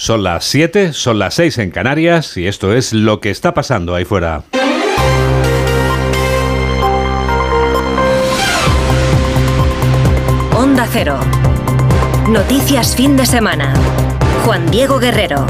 Son 0.00 0.22
las 0.22 0.46
7, 0.46 0.94
son 0.94 1.18
las 1.18 1.34
6 1.34 1.58
en 1.58 1.70
Canarias 1.70 2.38
y 2.38 2.46
esto 2.46 2.72
es 2.72 2.94
lo 2.94 3.20
que 3.20 3.28
está 3.28 3.52
pasando 3.52 3.94
ahí 3.94 4.06
fuera. 4.06 4.44
Onda 10.56 10.88
Cero. 10.90 11.18
Noticias 12.30 12.96
fin 12.96 13.14
de 13.14 13.26
semana. 13.26 13.74
Juan 14.46 14.70
Diego 14.70 14.98
Guerrero. 14.98 15.44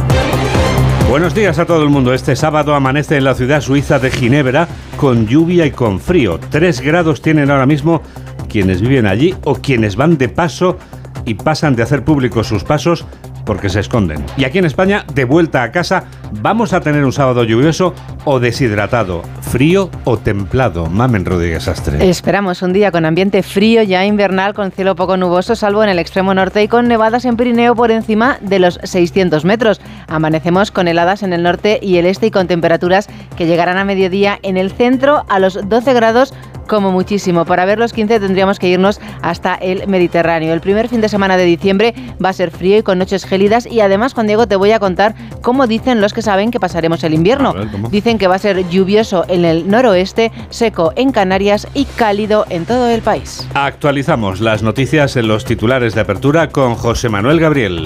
Buenos 1.08 1.32
días 1.32 1.60
a 1.60 1.64
todo 1.64 1.84
el 1.84 1.88
mundo. 1.88 2.12
Este 2.12 2.34
sábado 2.34 2.74
amanece 2.74 3.18
en 3.18 3.24
la 3.24 3.36
ciudad 3.36 3.60
suiza 3.60 4.00
de 4.00 4.10
Ginebra 4.10 4.66
con 4.96 5.28
lluvia 5.28 5.64
y 5.64 5.70
con 5.70 6.00
frío. 6.00 6.40
Tres 6.50 6.80
grados 6.80 7.22
tienen 7.22 7.52
ahora 7.52 7.66
mismo 7.66 8.02
quienes 8.48 8.80
viven 8.80 9.06
allí 9.06 9.32
o 9.44 9.54
quienes 9.54 9.94
van 9.94 10.18
de 10.18 10.28
paso 10.28 10.76
y 11.24 11.34
pasan 11.34 11.76
de 11.76 11.84
hacer 11.84 12.04
públicos 12.04 12.48
sus 12.48 12.64
pasos 12.64 13.06
porque 13.50 13.68
se 13.68 13.80
esconden. 13.80 14.24
Y 14.36 14.44
aquí 14.44 14.58
en 14.58 14.64
España, 14.64 15.04
de 15.12 15.24
vuelta 15.24 15.64
a 15.64 15.72
casa, 15.72 16.04
vamos 16.40 16.72
a 16.72 16.80
tener 16.80 17.04
un 17.04 17.12
sábado 17.12 17.42
lluvioso 17.42 17.96
o 18.24 18.38
deshidratado, 18.38 19.22
frío 19.50 19.90
o 20.04 20.16
templado. 20.16 20.86
Mamen 20.86 21.24
Rodríguez 21.24 21.66
Astre. 21.66 22.08
Esperamos 22.08 22.62
un 22.62 22.72
día 22.72 22.92
con 22.92 23.04
ambiente 23.04 23.42
frío 23.42 23.82
ya 23.82 24.04
invernal, 24.06 24.54
con 24.54 24.70
cielo 24.70 24.94
poco 24.94 25.16
nuboso, 25.16 25.56
salvo 25.56 25.82
en 25.82 25.90
el 25.90 25.98
extremo 25.98 26.32
norte 26.34 26.62
y 26.62 26.68
con 26.68 26.86
nevadas 26.86 27.24
en 27.24 27.36
Pirineo 27.36 27.74
por 27.74 27.90
encima 27.90 28.38
de 28.40 28.60
los 28.60 28.78
600 28.84 29.44
metros. 29.44 29.80
Amanecemos 30.06 30.70
con 30.70 30.86
heladas 30.86 31.24
en 31.24 31.32
el 31.32 31.42
norte 31.42 31.80
y 31.82 31.96
el 31.96 32.06
este 32.06 32.28
y 32.28 32.30
con 32.30 32.46
temperaturas 32.46 33.08
que 33.36 33.46
llegarán 33.46 33.76
a 33.76 33.84
mediodía 33.84 34.38
en 34.42 34.56
el 34.56 34.70
centro 34.70 35.24
a 35.28 35.40
los 35.40 35.68
12 35.68 35.94
grados 35.94 36.32
como 36.70 36.92
muchísimo. 36.92 37.44
Para 37.44 37.64
ver 37.64 37.80
los 37.80 37.92
15 37.92 38.20
tendríamos 38.20 38.60
que 38.60 38.68
irnos 38.68 39.00
hasta 39.22 39.56
el 39.56 39.88
Mediterráneo. 39.88 40.54
El 40.54 40.60
primer 40.60 40.88
fin 40.88 41.00
de 41.00 41.08
semana 41.08 41.36
de 41.36 41.44
diciembre 41.44 41.94
va 42.24 42.28
a 42.28 42.32
ser 42.32 42.52
frío 42.52 42.78
y 42.78 42.82
con 42.84 42.96
noches 42.96 43.24
gélidas 43.24 43.66
y 43.66 43.80
además, 43.80 44.14
Juan 44.14 44.28
Diego, 44.28 44.46
te 44.46 44.54
voy 44.54 44.70
a 44.70 44.78
contar 44.78 45.16
cómo 45.42 45.66
dicen 45.66 46.00
los 46.00 46.14
que 46.14 46.22
saben 46.22 46.52
que 46.52 46.60
pasaremos 46.60 47.02
el 47.02 47.12
invierno. 47.12 47.54
dicen 47.90 48.18
que 48.18 48.28
va 48.28 48.36
a 48.36 48.38
ser 48.38 48.68
lluvioso 48.68 49.24
en 49.40 49.44
el 49.44 49.68
noroeste, 49.68 50.30
seco 50.50 50.92
en 50.96 51.12
Canarias 51.12 51.66
y 51.74 51.84
cálido 51.84 52.46
en 52.50 52.66
todo 52.66 52.88
el 52.88 53.00
país. 53.00 53.48
Actualizamos 53.54 54.40
las 54.40 54.62
noticias 54.62 55.16
en 55.16 55.28
los 55.28 55.44
titulares 55.44 55.94
de 55.94 56.02
apertura 56.02 56.48
con 56.50 56.74
José 56.74 57.08
Manuel 57.08 57.40
Gabriel. 57.40 57.84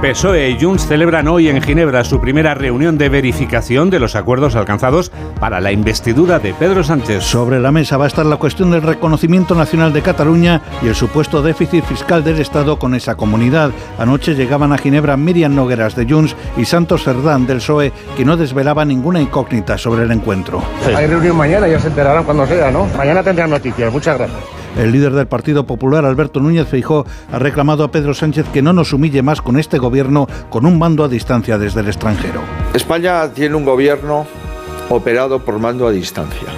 PSOE 0.00 0.50
y 0.50 0.60
Junts 0.60 0.86
celebran 0.86 1.26
hoy 1.26 1.48
en 1.48 1.60
Ginebra 1.60 2.04
su 2.04 2.20
primera 2.20 2.54
reunión 2.54 2.98
de 2.98 3.08
verificación 3.08 3.90
de 3.90 3.98
los 3.98 4.14
acuerdos 4.14 4.54
alcanzados 4.54 5.10
para 5.40 5.60
la 5.60 5.72
investidura 5.72 6.38
de 6.38 6.54
Pedro 6.54 6.84
Sánchez. 6.84 7.24
Sobre 7.24 7.58
la 7.58 7.72
mesa 7.72 7.96
va 7.96 8.04
a 8.04 8.06
estar 8.06 8.24
la 8.24 8.36
cuestión 8.36 8.70
del 8.70 8.82
reconocimiento 8.82 9.56
nacional 9.56 9.92
de 9.92 10.02
Cataluña 10.02 10.62
y 10.82 10.86
el 10.86 10.94
supuesto 10.94 11.42
déficit 11.42 11.84
fiscal 11.84 12.22
del 12.22 12.40
Estado 12.40 12.78
con 12.78 12.94
esa 12.94 13.16
comunidad. 13.16 13.72
Anoche 13.98 14.36
llegaban 14.36 14.72
a 14.72 14.78
Ginebra 14.78 15.16
Miriam 15.16 15.56
Nogueras 15.56 15.96
de 15.96 16.06
Junts 16.08 16.36
y 16.56 16.64
Santos 16.64 17.02
Cerdán 17.02 17.48
del 17.48 17.58
PSOE, 17.58 17.92
que 18.16 18.24
no 18.24 18.36
desvelaba 18.36 18.84
ninguna 18.84 19.20
incógnita 19.20 19.78
sobre 19.78 20.04
el 20.04 20.12
encuentro. 20.12 20.62
Hay 20.94 21.08
reunión 21.08 21.36
mañana, 21.36 21.66
ya 21.66 21.80
se 21.80 21.88
enterarán 21.88 22.22
cuando 22.22 22.46
sea, 22.46 22.70
¿no? 22.70 22.86
Mañana 22.96 23.24
tendrán 23.24 23.50
noticias. 23.50 23.92
Muchas 23.92 24.16
gracias. 24.16 24.57
El 24.78 24.92
líder 24.92 25.12
del 25.12 25.26
Partido 25.26 25.66
Popular, 25.66 26.04
Alberto 26.04 26.38
Núñez 26.38 26.68
Feijó, 26.68 27.04
ha 27.32 27.38
reclamado 27.40 27.82
a 27.82 27.90
Pedro 27.90 28.14
Sánchez 28.14 28.46
que 28.52 28.62
no 28.62 28.72
nos 28.72 28.92
humille 28.92 29.22
más 29.22 29.42
con 29.42 29.58
este 29.58 29.78
gobierno 29.78 30.28
con 30.50 30.66
un 30.66 30.78
mando 30.78 31.02
a 31.02 31.08
distancia 31.08 31.58
desde 31.58 31.80
el 31.80 31.88
extranjero. 31.88 32.40
España 32.72 33.28
tiene 33.32 33.56
un 33.56 33.64
gobierno 33.64 34.24
operado 34.88 35.40
por 35.40 35.58
mando 35.58 35.88
a 35.88 35.90
distancia. 35.90 36.48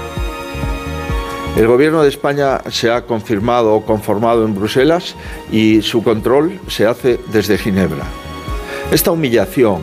El 1.56 1.66
gobierno 1.66 2.02
de 2.02 2.10
España 2.10 2.60
se 2.68 2.92
ha 2.92 3.06
confirmado 3.06 3.74
o 3.74 3.86
conformado 3.86 4.44
en 4.44 4.54
Bruselas 4.54 5.16
y 5.50 5.80
su 5.80 6.02
control 6.02 6.60
se 6.68 6.86
hace 6.86 7.18
desde 7.32 7.56
Ginebra. 7.56 8.04
Esta 8.92 9.12
humillación 9.12 9.80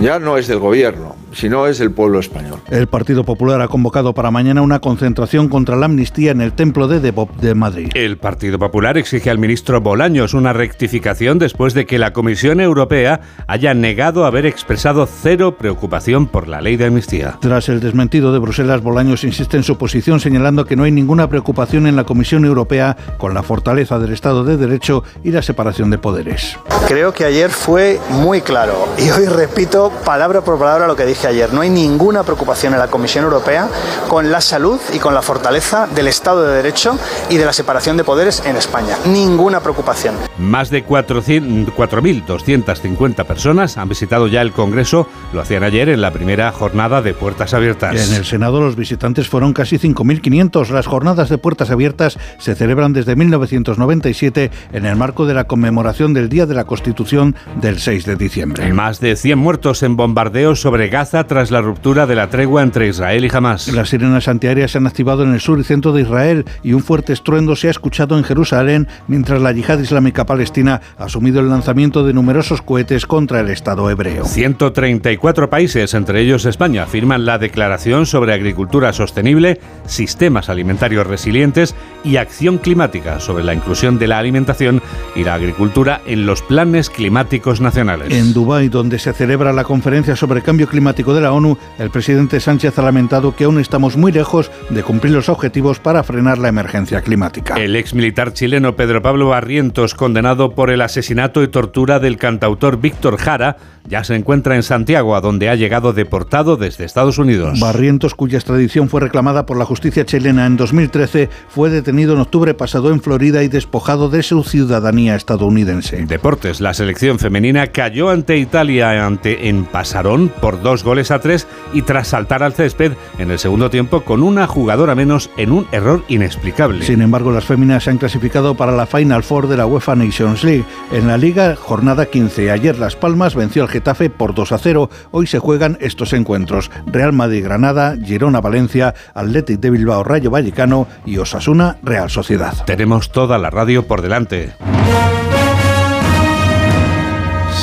ya 0.00 0.20
no 0.20 0.38
es 0.38 0.46
del 0.46 0.60
gobierno, 0.60 1.11
si 1.34 1.48
no 1.48 1.66
es 1.66 1.80
el 1.80 1.90
pueblo 1.90 2.18
español. 2.18 2.60
El 2.70 2.86
Partido 2.86 3.24
Popular 3.24 3.60
ha 3.60 3.68
convocado 3.68 4.14
para 4.14 4.30
mañana 4.30 4.62
una 4.62 4.80
concentración 4.80 5.48
contra 5.48 5.76
la 5.76 5.86
amnistía 5.86 6.30
en 6.30 6.40
el 6.40 6.52
Templo 6.52 6.88
de 6.88 7.00
Debop 7.00 7.34
de 7.36 7.54
Madrid. 7.54 7.90
El 7.94 8.18
Partido 8.18 8.58
Popular 8.58 8.98
exige 8.98 9.30
al 9.30 9.38
ministro 9.38 9.80
Bolaños 9.80 10.34
una 10.34 10.52
rectificación 10.52 11.38
después 11.38 11.74
de 11.74 11.86
que 11.86 11.98
la 11.98 12.12
Comisión 12.12 12.60
Europea 12.60 13.20
haya 13.46 13.74
negado 13.74 14.26
haber 14.26 14.46
expresado 14.46 15.06
cero 15.06 15.56
preocupación 15.58 16.26
por 16.26 16.48
la 16.48 16.60
ley 16.60 16.76
de 16.76 16.86
amnistía. 16.86 17.38
Tras 17.40 17.68
el 17.68 17.80
desmentido 17.80 18.32
de 18.32 18.38
Bruselas, 18.38 18.82
Bolaños 18.82 19.24
insiste 19.24 19.56
en 19.56 19.62
su 19.62 19.78
posición 19.78 20.20
señalando 20.20 20.64
que 20.64 20.76
no 20.76 20.84
hay 20.84 20.92
ninguna 20.92 21.28
preocupación 21.28 21.86
en 21.86 21.96
la 21.96 22.04
Comisión 22.04 22.44
Europea 22.44 22.96
con 23.18 23.34
la 23.34 23.42
fortaleza 23.42 23.98
del 23.98 24.12
Estado 24.12 24.44
de 24.44 24.56
Derecho 24.56 25.04
y 25.24 25.30
la 25.30 25.42
separación 25.42 25.90
de 25.90 25.98
poderes. 25.98 26.58
Creo 26.88 27.12
que 27.12 27.24
ayer 27.24 27.50
fue 27.50 28.00
muy 28.10 28.40
claro 28.40 28.88
y 28.98 29.10
hoy 29.10 29.26
repito 29.26 29.92
palabra 30.04 30.40
por 30.42 30.58
palabra 30.58 30.86
lo 30.86 30.96
que 30.96 31.06
dije 31.06 31.21
ayer. 31.28 31.52
No 31.52 31.60
hay 31.60 31.70
ninguna 31.70 32.22
preocupación 32.22 32.74
en 32.74 32.78
la 32.78 32.88
Comisión 32.88 33.24
Europea 33.24 33.68
con 34.08 34.30
la 34.30 34.40
salud 34.40 34.78
y 34.92 34.98
con 34.98 35.14
la 35.14 35.22
fortaleza 35.22 35.86
del 35.86 36.08
Estado 36.08 36.46
de 36.46 36.56
Derecho 36.56 36.98
y 37.30 37.36
de 37.36 37.44
la 37.44 37.52
separación 37.52 37.96
de 37.96 38.04
poderes 38.04 38.42
en 38.44 38.56
España. 38.56 38.96
Ninguna 39.06 39.60
preocupación. 39.60 40.14
Más 40.38 40.70
de 40.70 40.86
4.250 40.86 43.24
personas 43.24 43.78
han 43.78 43.88
visitado 43.88 44.26
ya 44.26 44.42
el 44.42 44.52
Congreso. 44.52 45.08
Lo 45.32 45.40
hacían 45.40 45.64
ayer 45.64 45.88
en 45.88 46.00
la 46.00 46.10
primera 46.10 46.52
jornada 46.52 47.02
de 47.02 47.14
puertas 47.14 47.54
abiertas. 47.54 48.08
En 48.08 48.14
el 48.14 48.24
Senado 48.24 48.60
los 48.60 48.76
visitantes 48.76 49.28
fueron 49.28 49.52
casi 49.52 49.78
5.500. 49.78 50.68
Las 50.70 50.86
jornadas 50.86 51.28
de 51.28 51.38
puertas 51.38 51.70
abiertas 51.70 52.18
se 52.38 52.54
celebran 52.54 52.92
desde 52.92 53.16
1997 53.16 54.50
en 54.72 54.86
el 54.86 54.96
marco 54.96 55.26
de 55.26 55.34
la 55.34 55.44
conmemoración 55.44 56.14
del 56.14 56.28
Día 56.28 56.46
de 56.46 56.54
la 56.54 56.64
Constitución 56.64 57.36
del 57.60 57.78
6 57.78 58.06
de 58.06 58.16
diciembre. 58.16 58.72
Más 58.72 59.00
de 59.00 59.16
100 59.16 59.38
muertos 59.38 59.82
en 59.82 59.96
bombardeos 59.96 60.60
sobre 60.60 60.88
Gaza 60.88 61.11
tras 61.12 61.50
la 61.50 61.60
ruptura 61.60 62.06
de 62.06 62.14
la 62.14 62.30
tregua 62.30 62.62
entre 62.62 62.88
Israel 62.88 63.26
y 63.26 63.30
Hamas. 63.30 63.68
Las 63.68 63.90
sirenas 63.90 64.28
antiaéreas 64.28 64.70
se 64.70 64.78
han 64.78 64.86
activado 64.86 65.22
en 65.24 65.34
el 65.34 65.40
sur 65.40 65.60
y 65.60 65.64
centro 65.64 65.92
de 65.92 66.02
Israel 66.02 66.46
y 66.62 66.72
un 66.72 66.82
fuerte 66.82 67.12
estruendo 67.12 67.54
se 67.54 67.68
ha 67.68 67.70
escuchado 67.70 68.16
en 68.16 68.24
Jerusalén 68.24 68.88
mientras 69.08 69.42
la 69.42 69.52
yihad 69.52 69.78
islámica 69.78 70.24
palestina 70.24 70.80
ha 70.96 71.04
asumido 71.04 71.40
el 71.40 71.50
lanzamiento 71.50 72.02
de 72.02 72.14
numerosos 72.14 72.62
cohetes 72.62 73.04
contra 73.04 73.40
el 73.40 73.50
Estado 73.50 73.90
hebreo. 73.90 74.24
134 74.24 75.50
países, 75.50 75.92
entre 75.92 76.22
ellos 76.22 76.46
España, 76.46 76.86
firman 76.86 77.26
la 77.26 77.38
Declaración 77.38 78.06
sobre 78.06 78.32
Agricultura 78.32 78.94
Sostenible, 78.94 79.60
Sistemas 79.84 80.48
Alimentarios 80.48 81.06
Resilientes 81.06 81.74
y 82.04 82.16
Acción 82.16 82.56
Climática 82.56 83.20
sobre 83.20 83.44
la 83.44 83.52
inclusión 83.52 83.98
de 83.98 84.08
la 84.08 84.18
alimentación 84.18 84.80
y 85.14 85.24
la 85.24 85.34
agricultura 85.34 86.00
en 86.06 86.24
los 86.24 86.40
planes 86.40 86.88
climáticos 86.88 87.60
nacionales. 87.60 88.12
En 88.12 88.32
Dubái, 88.32 88.70
donde 88.70 88.98
se 88.98 89.12
celebra 89.12 89.52
la 89.52 89.64
conferencia 89.64 90.16
sobre 90.16 90.40
cambio 90.40 90.68
climático, 90.68 91.01
de 91.10 91.20
la 91.20 91.32
ONU, 91.32 91.58
el 91.80 91.90
presidente 91.90 92.38
Sánchez 92.38 92.78
ha 92.78 92.82
lamentado 92.82 93.34
que 93.34 93.44
aún 93.44 93.58
estamos 93.58 93.96
muy 93.96 94.12
lejos 94.12 94.52
de 94.70 94.84
cumplir 94.84 95.12
los 95.12 95.28
objetivos 95.28 95.80
para 95.80 96.04
frenar 96.04 96.38
la 96.38 96.48
emergencia 96.48 97.02
climática. 97.02 97.56
El 97.56 97.74
ex 97.74 97.94
militar 97.94 98.32
chileno 98.32 98.76
Pedro 98.76 99.02
Pablo 99.02 99.28
Barrientos, 99.28 99.94
condenado 99.94 100.54
por 100.54 100.70
el 100.70 100.80
asesinato 100.80 101.42
y 101.42 101.48
tortura 101.48 101.98
del 101.98 102.16
cantautor 102.16 102.80
Víctor 102.80 103.16
Jara, 103.16 103.56
ya 103.88 104.04
se 104.04 104.14
encuentra 104.14 104.54
en 104.54 104.62
Santiago, 104.62 105.16
a 105.16 105.20
donde 105.20 105.48
ha 105.48 105.56
llegado 105.56 105.92
deportado 105.92 106.56
desde 106.56 106.84
Estados 106.84 107.18
Unidos. 107.18 107.58
Barrientos, 107.58 108.14
cuya 108.14 108.38
extradición 108.38 108.88
fue 108.88 109.00
reclamada 109.00 109.44
por 109.44 109.56
la 109.56 109.64
justicia 109.64 110.06
chilena 110.06 110.46
en 110.46 110.56
2013, 110.56 111.28
fue 111.48 111.68
detenido 111.68 112.14
en 112.14 112.20
octubre 112.20 112.54
pasado 112.54 112.92
en 112.92 113.02
Florida 113.02 113.42
y 113.42 113.48
despojado 113.48 114.08
de 114.08 114.22
su 114.22 114.44
ciudadanía 114.44 115.16
estadounidense. 115.16 116.04
Deportes, 116.06 116.60
la 116.60 116.74
selección 116.74 117.18
femenina 117.18 117.68
cayó 117.68 118.10
ante 118.10 118.36
Italia 118.36 119.04
ante 119.04 119.48
en 119.48 119.64
Pasarón 119.64 120.28
por 120.28 120.62
dos 120.62 120.84
goles 120.84 120.91
a 120.92 121.18
tres 121.20 121.46
y 121.72 121.82
tras 121.82 122.08
saltar 122.08 122.42
al 122.42 122.52
césped 122.52 122.92
en 123.18 123.30
el 123.30 123.38
segundo 123.38 123.70
tiempo 123.70 124.02
con 124.02 124.22
una 124.22 124.46
jugadora 124.46 124.94
menos 124.94 125.30
en 125.38 125.50
un 125.50 125.66
error 125.72 126.04
inexplicable. 126.08 126.84
Sin 126.84 127.00
embargo, 127.00 127.32
las 127.32 127.46
féminas 127.46 127.84
se 127.84 127.90
han 127.90 127.96
clasificado 127.96 128.54
para 128.54 128.72
la 128.72 128.84
Final 128.84 129.22
Four 129.22 129.48
de 129.48 129.56
la 129.56 129.64
UEFA 129.64 129.96
Nations 129.96 130.44
League. 130.44 130.66
En 130.92 131.06
la 131.08 131.16
liga, 131.16 131.56
jornada 131.56 132.06
15. 132.06 132.50
Ayer 132.50 132.78
Las 132.78 132.94
Palmas 132.94 133.34
venció 133.34 133.62
al 133.62 133.70
Getafe 133.70 134.10
por 134.10 134.34
2 134.34 134.52
a 134.52 134.58
0. 134.58 134.90
Hoy 135.10 135.26
se 135.26 135.38
juegan 135.38 135.78
estos 135.80 136.12
encuentros. 136.12 136.70
Real 136.86 137.14
Madrid-Granada, 137.14 137.96
Girona-Valencia, 137.96 138.94
Athletic 139.14 139.60
de 139.60 139.70
Bilbao 139.70 140.04
Rayo 140.04 140.30
Vallecano 140.30 140.86
y 141.06 141.16
Osasuna-Real 141.16 142.10
Sociedad. 142.10 142.52
Tenemos 142.66 143.10
toda 143.10 143.38
la 143.38 143.48
radio 143.48 143.86
por 143.86 144.02
delante. 144.02 144.52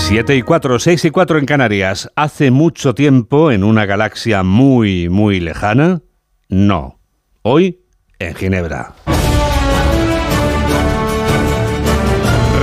7 0.09 0.35
y 0.35 0.41
4, 0.41 0.79
6 0.79 1.05
y 1.05 1.11
4 1.11 1.37
en 1.37 1.45
Canarias. 1.45 2.09
¿Hace 2.15 2.49
mucho 2.49 2.95
tiempo 2.95 3.51
en 3.51 3.63
una 3.63 3.85
galaxia 3.85 4.41
muy, 4.41 5.07
muy 5.07 5.39
lejana? 5.39 6.01
No. 6.49 6.99
Hoy 7.43 7.81
en 8.17 8.33
Ginebra. 8.33 8.95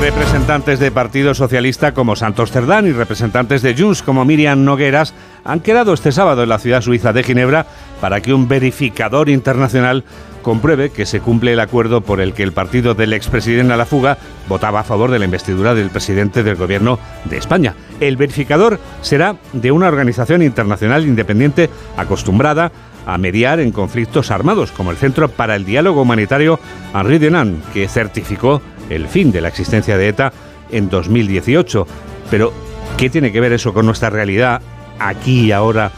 Representantes 0.00 0.78
de 0.78 0.90
Partido 0.90 1.34
Socialista 1.34 1.92
como 1.92 2.16
Santos 2.16 2.52
Cerdán 2.52 2.86
y 2.86 2.92
representantes 2.92 3.62
de 3.62 3.74
Junts 3.74 4.02
como 4.02 4.24
Miriam 4.24 4.62
Nogueras 4.62 5.14
han 5.42 5.60
quedado 5.60 5.94
este 5.94 6.12
sábado 6.12 6.42
en 6.42 6.50
la 6.50 6.58
ciudad 6.58 6.82
suiza 6.82 7.12
de 7.12 7.22
Ginebra 7.22 7.66
para 8.00 8.20
que 8.20 8.34
un 8.34 8.46
verificador 8.46 9.30
internacional 9.30 10.04
compruebe 10.42 10.90
que 10.90 11.06
se 11.06 11.20
cumple 11.20 11.54
el 11.54 11.60
acuerdo 11.60 12.02
por 12.02 12.20
el 12.20 12.34
que 12.34 12.42
el 12.42 12.52
partido 12.52 12.94
del 12.94 13.14
expresidente 13.14 13.72
a 13.72 13.76
la 13.76 13.86
fuga 13.86 14.18
votaba 14.48 14.80
a 14.80 14.84
favor 14.84 15.10
de 15.10 15.18
la 15.18 15.24
investidura 15.24 15.74
del 15.74 15.90
presidente 15.90 16.42
del 16.42 16.56
gobierno 16.56 16.98
de 17.24 17.38
España. 17.38 17.74
El 17.98 18.16
verificador 18.16 18.78
será 19.00 19.36
de 19.54 19.72
una 19.72 19.88
organización 19.88 20.42
internacional 20.42 21.04
independiente 21.04 21.70
acostumbrada 21.96 22.70
a 23.06 23.18
mediar 23.18 23.60
en 23.60 23.72
conflictos 23.72 24.30
armados, 24.30 24.72
como 24.72 24.90
el 24.90 24.96
Centro 24.96 25.28
para 25.28 25.56
el 25.56 25.64
Diálogo 25.64 26.02
Humanitario 26.02 26.60
Henri 26.94 27.18
Dunant, 27.18 27.64
que 27.72 27.88
certificó 27.88 28.60
el 28.90 29.08
fin 29.08 29.32
de 29.32 29.40
la 29.40 29.48
existencia 29.48 29.96
de 29.96 30.08
ETA 30.08 30.32
en 30.70 30.88
2018. 30.88 31.86
Pero, 32.30 32.52
¿qué 32.96 33.10
tiene 33.10 33.32
que 33.32 33.40
ver 33.40 33.52
eso 33.52 33.72
con 33.72 33.86
nuestra 33.86 34.10
realidad 34.10 34.60
aquí 34.98 35.46
y 35.46 35.52
ahora 35.52 35.90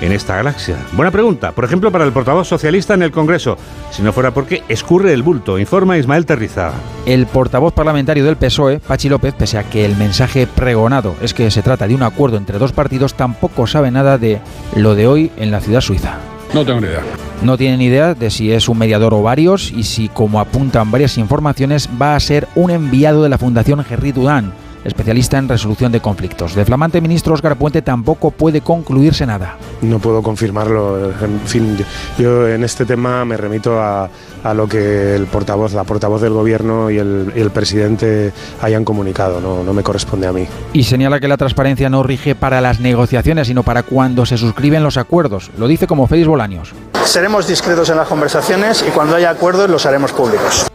en 0.00 0.12
esta 0.12 0.36
galaxia? 0.36 0.76
Buena 0.92 1.10
pregunta. 1.10 1.52
Por 1.52 1.64
ejemplo, 1.64 1.90
para 1.90 2.04
el 2.04 2.12
portavoz 2.12 2.48
socialista 2.48 2.94
en 2.94 3.02
el 3.02 3.10
Congreso, 3.10 3.56
si 3.90 4.02
no 4.02 4.12
fuera 4.12 4.32
porque 4.32 4.62
escurre 4.68 5.12
el 5.12 5.22
bulto, 5.22 5.58
informa 5.58 5.98
Ismael 5.98 6.26
Terriza. 6.26 6.72
El 7.06 7.26
portavoz 7.26 7.72
parlamentario 7.72 8.24
del 8.24 8.36
PSOE, 8.36 8.80
Pachi 8.80 9.08
López, 9.08 9.34
pese 9.34 9.58
a 9.58 9.64
que 9.64 9.84
el 9.84 9.96
mensaje 9.96 10.46
pregonado 10.46 11.14
es 11.22 11.34
que 11.34 11.50
se 11.50 11.62
trata 11.62 11.86
de 11.86 11.94
un 11.94 12.02
acuerdo 12.02 12.36
entre 12.36 12.58
dos 12.58 12.72
partidos, 12.72 13.14
tampoco 13.14 13.66
sabe 13.66 13.90
nada 13.90 14.18
de 14.18 14.40
lo 14.76 14.94
de 14.94 15.06
hoy 15.06 15.32
en 15.36 15.50
la 15.50 15.60
ciudad 15.60 15.80
suiza. 15.80 16.18
No 16.52 16.64
tengo 16.64 16.80
ni 16.80 16.88
idea. 16.88 17.02
No 17.42 17.56
tienen 17.56 17.80
idea 17.80 18.14
de 18.14 18.28
si 18.28 18.50
es 18.50 18.68
un 18.68 18.76
mediador 18.76 19.14
o 19.14 19.22
varios 19.22 19.70
y 19.70 19.84
si, 19.84 20.08
como 20.08 20.40
apuntan 20.40 20.90
varias 20.90 21.16
informaciones, 21.16 21.88
va 22.00 22.16
a 22.16 22.20
ser 22.20 22.48
un 22.56 22.70
enviado 22.70 23.22
de 23.22 23.28
la 23.28 23.38
Fundación 23.38 23.82
Gerry 23.84 24.12
Dudan, 24.12 24.52
especialista 24.84 25.38
en 25.38 25.48
resolución 25.48 25.92
de 25.92 26.00
conflictos. 26.00 26.54
De 26.54 26.64
flamante 26.64 27.00
ministro 27.00 27.34
Oscar 27.34 27.56
Puente 27.56 27.82
tampoco 27.82 28.30
puede 28.30 28.60
concluirse 28.60 29.26
nada. 29.26 29.56
No 29.82 29.98
puedo 29.98 30.22
confirmarlo. 30.22 31.10
En 31.20 31.40
fin, 31.46 31.76
yo 32.18 32.48
en 32.48 32.64
este 32.64 32.84
tema 32.84 33.24
me 33.24 33.36
remito 33.36 33.80
a, 33.80 34.08
a 34.44 34.54
lo 34.54 34.68
que 34.68 35.14
el 35.14 35.26
portavoz, 35.26 35.72
la 35.72 35.84
portavoz 35.84 36.20
del 36.22 36.32
gobierno 36.32 36.90
y 36.90 36.98
el, 36.98 37.32
y 37.34 37.40
el 37.40 37.50
presidente 37.50 38.32
hayan 38.60 38.84
comunicado. 38.84 39.40
No, 39.40 39.62
no 39.62 39.72
me 39.72 39.82
corresponde 39.82 40.26
a 40.26 40.32
mí. 40.32 40.46
Y 40.72 40.84
señala 40.84 41.20
que 41.20 41.28
la 41.28 41.36
transparencia 41.36 41.90
no 41.90 42.02
rige 42.02 42.34
para 42.34 42.60
las 42.60 42.80
negociaciones, 42.80 43.46
sino 43.48 43.62
para 43.62 43.82
cuando 43.82 44.26
se 44.26 44.38
suscriben 44.38 44.82
los 44.82 44.96
acuerdos. 44.96 45.50
Lo 45.58 45.68
dice 45.68 45.86
como 45.86 46.06
Félix 46.06 46.28
Bolaños. 46.28 46.72
Seremos 47.04 47.46
discretos 47.46 47.90
en 47.90 47.96
las 47.96 48.08
conversaciones 48.08 48.84
y 48.86 48.90
cuando 48.90 49.16
haya 49.16 49.30
acuerdos 49.30 49.68
los 49.68 49.86
haremos 49.86 50.12
públicos. 50.12 50.66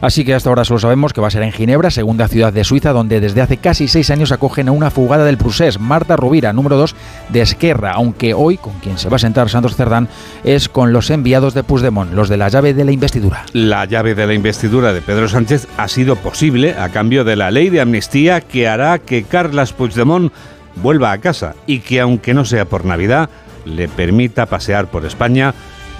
Así 0.00 0.24
que 0.24 0.34
hasta 0.34 0.48
ahora 0.48 0.64
solo 0.64 0.80
sabemos 0.80 1.12
que 1.12 1.20
va 1.20 1.28
a 1.28 1.30
ser 1.30 1.42
en 1.42 1.52
Ginebra, 1.52 1.90
segunda 1.90 2.28
ciudad 2.28 2.52
de 2.52 2.64
Suiza, 2.64 2.92
donde 2.92 3.20
desde 3.20 3.40
hace 3.40 3.56
casi 3.56 3.88
seis 3.88 4.10
años 4.10 4.32
acogen 4.32 4.68
a 4.68 4.72
una 4.72 4.90
fugada 4.90 5.24
del 5.24 5.38
Prusés, 5.38 5.80
Marta 5.80 6.16
Rovira, 6.16 6.52
número 6.52 6.76
2 6.76 6.94
de 7.30 7.40
Esquerra, 7.40 7.92
aunque 7.92 8.34
hoy 8.34 8.56
con 8.56 8.74
quien 8.80 8.98
se 8.98 9.08
va 9.08 9.16
a 9.16 9.20
sentar 9.20 9.48
Santos 9.48 9.76
Cerdán 9.76 10.08
es 10.44 10.68
con 10.68 10.92
los 10.92 11.10
enviados 11.10 11.54
de 11.54 11.62
Puigdemont, 11.62 12.12
los 12.12 12.28
de 12.28 12.36
la 12.36 12.48
llave 12.48 12.74
de 12.74 12.84
la 12.84 12.92
investidura. 12.92 13.44
La 13.52 13.84
llave 13.84 14.14
de 14.14 14.26
la 14.26 14.34
investidura 14.34 14.92
de 14.92 15.02
Pedro 15.02 15.28
Sánchez 15.28 15.66
ha 15.76 15.88
sido 15.88 16.16
posible 16.16 16.74
a 16.78 16.88
cambio 16.90 17.24
de 17.24 17.36
la 17.36 17.50
ley 17.50 17.70
de 17.70 17.80
amnistía 17.80 18.40
que 18.40 18.68
hará 18.68 18.98
que 18.98 19.24
Carlas 19.24 19.72
Puigdemont 19.72 20.32
vuelva 20.76 21.12
a 21.12 21.18
casa 21.18 21.54
y 21.66 21.80
que 21.80 22.00
aunque 22.00 22.34
no 22.34 22.44
sea 22.44 22.64
por 22.66 22.84
Navidad, 22.84 23.30
le 23.64 23.88
permita 23.88 24.46
pasear 24.46 24.86
por 24.86 25.04
España 25.04 25.54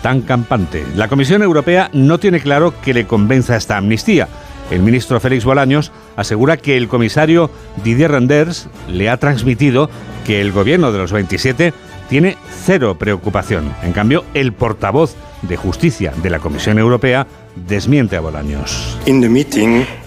tan 0.07 0.21
campante. 0.21 0.87
La 0.95 1.09
Comisión 1.09 1.43
Europea 1.43 1.91
no 1.93 2.19
tiene 2.19 2.39
claro 2.39 2.73
que 2.81 2.95
le 2.95 3.09
convenza 3.09 3.57
esta 3.57 3.77
amnistía. 3.77 4.29
El 4.71 4.83
ministro 4.83 5.19
Félix 5.19 5.45
Bolaños 5.45 5.91
asegura 6.15 6.59
que 6.59 6.77
el 6.77 6.87
comisario 6.87 7.51
Didier 7.83 8.13
Renders 8.13 8.69
le 8.89 9.11
ha 9.11 9.17
transmitido 9.17 9.91
que 10.25 10.41
el 10.41 10.53
gobierno 10.53 10.93
de 10.93 10.99
los 10.99 11.11
27 11.11 11.73
tiene 12.09 12.37
cero 12.65 12.97
preocupación. 12.97 13.73
En 13.83 13.93
cambio, 13.93 14.25
el 14.33 14.53
portavoz 14.53 15.17
de 15.49 15.57
Justicia 15.57 16.13
de 16.23 16.31
la 16.31 16.39
Comisión 16.39 16.79
Europea 16.79 17.27
desmiente 17.67 18.17
a 18.17 18.21
Bolaños. 18.21 18.99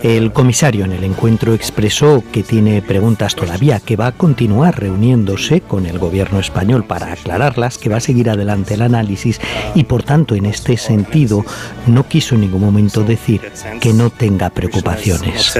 El 0.03 0.31
comisario 0.31 0.85
en 0.85 0.91
el 0.91 1.03
encuentro 1.03 1.55
expresó 1.55 2.23
que 2.31 2.43
tiene 2.43 2.83
preguntas 2.83 3.33
todavía, 3.33 3.79
que 3.79 3.95
va 3.95 4.07
a 4.07 4.11
continuar 4.11 4.79
reuniéndose 4.79 5.61
con 5.61 5.87
el 5.87 5.97
gobierno 5.97 6.39
español 6.39 6.83
para 6.83 7.11
aclararlas, 7.11 7.79
que 7.79 7.89
va 7.89 7.97
a 7.97 8.01
seguir 8.01 8.29
adelante 8.29 8.75
el 8.75 8.83
análisis 8.83 9.41
y 9.73 9.85
por 9.85 10.03
tanto 10.03 10.35
en 10.35 10.45
este 10.45 10.77
sentido 10.77 11.43
no 11.87 12.07
quiso 12.07 12.35
en 12.35 12.41
ningún 12.41 12.61
momento 12.61 13.01
decir 13.01 13.41
que 13.81 13.93
no 13.93 14.11
tenga 14.11 14.51
preocupaciones. 14.51 15.51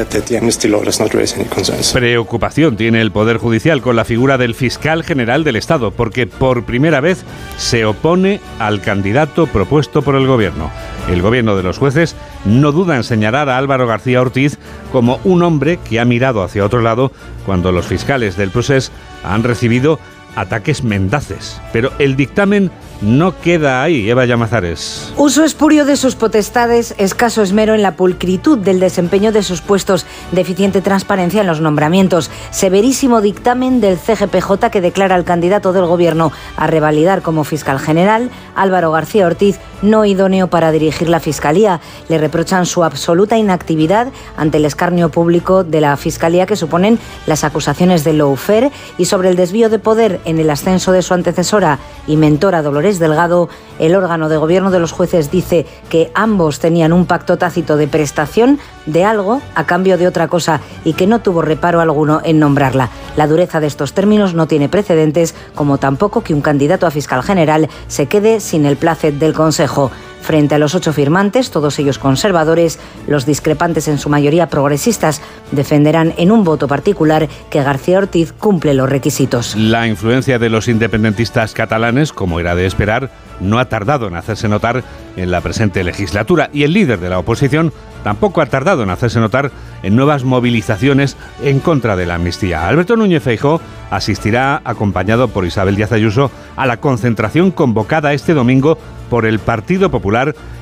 Preocupación 1.94 2.78
tiene 2.78 3.02
el 3.02 3.12
Poder 3.12 3.38
Judicial 3.38 3.82
con 3.82 3.96
la 3.96 4.06
figura 4.06 4.38
del 4.38 4.54
fiscal 4.54 5.04
general 5.04 5.44
del 5.44 5.56
Estado, 5.56 5.90
porque 5.90 6.28
por 6.28 6.66
primera 6.66 7.02
vez 7.02 7.24
se 7.58 7.86
opone 7.86 8.42
al 8.60 8.82
candidato 8.82 9.48
propuesto 9.48 9.69
por 9.70 10.16
el 10.16 10.26
gobierno. 10.26 10.72
El 11.10 11.22
gobierno 11.22 11.56
de 11.56 11.62
los 11.62 11.78
jueces 11.78 12.16
no 12.44 12.72
duda 12.72 12.96
en 12.96 13.04
señalar 13.04 13.50
a 13.50 13.58
Álvaro 13.58 13.86
García 13.86 14.20
Ortiz 14.20 14.58
como 14.92 15.20
un 15.24 15.44
hombre 15.44 15.78
que 15.88 16.00
ha 16.00 16.06
mirado 16.06 16.42
hacia 16.42 16.66
otro 16.66 16.82
lado 16.82 17.12
cuando 17.46 17.72
los 17.72 17.86
fiscales 17.86 18.36
del 18.36 18.50
procés 18.50 18.92
han 19.24 19.44
recibido 19.44 20.00
ataques 20.36 20.84
mendaces. 20.84 21.62
Pero 21.72 21.92
el 22.00 22.16
dictamen 22.16 22.72
no 23.02 23.40
queda 23.40 23.82
ahí, 23.82 24.10
Eva 24.10 24.26
Llamazares. 24.26 25.14
Uso 25.16 25.44
espurio 25.44 25.86
de 25.86 25.96
sus 25.96 26.16
potestades, 26.16 26.96
escaso 26.98 27.42
esmero 27.42 27.74
en 27.74 27.82
la 27.82 27.96
pulcritud 27.96 28.58
del 28.58 28.80
desempeño 28.80 29.32
de 29.32 29.44
sus 29.44 29.62
puestos, 29.62 30.06
deficiente 30.32 30.82
transparencia 30.82 31.42
en 31.42 31.48
los 31.48 31.62
nombramientos, 31.62 32.30
severísimo 32.52 33.22
dictamen 33.22 33.80
del 33.80 33.98
CGPJ 33.98 34.70
que 34.72 34.82
declara 34.82 35.16
al 35.16 35.24
candidato 35.24 35.72
del 35.72 35.86
gobierno 35.86 36.32
a 36.58 36.68
revalidar 36.68 37.22
como 37.22 37.44
fiscal 37.44 37.80
general, 37.80 38.30
Álvaro 38.56 38.92
García 38.92 39.28
Ortiz, 39.28 39.60
no 39.82 40.06
idóneo 40.06 40.48
para 40.48 40.72
dirigir 40.72 41.10
la 41.10 41.20
Fiscalía. 41.20 41.80
Le 42.08 42.18
reprochan 42.18 42.66
su 42.66 42.84
absoluta 42.84 43.38
inactividad 43.38 44.08
ante 44.38 44.58
el 44.58 44.66
escarnio 44.66 45.10
público 45.10 45.64
de 45.64 45.82
la 45.82 45.96
Fiscalía 45.98 46.46
que 46.46 46.56
suponen 46.56 47.00
las 47.26 47.44
acusaciones 47.44 48.04
de 48.04 48.14
lawfare 48.14 48.72
y 48.98 49.06
sobre 49.06 49.30
el 49.30 49.36
desvío 49.36 49.70
de 49.70 49.80
poder 49.80 50.20
en 50.26 50.40
el 50.40 50.50
ascenso 50.50 50.92
de 50.92 51.02
su 51.02 51.14
antecesora 51.14 51.80
y 52.08 52.18
mentora 52.18 52.62
Dolores 52.62 53.00
Delgado, 53.00 53.50
el 53.80 53.96
órgano 53.96 54.30
de 54.30 54.38
gobierno 54.38 54.72
de 54.72 54.80
los 54.80 54.92
jueces 54.92 55.32
dice 55.32 55.66
que 55.90 56.12
ambos 56.14 56.60
tenían 56.60 56.94
un 56.94 57.06
pacto 57.06 57.38
tácito 57.38 57.78
de 57.78 57.88
prestación 57.88 58.60
de 58.86 59.06
algo 59.06 59.42
a 59.56 59.66
cambio 59.66 59.98
de 59.98 60.08
otra 60.08 60.28
cosa 60.28 60.62
y 60.84 60.94
que 60.94 61.08
no 61.08 61.20
tuvo 61.20 61.42
reparo 61.42 61.80
alguno 61.80 62.22
en 62.24 62.40
nombrarla. 62.40 62.90
La 63.16 63.28
dureza 63.28 63.60
de 63.60 63.68
estos 63.68 63.94
términos 63.94 64.34
no 64.34 64.48
tiene 64.48 64.70
precedentes, 64.70 65.36
como 65.56 65.78
tampoco 65.78 66.22
que 66.22 66.34
un 66.34 66.42
candidato 66.42 66.88
a 66.88 66.92
fiscal 66.92 67.24
general 67.24 67.70
se 67.88 68.08
quede 68.08 68.40
sin 68.40 68.66
el 68.66 68.78
placet 68.78 69.16
del 69.16 69.34
Consejo. 69.34 69.69
后 69.70 69.92
Frente 70.22 70.56
a 70.56 70.60
los 70.60 70.76
ocho 70.76 70.94
firmantes, 70.94 71.50
todos 71.50 71.80
ellos 71.80 71.98
conservadores, 71.98 72.80
los 73.08 73.26
discrepantes 73.26 73.88
en 73.88 73.98
su 73.98 74.10
mayoría 74.10 74.48
progresistas 74.48 75.22
defenderán 75.52 76.14
en 76.18 76.32
un 76.32 76.44
voto 76.44 76.68
particular 76.68 77.28
que 77.50 77.64
García 77.64 78.00
Ortiz 78.00 78.34
cumple 78.34 78.74
los 78.74 78.90
requisitos. 78.90 79.56
La 79.56 79.88
influencia 79.88 80.38
de 80.38 80.50
los 80.50 80.68
independentistas 80.68 81.54
catalanes, 81.54 82.14
como 82.14 82.40
era 82.40 82.56
de 82.56 82.66
esperar, 82.66 83.10
no 83.40 83.60
ha 83.60 83.66
tardado 83.66 84.08
en 84.08 84.16
hacerse 84.16 84.50
notar 84.50 84.84
en 85.16 85.32
la 85.32 85.42
presente 85.42 85.84
legislatura 85.84 86.50
y 86.54 86.64
el 86.64 86.74
líder 86.74 87.00
de 87.00 87.10
la 87.10 87.20
oposición 87.20 87.74
tampoco 88.04 88.42
ha 88.42 88.46
tardado 88.46 88.84
en 88.84 88.90
hacerse 88.90 89.20
notar 89.20 89.52
en 89.84 89.96
nuevas 89.96 90.24
movilizaciones 90.24 91.18
en 91.44 91.60
contra 91.60 91.96
de 91.96 92.06
la 92.06 92.16
amnistía. 92.16 92.68
Alberto 92.68 92.96
Núñez 92.96 93.24
Feijó 93.24 93.62
asistirá 93.90 94.62
acompañado 94.64 95.30
por 95.30 95.46
Isabel 95.46 95.76
Díaz 95.76 95.92
Ayuso 95.92 96.32
a 96.56 96.66
la 96.66 96.78
concentración 96.78 97.52
convocada 97.52 98.14
este 98.14 98.34
domingo 98.34 98.78
por 99.10 99.26
el 99.26 99.40
Partido 99.40 99.90
Popular 99.90 100.09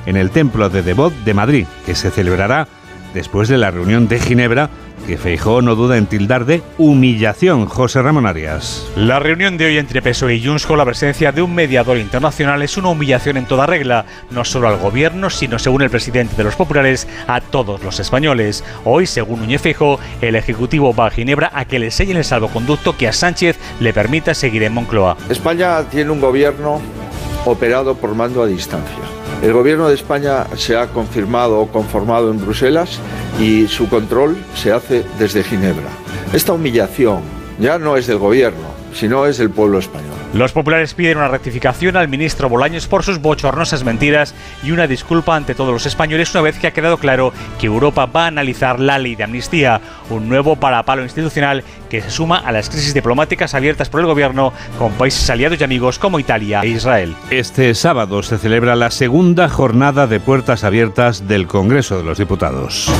en 0.06 0.16
el 0.16 0.30
Templo 0.30 0.68
de 0.68 0.82
Devot 0.82 1.12
de 1.24 1.34
Madrid, 1.34 1.66
que 1.86 1.94
se 1.94 2.10
celebrará 2.10 2.68
después 3.14 3.48
de 3.48 3.58
la 3.58 3.70
reunión 3.70 4.08
de 4.08 4.20
Ginebra 4.20 4.70
que 5.06 5.16
Feijó 5.16 5.62
no 5.62 5.74
duda 5.74 5.96
en 5.96 6.06
tildar 6.06 6.44
de 6.44 6.62
humillación. 6.76 7.66
José 7.66 8.02
Ramón 8.02 8.26
Arias. 8.26 8.86
La 8.94 9.18
reunión 9.18 9.56
de 9.56 9.66
hoy 9.66 9.78
entre 9.78 10.02
PSOE 10.02 10.34
y 10.34 10.44
Junts 10.44 10.66
con 10.66 10.76
la 10.76 10.84
presencia 10.84 11.32
de 11.32 11.40
un 11.40 11.54
mediador 11.54 11.96
internacional 11.96 12.60
es 12.62 12.76
una 12.76 12.90
humillación 12.90 13.38
en 13.38 13.46
toda 13.46 13.66
regla, 13.66 14.04
no 14.30 14.44
solo 14.44 14.68
al 14.68 14.76
gobierno, 14.76 15.30
sino, 15.30 15.58
según 15.58 15.80
el 15.80 15.88
presidente 15.88 16.36
de 16.36 16.44
los 16.44 16.56
populares, 16.56 17.08
a 17.26 17.40
todos 17.40 17.82
los 17.82 17.98
españoles. 18.00 18.62
Hoy, 18.84 19.06
según 19.06 19.40
Núñez 19.40 19.62
Feijó, 19.62 19.98
el 20.20 20.36
Ejecutivo 20.36 20.94
va 20.94 21.06
a 21.06 21.10
Ginebra 21.10 21.50
a 21.54 21.64
que 21.64 21.78
le 21.78 21.90
sellen 21.90 22.18
el 22.18 22.24
salvoconducto 22.24 22.96
que 22.96 23.08
a 23.08 23.12
Sánchez 23.12 23.58
le 23.80 23.94
permita 23.94 24.34
seguir 24.34 24.62
en 24.62 24.74
Moncloa. 24.74 25.16
España 25.30 25.82
tiene 25.84 26.10
un 26.10 26.20
gobierno 26.20 26.82
operado 27.46 27.94
por 27.94 28.14
mando 28.14 28.42
a 28.42 28.46
distancia. 28.46 29.17
El 29.42 29.52
gobierno 29.52 29.88
de 29.88 29.94
España 29.94 30.46
se 30.56 30.76
ha 30.76 30.88
confirmado 30.88 31.60
o 31.60 31.68
conformado 31.68 32.32
en 32.32 32.40
Bruselas 32.40 32.98
y 33.40 33.68
su 33.68 33.88
control 33.88 34.36
se 34.56 34.72
hace 34.72 35.04
desde 35.18 35.44
Ginebra. 35.44 35.90
Esta 36.32 36.52
humillación 36.52 37.20
ya 37.60 37.78
no 37.78 37.96
es 37.96 38.08
del 38.08 38.18
gobierno, 38.18 38.66
sino 38.92 39.26
es 39.26 39.38
del 39.38 39.50
pueblo 39.50 39.78
español. 39.78 40.17
Los 40.34 40.52
populares 40.52 40.92
piden 40.92 41.16
una 41.16 41.28
rectificación 41.28 41.96
al 41.96 42.08
ministro 42.08 42.50
Bolaños 42.50 42.86
por 42.86 43.02
sus 43.02 43.18
bochornosas 43.18 43.82
mentiras 43.82 44.34
y 44.62 44.72
una 44.72 44.86
disculpa 44.86 45.34
ante 45.34 45.54
todos 45.54 45.72
los 45.72 45.86
españoles 45.86 46.34
una 46.34 46.42
vez 46.42 46.58
que 46.58 46.66
ha 46.66 46.72
quedado 46.72 46.98
claro 46.98 47.32
que 47.58 47.66
Europa 47.66 48.04
va 48.04 48.24
a 48.24 48.26
analizar 48.26 48.78
la 48.78 48.98
ley 48.98 49.16
de 49.16 49.24
amnistía, 49.24 49.80
un 50.10 50.28
nuevo 50.28 50.56
parapalo 50.56 51.02
institucional 51.02 51.64
que 51.88 52.02
se 52.02 52.10
suma 52.10 52.38
a 52.38 52.52
las 52.52 52.68
crisis 52.68 52.92
diplomáticas 52.92 53.54
abiertas 53.54 53.88
por 53.88 54.00
el 54.00 54.06
gobierno 54.06 54.52
con 54.78 54.92
países 54.92 55.28
aliados 55.30 55.60
y 55.60 55.64
amigos 55.64 55.98
como 55.98 56.20
Italia 56.20 56.60
e 56.62 56.68
Israel. 56.68 57.16
Este 57.30 57.74
sábado 57.74 58.22
se 58.22 58.36
celebra 58.36 58.76
la 58.76 58.90
segunda 58.90 59.48
jornada 59.48 60.06
de 60.06 60.20
puertas 60.20 60.62
abiertas 60.62 61.26
del 61.26 61.46
Congreso 61.46 61.96
de 61.96 62.04
los 62.04 62.18
Diputados. 62.18 62.90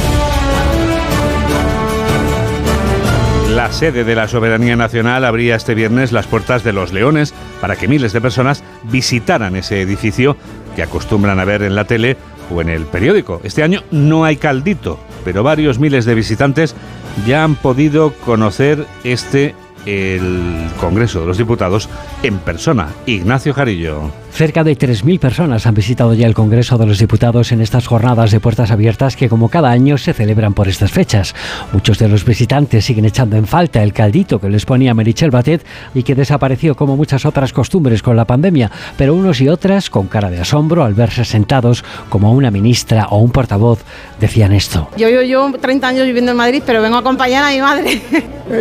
La 3.58 3.72
sede 3.72 4.04
de 4.04 4.14
la 4.14 4.28
Soberanía 4.28 4.76
Nacional 4.76 5.24
abría 5.24 5.56
este 5.56 5.74
viernes 5.74 6.12
las 6.12 6.28
puertas 6.28 6.62
de 6.62 6.72
los 6.72 6.92
Leones 6.92 7.34
para 7.60 7.74
que 7.74 7.88
miles 7.88 8.12
de 8.12 8.20
personas 8.20 8.62
visitaran 8.84 9.56
ese 9.56 9.82
edificio 9.82 10.36
que 10.76 10.82
acostumbran 10.84 11.40
a 11.40 11.44
ver 11.44 11.62
en 11.62 11.74
la 11.74 11.84
tele 11.84 12.16
o 12.54 12.60
en 12.60 12.68
el 12.68 12.86
periódico. 12.86 13.40
Este 13.42 13.64
año 13.64 13.82
no 13.90 14.24
hay 14.24 14.36
caldito, 14.36 15.00
pero 15.24 15.42
varios 15.42 15.80
miles 15.80 16.04
de 16.04 16.14
visitantes 16.14 16.76
ya 17.26 17.42
han 17.42 17.56
podido 17.56 18.12
conocer 18.24 18.86
este 19.02 19.56
el 19.86 20.68
Congreso 20.78 21.22
de 21.22 21.26
los 21.26 21.38
Diputados 21.38 21.88
en 22.22 22.38
persona. 22.38 22.90
Ignacio 23.06 23.54
Jarillo. 23.54 24.12
Cerca 24.32 24.62
de 24.62 24.78
3.000 24.78 25.18
personas 25.18 25.66
han 25.66 25.74
visitado 25.74 26.14
ya 26.14 26.26
el 26.26 26.34
Congreso 26.34 26.78
de 26.78 26.86
los 26.86 26.98
Diputados 26.98 27.50
en 27.50 27.60
estas 27.60 27.86
jornadas 27.86 28.30
de 28.30 28.38
puertas 28.38 28.70
abiertas 28.70 29.16
que 29.16 29.28
como 29.28 29.48
cada 29.48 29.70
año 29.70 29.98
se 29.98 30.12
celebran 30.12 30.54
por 30.54 30.68
estas 30.68 30.92
fechas. 30.92 31.34
Muchos 31.72 31.98
de 31.98 32.08
los 32.08 32.24
visitantes 32.24 32.84
siguen 32.84 33.04
echando 33.04 33.36
en 33.36 33.46
falta 33.46 33.82
el 33.82 33.92
caldito 33.92 34.40
que 34.40 34.48
les 34.48 34.64
ponía 34.64 34.94
Merichel 34.94 35.30
Batet 35.30 35.66
y 35.94 36.04
que 36.04 36.14
desapareció 36.14 36.76
como 36.76 36.96
muchas 36.96 37.26
otras 37.26 37.52
costumbres 37.52 38.02
con 38.02 38.16
la 38.16 38.26
pandemia, 38.26 38.70
pero 38.96 39.14
unos 39.14 39.40
y 39.40 39.48
otras 39.48 39.90
con 39.90 40.06
cara 40.06 40.30
de 40.30 40.40
asombro 40.40 40.84
al 40.84 40.94
verse 40.94 41.24
sentados 41.24 41.84
como 42.08 42.32
una 42.32 42.50
ministra 42.50 43.08
o 43.10 43.18
un 43.18 43.30
portavoz 43.30 43.80
decían 44.20 44.52
esto. 44.52 44.88
Yo 44.96 45.08
llevo 45.08 45.52
30 45.52 45.88
años 45.88 46.06
viviendo 46.06 46.30
en 46.32 46.36
Madrid, 46.36 46.62
pero 46.64 46.80
vengo 46.80 46.96
a 46.96 47.00
acompañar 47.00 47.44
a 47.44 47.50
mi 47.50 47.60
madre. 47.60 48.00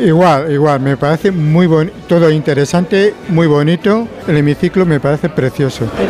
Igual, 0.04 0.52
igual, 0.52 0.82
me 0.82 0.98
parece 0.98 1.32
muy 1.32 1.66
bonito, 1.66 1.96
todo 2.10 2.30
interesante, 2.30 3.14
muy 3.30 3.48
bonito, 3.48 4.06
el 4.28 4.36
hemiciclo 4.36 4.86
me 4.86 5.00
parece 5.00 5.30
precioso. 5.30 5.57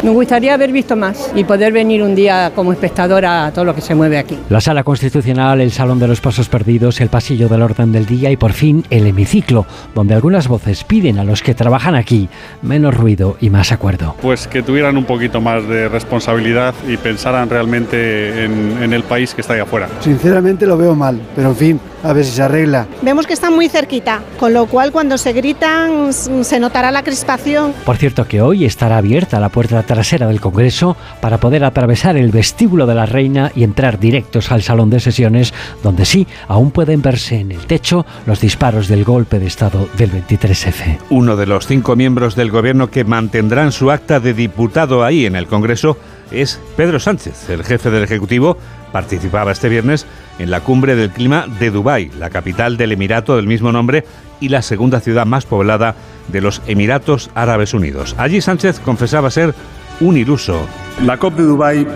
Me 0.03 0.09
gustaría 0.09 0.53
haber 0.53 0.71
visto 0.71 0.95
más 0.95 1.31
y 1.35 1.43
poder 1.43 1.71
venir 1.71 2.03
un 2.03 2.15
día 2.15 2.51
como 2.53 2.71
espectadora 2.73 3.45
a 3.45 3.51
todo 3.51 3.65
lo 3.65 3.75
que 3.75 3.81
se 3.81 3.95
mueve 3.95 4.17
aquí. 4.17 4.37
La 4.49 4.61
sala 4.61 4.83
constitucional, 4.83 5.61
el 5.61 5.71
salón 5.71 5.99
de 5.99 6.07
los 6.07 6.21
pasos 6.21 6.49
perdidos, 6.49 6.99
el 7.01 7.09
pasillo 7.09 7.47
del 7.47 7.61
orden 7.61 7.91
del 7.91 8.05
día 8.05 8.29
y 8.31 8.37
por 8.37 8.53
fin 8.53 8.83
el 8.89 9.07
hemiciclo, 9.07 9.65
donde 9.95 10.15
algunas 10.15 10.47
voces 10.47 10.83
piden 10.83 11.19
a 11.19 11.23
los 11.23 11.41
que 11.41 11.53
trabajan 11.53 11.95
aquí 11.95 12.29
menos 12.61 12.95
ruido 12.95 13.37
y 13.39 13.49
más 13.49 13.71
acuerdo. 13.71 14.15
Pues 14.21 14.47
que 14.47 14.61
tuvieran 14.63 14.97
un 14.97 15.05
poquito 15.05 15.41
más 15.41 15.67
de 15.67 15.87
responsabilidad 15.87 16.73
y 16.87 16.97
pensaran 16.97 17.49
realmente 17.49 18.43
en, 18.43 18.81
en 18.81 18.93
el 18.93 19.03
país 19.03 19.33
que 19.33 19.41
está 19.41 19.53
ahí 19.53 19.59
afuera. 19.59 19.87
Sinceramente 20.01 20.65
lo 20.65 20.77
veo 20.77 20.95
mal, 20.95 21.21
pero 21.35 21.49
en 21.49 21.55
fin, 21.55 21.79
a 22.03 22.13
ver 22.13 22.25
si 22.25 22.31
se 22.31 22.43
arregla. 22.43 22.87
Vemos 23.01 23.25
que 23.25 23.33
están 23.33 23.53
muy 23.53 23.69
cerquita, 23.69 24.21
con 24.39 24.53
lo 24.53 24.65
cual 24.65 24.91
cuando 24.91 25.17
se 25.17 25.33
gritan 25.33 26.13
se 26.13 26.59
notará 26.59 26.91
la 26.91 27.03
crispación. 27.03 27.73
Por 27.85 27.97
cierto 27.97 28.25
que 28.27 28.41
hoy 28.41 28.65
estará 28.65 28.97
abierta 28.97 29.36
la 29.39 29.49
puerta 29.49 29.83
trasera 29.83 30.27
del 30.27 30.41
Congreso 30.41 30.95
para 31.21 31.39
poder 31.39 31.63
atravesar 31.63 32.17
el 32.17 32.31
vestíbulo 32.31 32.85
de 32.85 32.95
la 32.95 33.05
Reina 33.05 33.51
y 33.55 33.63
entrar 33.63 33.99
directos 33.99 34.51
al 34.51 34.63
salón 34.63 34.89
de 34.89 34.99
sesiones, 34.99 35.53
donde 35.83 36.05
sí, 36.05 36.27
aún 36.47 36.71
pueden 36.71 37.01
verse 37.01 37.39
en 37.39 37.51
el 37.51 37.65
techo 37.65 38.05
los 38.25 38.41
disparos 38.41 38.87
del 38.87 39.03
golpe 39.03 39.39
de 39.39 39.47
Estado 39.47 39.87
del 39.97 40.11
23F. 40.11 40.99
Uno 41.09 41.35
de 41.35 41.45
los 41.45 41.67
cinco 41.67 41.95
miembros 41.95 42.35
del 42.35 42.51
gobierno 42.51 42.89
que 42.89 43.03
mantendrán 43.03 43.71
su 43.71 43.91
acta 43.91 44.19
de 44.19 44.33
diputado 44.33 45.03
ahí 45.03 45.25
en 45.25 45.35
el 45.35 45.47
Congreso 45.47 45.97
es 46.31 46.59
Pedro 46.75 46.99
Sánchez, 46.99 47.49
el 47.49 47.63
jefe 47.63 47.89
del 47.89 48.03
Ejecutivo, 48.03 48.57
participaba 48.91 49.51
este 49.51 49.69
viernes 49.69 50.05
en 50.39 50.51
la 50.51 50.61
cumbre 50.61 50.95
del 50.95 51.11
clima 51.11 51.45
de 51.59 51.71
Dubái, 51.71 52.11
la 52.17 52.29
capital 52.29 52.77
del 52.77 52.91
Emirato 52.91 53.35
del 53.35 53.47
mismo 53.47 53.71
nombre 53.71 54.05
y 54.39 54.49
la 54.49 54.61
segunda 54.61 54.99
ciudad 54.99 55.25
más 55.25 55.45
poblada 55.45 55.95
de 56.27 56.41
los 56.41 56.61
Emiratos 56.67 57.29
Árabes 57.35 57.73
Unidos. 57.73 58.15
Allí 58.17 58.41
Sánchez 58.41 58.79
confesaba 58.79 59.29
ser 59.29 59.53
un 59.99 60.17
iluso. 60.17 60.67
La 61.03 61.17
COP 61.17 61.35
de 61.35 61.43
Dubái 61.43 61.87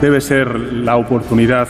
debe 0.00 0.20
ser 0.20 0.48
la 0.48 0.96
oportunidad 0.96 1.68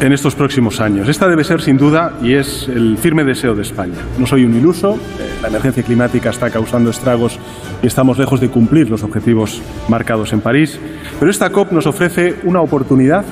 en 0.00 0.12
estos 0.12 0.34
próximos 0.34 0.80
años. 0.80 1.08
Esta 1.08 1.28
debe 1.28 1.44
ser 1.44 1.60
sin 1.60 1.76
duda 1.76 2.14
y 2.22 2.34
es 2.34 2.68
el 2.68 2.98
firme 2.98 3.24
deseo 3.24 3.54
de 3.54 3.62
España. 3.62 3.98
No 4.18 4.26
soy 4.26 4.44
un 4.44 4.54
iluso, 4.54 4.98
la 5.40 5.48
emergencia 5.48 5.82
climática 5.82 6.30
está 6.30 6.50
causando 6.50 6.90
estragos 6.90 7.38
y 7.82 7.86
estamos 7.86 8.18
lejos 8.18 8.40
de 8.40 8.48
cumplir 8.48 8.90
los 8.90 9.02
objetivos 9.02 9.62
marcados 9.88 10.32
en 10.32 10.40
París, 10.40 10.78
pero 11.18 11.30
esta 11.30 11.50
COP 11.50 11.72
nos 11.72 11.86
ofrece 11.86 12.36
una 12.44 12.60
oportunidad 12.60 13.24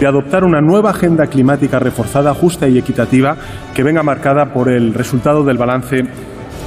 de 0.00 0.06
adoptar 0.06 0.44
una 0.44 0.60
nueva 0.60 0.90
agenda 0.90 1.26
climática 1.26 1.78
reforzada, 1.78 2.32
justa 2.32 2.66
y 2.68 2.78
equitativa 2.78 3.36
que 3.74 3.82
venga 3.82 4.02
marcada 4.02 4.52
por 4.54 4.70
el 4.70 4.94
resultado 4.94 5.44
del 5.44 5.58
balance 5.58 6.04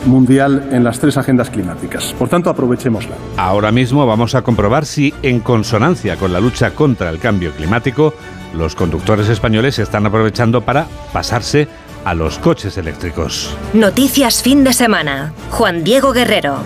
mundial 0.06 0.70
en 0.72 0.84
las 0.84 1.00
tres 1.00 1.18
agendas 1.18 1.50
climáticas. 1.50 2.14
Por 2.18 2.30
tanto, 2.30 2.50
aprovechémosla. 2.50 3.16
Ahora 3.38 3.72
mismo 3.72 4.06
vamos 4.06 4.36
a 4.36 4.42
comprobar 4.42 4.86
si, 4.86 5.14
en 5.22 5.40
consonancia 5.40 6.16
con 6.18 6.34
la 6.34 6.40
lucha 6.40 6.72
contra 6.72 7.10
el 7.10 7.20
cambio 7.20 7.52
climático, 7.52 8.14
los 8.54 8.76
conductores 8.76 9.30
españoles 9.30 9.76
se 9.76 9.84
están 9.84 10.06
aprovechando 10.06 10.62
para 10.62 10.88
pasarse 11.12 11.68
a 12.06 12.14
los 12.14 12.38
coches 12.38 12.78
eléctricos. 12.78 13.56
Noticias 13.74 14.44
fin 14.44 14.64
de 14.64 14.74
semana. 14.74 15.34
Juan 15.52 15.84
Diego 15.84 16.12
Guerrero. 16.12 16.58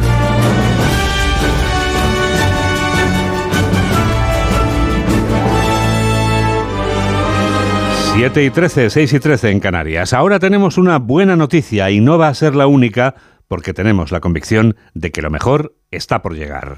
7 8.18 8.44
y 8.44 8.50
13, 8.50 8.90
6 8.90 9.14
y 9.14 9.20
13 9.20 9.52
en 9.52 9.60
Canarias. 9.60 10.12
Ahora 10.12 10.40
tenemos 10.40 10.80
una 10.80 10.98
buena 10.98 11.36
noticia 11.36 11.92
y 11.92 12.00
no 12.00 12.18
va 12.18 12.30
a 12.30 12.34
ser 12.34 12.56
la 12.56 12.66
única 12.66 13.14
porque 13.48 13.76
tenemos 13.76 14.12
la 14.12 14.22
convicción 14.22 14.76
de 14.96 15.12
que 15.12 15.22
lo 15.22 15.30
mejor 15.30 15.76
está 15.92 16.24
por 16.24 16.34
llegar. 16.34 16.78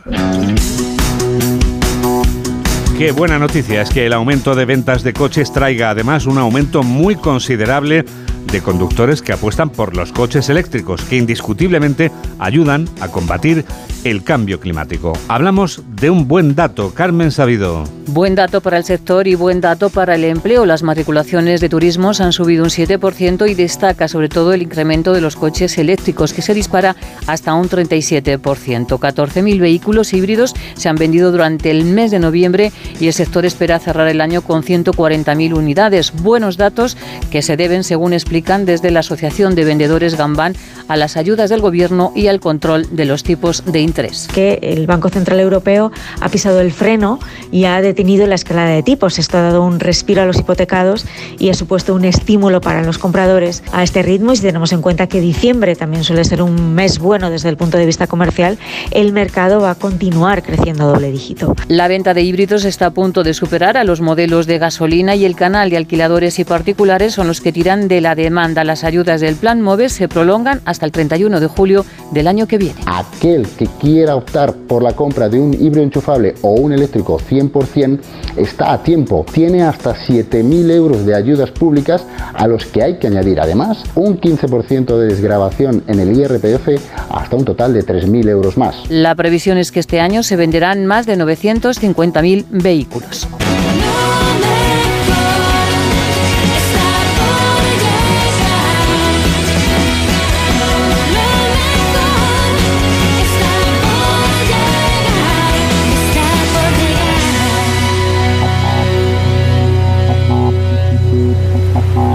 Qué 2.98 3.14
buena 3.14 3.40
noticia 3.40 3.82
es 3.82 3.90
que 3.90 4.06
el 4.06 4.12
aumento 4.12 4.54
de 4.54 4.66
ventas 4.66 5.02
de 5.02 5.14
coches 5.14 5.54
traiga 5.54 5.92
además 5.92 6.26
un 6.26 6.40
aumento 6.40 6.84
muy 6.84 7.16
considerable 7.16 8.04
de 8.52 8.62
conductores 8.62 9.22
que 9.22 9.34
apuestan 9.34 9.70
por 9.70 9.96
los 9.96 10.12
coches 10.12 10.50
eléctricos, 10.50 11.02
que 11.04 11.18
indiscutiblemente 11.18 12.12
ayudan 12.40 12.88
a 13.00 13.10
combatir 13.10 13.66
el 14.04 14.24
cambio 14.24 14.60
climático. 14.60 15.14
Hablamos 15.28 15.84
de 15.88 16.10
un 16.10 16.28
buen 16.28 16.56
dato, 16.56 16.94
Carmen 16.94 17.32
Sabido. 17.32 17.84
Buen 18.08 18.34
dato 18.34 18.62
para 18.62 18.78
el 18.78 18.86
sector 18.86 19.28
y 19.28 19.36
buen 19.36 19.62
dato 19.62 19.90
para 19.90 20.16
el 20.16 20.24
empleo. 20.24 20.66
Las 20.66 20.84
matriculaciones 20.84 21.62
de 21.62 21.70
turismos 21.70 22.22
han 22.22 22.34
subido 22.34 22.64
un 22.64 22.70
7% 22.70 23.50
y 23.50 23.54
destaca 23.54 24.08
sobre 24.08 24.30
todo 24.30 24.54
el 24.54 24.64
incremento 24.64 25.14
de 25.14 25.22
los 25.22 25.36
coches 25.36 25.78
eléctricos, 25.78 26.34
que 26.34 26.42
se 26.42 26.54
dispara 26.54 26.96
hasta 27.28 27.54
un 27.54 27.70
37%. 27.70 28.40
14.000 28.40 29.60
vehículos 29.60 30.14
híbridos 30.14 30.56
se 30.76 30.90
han 30.90 30.96
vendido 30.96 31.32
durante 31.32 31.70
el 31.70 31.84
mes 31.84 32.10
de 32.12 32.20
noviembre 32.20 32.72
y 33.00 33.08
el 33.08 33.14
sector 33.14 33.46
espera 33.46 33.80
cerrar 33.80 34.08
el 34.08 34.22
año 34.22 34.42
con 34.42 34.64
140.000 34.64 35.54
unidades. 35.56 36.14
Buenos 36.14 36.58
datos 36.58 36.98
que 37.30 37.42
se 37.42 37.58
deben, 37.58 37.84
según 37.84 38.14
explican 38.30 38.64
desde 38.64 38.92
la 38.92 39.00
Asociación 39.00 39.56
de 39.56 39.66
Vendedores 39.66 40.16
Gambán, 40.16 40.54
a 40.88 40.96
las 40.98 41.18
ayudas 41.18 41.50
del 41.50 41.62
Gobierno 41.62 42.12
y 42.16 42.28
al 42.28 42.40
control 42.40 42.86
de 42.96 43.06
los 43.06 43.24
tipos 43.24 43.64
de 43.66 43.80
interés. 43.80 44.28
Que 44.32 44.60
el 44.62 44.86
Banco 44.86 45.10
Central 45.10 45.40
Europeo 45.40 45.92
ha 46.22 46.30
pisado 46.30 46.62
el 46.62 46.72
freno 46.72 47.20
y 47.52 47.66
ha 47.66 47.82
detenido 47.82 48.28
la 48.28 48.36
escalada 48.36 48.70
de 48.70 48.84
tipos. 48.84 49.18
Esto 49.18 49.40
ha 49.40 49.42
dado 49.42 49.64
un 49.64 49.80
respiro 49.80 50.22
a 50.22 50.26
los 50.26 50.38
hipotecados 50.38 51.08
y 51.40 51.50
ha 51.50 51.56
supuesto 51.56 51.96
un 51.96 52.06
estímulo 52.06 52.62
para 52.62 52.84
los 52.84 53.00
compradores 53.00 53.64
a 53.72 53.82
este 53.82 54.04
ritmo. 54.04 54.34
Y 54.34 54.36
si 54.36 54.44
tenemos 54.44 54.74
en 54.74 54.84
cuenta 54.84 55.08
que 55.08 55.22
diciembre 55.22 55.76
también 55.76 56.04
suele 56.04 56.24
ser 56.24 56.44
un 56.44 56.76
mes 56.76 57.00
bueno 57.00 57.32
desde 57.32 57.50
el 57.50 57.58
punto 57.58 57.80
de 57.80 57.88
vista 57.88 58.06
comercial, 58.06 58.60
el 58.92 59.12
mercado 59.12 59.62
va 59.62 59.72
a 59.72 59.76
continuar 59.76 60.44
creciendo 60.44 60.84
a 60.84 60.88
doble 60.88 61.12
dígito. 61.12 61.56
La 61.68 61.88
venta 61.88 62.14
de 62.14 62.22
híbridos 62.22 62.64
está 62.64 62.88
a 62.88 62.92
punto 62.92 63.24
de 63.24 63.34
superar 63.34 63.76
a 63.76 63.84
los 63.84 64.02
modelos 64.02 64.46
de 64.46 64.60
gasolina 64.60 65.16
y 65.16 65.26
el 65.26 65.36
canal 65.36 65.72
de 65.72 65.78
alquiladores 65.78 66.38
y 66.38 66.44
particulares 66.44 67.14
son 67.14 67.28
los 67.28 67.42
que 67.42 67.52
tiran 67.52 67.88
de 67.88 68.02
la 68.02 68.19
demanda. 68.24 68.64
Las 68.64 68.84
ayudas 68.84 69.22
del 69.22 69.36
plan 69.36 69.62
MOVES 69.62 69.94
se 69.94 70.08
prolongan 70.08 70.62
hasta 70.66 70.86
el 70.86 70.92
31 70.92 71.40
de 71.40 71.48
julio 71.48 71.86
del 72.12 72.28
año 72.28 72.48
que 72.48 72.58
viene. 72.58 72.80
Aquel 72.86 73.48
que 73.48 73.68
quiera 73.80 74.16
optar 74.16 74.54
por 74.54 74.84
la 74.84 74.94
compra 74.94 75.30
de 75.30 75.40
un 75.40 75.54
híbrido 75.54 75.84
enchufable 75.84 76.36
o 76.42 76.52
un 76.52 76.74
eléctrico 76.74 77.20
100% 77.20 78.00
está 78.38 78.74
a 78.74 78.84
tiempo. 78.84 79.26
Tiene 79.32 79.64
hasta 79.64 79.96
7.000 79.96 80.72
euros 80.72 81.06
de 81.06 81.16
ayudas 81.16 81.52
públicas 81.52 82.06
a 82.34 82.48
los 82.48 82.66
que 82.66 82.84
hay 82.84 83.00
que 83.00 83.08
añadir 83.08 83.40
además 83.40 83.84
un 83.96 84.20
15% 84.20 84.98
de 84.98 85.08
desgrabación 85.08 85.84
en 85.88 86.00
el 86.00 86.18
IRPF 86.18 86.82
hasta 87.10 87.36
un 87.36 87.46
total 87.46 87.74
de 87.74 87.86
3.000 87.86 88.30
euros 88.30 88.58
más. 88.58 88.76
La 88.90 89.16
previsión 89.16 89.58
es 89.58 89.72
que 89.72 89.80
este 89.80 90.00
año 90.00 90.24
se 90.24 90.36
venderán 90.36 90.86
más 90.86 91.06
de 91.06 91.18
950.000 91.18 92.46
vehículos. 92.50 93.28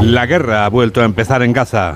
La 0.04 0.26
guerra 0.26 0.66
ha 0.66 0.68
vuelto 0.68 1.00
a 1.00 1.06
empezar 1.06 1.42
en 1.42 1.54
Gaza. 1.54 1.94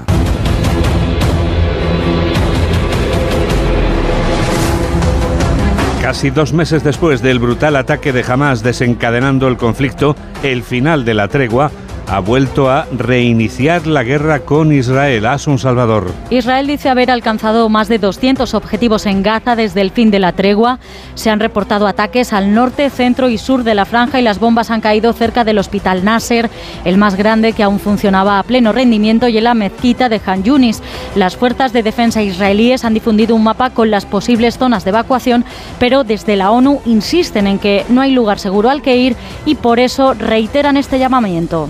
Casi 6.00 6.30
dos 6.30 6.54
meses 6.54 6.82
después 6.82 7.20
del 7.20 7.38
brutal 7.38 7.76
ataque 7.76 8.14
de 8.14 8.24
Hamas 8.26 8.62
desencadenando 8.62 9.46
el 9.46 9.58
conflicto, 9.58 10.16
el 10.42 10.62
final 10.62 11.04
de 11.04 11.12
la 11.12 11.28
tregua 11.28 11.70
ha 12.10 12.20
vuelto 12.20 12.70
a 12.70 12.86
reiniciar 12.90 13.86
la 13.86 14.02
guerra 14.02 14.40
con 14.40 14.72
Israel. 14.72 15.26
un 15.46 15.58
Salvador. 15.58 16.10
Israel 16.30 16.66
dice 16.66 16.88
haber 16.88 17.10
alcanzado 17.10 17.68
más 17.68 17.88
de 17.88 17.98
200 17.98 18.54
objetivos 18.54 19.04
en 19.04 19.22
Gaza 19.22 19.56
desde 19.56 19.82
el 19.82 19.90
fin 19.90 20.10
de 20.10 20.18
la 20.18 20.32
tregua. 20.32 20.78
Se 21.14 21.28
han 21.28 21.40
reportado 21.40 21.86
ataques 21.86 22.32
al 22.32 22.54
norte, 22.54 22.88
centro 22.88 23.28
y 23.28 23.36
sur 23.36 23.62
de 23.62 23.74
la 23.74 23.84
franja 23.84 24.20
y 24.20 24.22
las 24.22 24.38
bombas 24.38 24.70
han 24.70 24.80
caído 24.80 25.12
cerca 25.12 25.44
del 25.44 25.58
hospital 25.58 26.04
Nasser, 26.04 26.48
el 26.84 26.96
más 26.96 27.14
grande 27.16 27.52
que 27.52 27.62
aún 27.62 27.78
funcionaba 27.78 28.38
a 28.38 28.42
pleno 28.42 28.72
rendimiento, 28.72 29.28
y 29.28 29.36
en 29.36 29.44
la 29.44 29.54
mezquita 29.54 30.08
de 30.08 30.20
Han 30.24 30.44
Yunis. 30.44 30.82
Las 31.14 31.36
fuerzas 31.36 31.72
de 31.72 31.82
defensa 31.82 32.22
israelíes 32.22 32.84
han 32.84 32.94
difundido 32.94 33.34
un 33.34 33.44
mapa 33.44 33.70
con 33.70 33.90
las 33.90 34.06
posibles 34.06 34.56
zonas 34.56 34.84
de 34.84 34.90
evacuación, 34.90 35.44
pero 35.78 36.04
desde 36.04 36.36
la 36.36 36.50
ONU 36.50 36.80
insisten 36.86 37.46
en 37.46 37.58
que 37.58 37.84
no 37.88 38.00
hay 38.00 38.12
lugar 38.12 38.38
seguro 38.38 38.70
al 38.70 38.82
que 38.82 38.96
ir 38.96 39.16
y 39.44 39.56
por 39.56 39.78
eso 39.78 40.14
reiteran 40.14 40.76
este 40.76 40.98
llamamiento. 40.98 41.68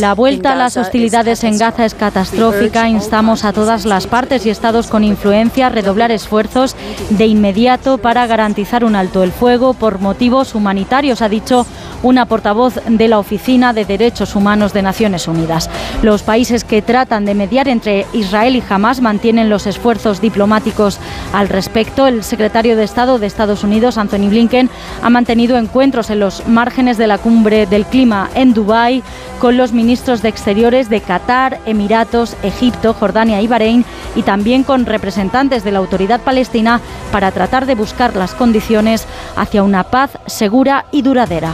La 0.00 0.14
vuelta 0.14 0.52
a 0.52 0.56
las 0.56 0.76
hostilidades 0.76 1.44
en 1.44 1.58
Gaza 1.58 1.84
es 1.84 1.94
catastrófica. 1.94 2.88
Instamos 2.88 3.44
a 3.44 3.52
todas 3.52 3.84
las 3.84 4.06
partes 4.06 4.46
y 4.46 4.50
estados 4.50 4.88
con 4.88 5.04
influencia 5.04 5.66
a 5.66 5.70
redoblar 5.70 6.10
esfuerzos 6.10 6.76
de 7.10 7.26
inmediato 7.26 7.98
para 7.98 8.26
garantizar 8.26 8.84
un 8.84 8.96
alto 8.96 9.22
el 9.22 9.32
fuego 9.32 9.74
por 9.74 10.00
motivos 10.00 10.54
humanitarios, 10.54 11.22
ha 11.22 11.28
dicho 11.28 11.66
una 12.02 12.26
portavoz 12.26 12.74
de 12.86 13.08
la 13.08 13.18
Oficina 13.18 13.72
de 13.72 13.84
Derechos 13.84 14.36
Humanos 14.36 14.72
de 14.72 14.82
Naciones 14.82 15.28
Unidas. 15.28 15.68
Los 16.02 16.22
países 16.22 16.64
que 16.64 16.82
tratan 16.82 17.24
de 17.24 17.34
mediar 17.34 17.68
entre 17.68 18.06
Israel 18.12 18.56
y 18.56 18.62
Hamas 18.68 19.00
mantienen 19.00 19.50
los 19.50 19.66
esfuerzos 19.66 20.20
diplomáticos 20.20 20.98
al 21.32 21.48
respecto. 21.48 22.06
El 22.06 22.24
secretario 22.24 22.76
de 22.76 22.84
Estado 22.84 23.18
de 23.18 23.26
Estados 23.26 23.64
Unidos, 23.64 23.98
Anthony 23.98 24.28
Blinken, 24.28 24.70
ha 25.02 25.10
mantenido 25.10 25.58
encuentros 25.58 26.10
en 26.10 26.20
los 26.20 26.46
márgenes 26.46 26.98
de 26.98 27.06
la 27.06 27.18
cumbre 27.18 27.66
del 27.66 27.84
clima 27.86 28.30
en 28.34 28.54
Dubái 28.54 29.02
con 29.38 29.56
los 29.56 29.72
ministros 29.72 30.22
de 30.22 30.28
Exteriores 30.28 30.90
de 30.90 31.00
Qatar, 31.00 31.58
Emiratos, 31.66 32.36
Egipto, 32.42 32.94
Jordania 32.94 33.40
y 33.40 33.46
Bahrein 33.46 33.84
y 34.14 34.22
también 34.22 34.64
con 34.64 34.86
representantes 34.86 35.64
de 35.64 35.72
la 35.72 35.78
autoridad 35.78 36.20
palestina 36.20 36.80
para 37.12 37.32
tratar 37.32 37.66
de 37.66 37.74
buscar 37.74 38.16
las 38.16 38.34
condiciones 38.34 39.06
hacia 39.36 39.62
una 39.62 39.84
paz 39.84 40.18
segura 40.26 40.86
y 40.92 41.02
duradera. 41.02 41.52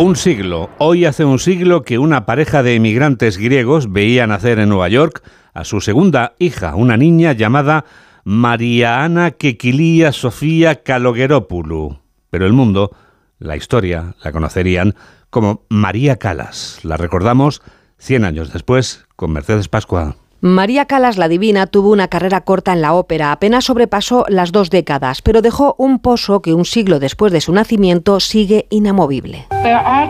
Un 0.00 0.16
siglo, 0.16 0.70
hoy 0.78 1.04
hace 1.04 1.26
un 1.26 1.38
siglo 1.38 1.82
que 1.82 1.98
una 1.98 2.24
pareja 2.24 2.62
de 2.62 2.74
emigrantes 2.74 3.36
griegos 3.36 3.92
veía 3.92 4.26
nacer 4.26 4.58
en 4.58 4.70
Nueva 4.70 4.88
York 4.88 5.22
a 5.52 5.64
su 5.64 5.82
segunda 5.82 6.32
hija, 6.38 6.74
una 6.74 6.96
niña 6.96 7.34
llamada 7.34 7.84
María 8.24 9.04
Ana 9.04 9.32
Kekilia 9.32 10.12
Sofía 10.12 10.82
Kalogeropoulou. 10.82 11.98
Pero 12.30 12.46
el 12.46 12.54
mundo, 12.54 12.96
la 13.38 13.56
historia, 13.56 14.14
la 14.24 14.32
conocerían 14.32 14.94
como 15.28 15.66
María 15.68 16.16
Calas. 16.16 16.80
La 16.82 16.96
recordamos 16.96 17.60
100 17.98 18.24
años 18.24 18.54
después 18.54 19.04
con 19.16 19.32
Mercedes 19.32 19.68
Pascua. 19.68 20.16
María 20.42 20.86
Calas 20.86 21.18
la 21.18 21.28
Divina 21.28 21.66
tuvo 21.66 21.90
una 21.90 22.08
carrera 22.08 22.40
corta 22.40 22.72
en 22.72 22.80
la 22.80 22.94
ópera, 22.94 23.30
apenas 23.30 23.66
sobrepasó 23.66 24.24
las 24.28 24.52
dos 24.52 24.70
décadas, 24.70 25.20
pero 25.20 25.42
dejó 25.42 25.74
un 25.76 25.98
pozo 25.98 26.40
que 26.40 26.54
un 26.54 26.64
siglo 26.64 26.98
después 26.98 27.30
de 27.30 27.42
su 27.42 27.52
nacimiento 27.52 28.20
sigue 28.20 28.66
inamovible. 28.70 29.46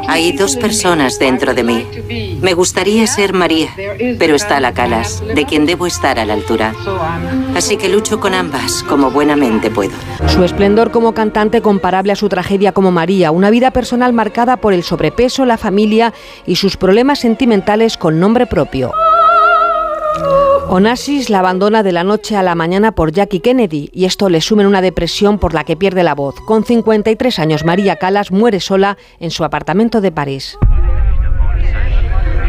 Hay 0.06 0.30
dos 0.30 0.54
personas 0.54 1.18
dentro 1.18 1.52
de 1.52 1.64
mí. 1.64 1.84
Me 2.40 2.54
gustaría 2.54 3.08
ser 3.08 3.32
María, 3.32 3.70
pero 4.20 4.36
está 4.36 4.60
la 4.60 4.72
Calas, 4.72 5.20
de 5.34 5.44
quien 5.46 5.66
debo 5.66 5.88
estar 5.88 6.20
a 6.20 6.24
la 6.24 6.34
altura. 6.34 6.74
Así 7.56 7.76
que 7.76 7.88
lucho 7.88 8.20
con 8.20 8.32
ambas 8.32 8.84
como 8.84 9.10
buenamente 9.10 9.68
puedo. 9.68 9.96
Su 10.28 10.44
esplendor 10.44 10.92
como 10.92 11.12
cantante 11.12 11.60
comparable 11.60 12.12
a 12.12 12.16
su 12.16 12.28
tragedia 12.28 12.70
como 12.70 12.92
María, 12.92 13.32
una 13.32 13.50
vida 13.50 13.72
personal 13.72 14.12
marcada 14.12 14.58
por 14.58 14.74
el 14.74 14.84
sobrepeso, 14.84 15.44
la 15.44 15.58
familia 15.58 16.14
y 16.46 16.54
sus 16.54 16.76
problemas 16.76 17.18
sentimentales 17.18 17.96
con 17.96 18.20
nombre 18.20 18.46
propio. 18.46 18.92
Onassis 20.68 21.30
la 21.30 21.40
abandona 21.40 21.82
de 21.82 21.92
la 21.92 22.04
noche 22.04 22.36
a 22.36 22.42
la 22.42 22.54
mañana 22.54 22.92
por 22.92 23.12
Jackie 23.12 23.40
Kennedy 23.40 23.90
y 23.92 24.04
esto 24.04 24.28
le 24.28 24.40
sume 24.40 24.66
una 24.66 24.82
depresión 24.82 25.38
por 25.38 25.54
la 25.54 25.64
que 25.64 25.76
pierde 25.76 26.02
la 26.04 26.14
voz. 26.14 26.36
Con 26.46 26.64
53 26.64 27.38
años, 27.38 27.64
María 27.64 27.96
Calas 27.96 28.30
muere 28.30 28.60
sola 28.60 28.96
en 29.18 29.30
su 29.30 29.44
apartamento 29.44 30.00
de 30.00 30.12
París. 30.12 30.56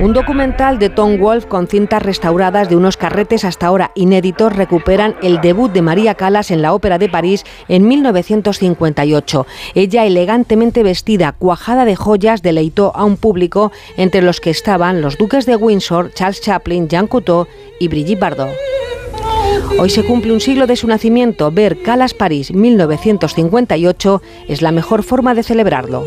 Un 0.02 0.14
documental 0.14 0.80
de 0.80 0.90
Tom 0.90 1.20
Wolf 1.20 1.46
con 1.46 1.68
cintas 1.68 2.02
restauradas 2.02 2.68
de 2.68 2.76
unos 2.76 2.98
carretes 2.98 3.46
hasta 3.46 3.68
ahora 3.68 3.92
inéditos 3.94 4.52
recuperan 4.56 5.16
el 5.22 5.42
debut 5.42 5.72
de 5.72 5.84
María 5.84 6.16
Calas 6.16 6.50
en 6.50 6.64
la 6.64 6.74
Ópera 6.74 6.98
de 6.98 7.08
París 7.08 7.44
en 7.68 7.88
1958. 7.88 9.46
Ella, 9.76 10.04
elegantemente 10.08 10.82
vestida, 10.82 11.34
cuajada 11.34 11.86
de 11.86 11.96
joyas, 11.96 12.42
deleitó 12.42 12.92
a 12.96 13.06
un 13.06 13.16
público 13.16 13.72
entre 13.96 14.24
los 14.24 14.42
que 14.42 14.50
estaban 14.50 15.02
los 15.02 15.20
duques 15.20 15.46
de 15.46 15.56
Windsor, 15.56 16.12
Charles 16.16 16.42
Chaplin, 16.42 16.88
Jean 16.88 17.06
Coutu 17.06 17.46
y 17.80 17.88
Brigitte 17.88 18.20
Bardot. 18.20 18.50
Hoy 19.78 19.92
se 19.92 20.04
cumple 20.04 20.34
un 20.34 20.42
siglo 20.42 20.66
de 20.66 20.78
su 20.78 20.88
nacimiento. 20.88 21.52
Ver 21.52 21.80
Calas 21.84 22.16
París 22.16 22.52
1958 22.52 24.22
es 24.48 24.64
la 24.64 24.72
mejor 24.72 25.04
forma 25.04 25.36
de 25.36 25.44
celebrarlo. 25.44 26.06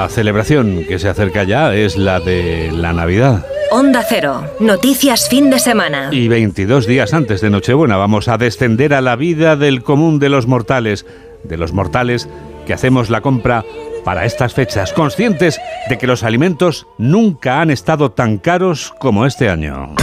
La 0.00 0.08
celebración 0.08 0.86
que 0.88 0.98
se 0.98 1.10
acerca 1.10 1.44
ya 1.44 1.74
es 1.74 1.98
la 1.98 2.20
de 2.20 2.72
la 2.72 2.94
Navidad. 2.94 3.44
Onda 3.70 4.02
Cero, 4.08 4.46
noticias 4.58 5.28
fin 5.28 5.50
de 5.50 5.58
semana. 5.58 6.08
Y 6.10 6.26
22 6.26 6.86
días 6.86 7.12
antes 7.12 7.42
de 7.42 7.50
Nochebuena 7.50 7.98
vamos 7.98 8.26
a 8.28 8.38
descender 8.38 8.94
a 8.94 9.02
la 9.02 9.14
vida 9.14 9.56
del 9.56 9.82
común 9.82 10.18
de 10.18 10.30
los 10.30 10.46
mortales, 10.46 11.04
de 11.44 11.58
los 11.58 11.74
mortales 11.74 12.30
que 12.66 12.72
hacemos 12.72 13.10
la 13.10 13.20
compra 13.20 13.62
para 14.02 14.24
estas 14.24 14.54
fechas, 14.54 14.94
conscientes 14.94 15.60
de 15.90 15.98
que 15.98 16.06
los 16.06 16.22
alimentos 16.22 16.86
nunca 16.96 17.60
han 17.60 17.70
estado 17.70 18.10
tan 18.10 18.38
caros 18.38 18.94
como 19.00 19.26
este 19.26 19.50
año. 19.50 19.94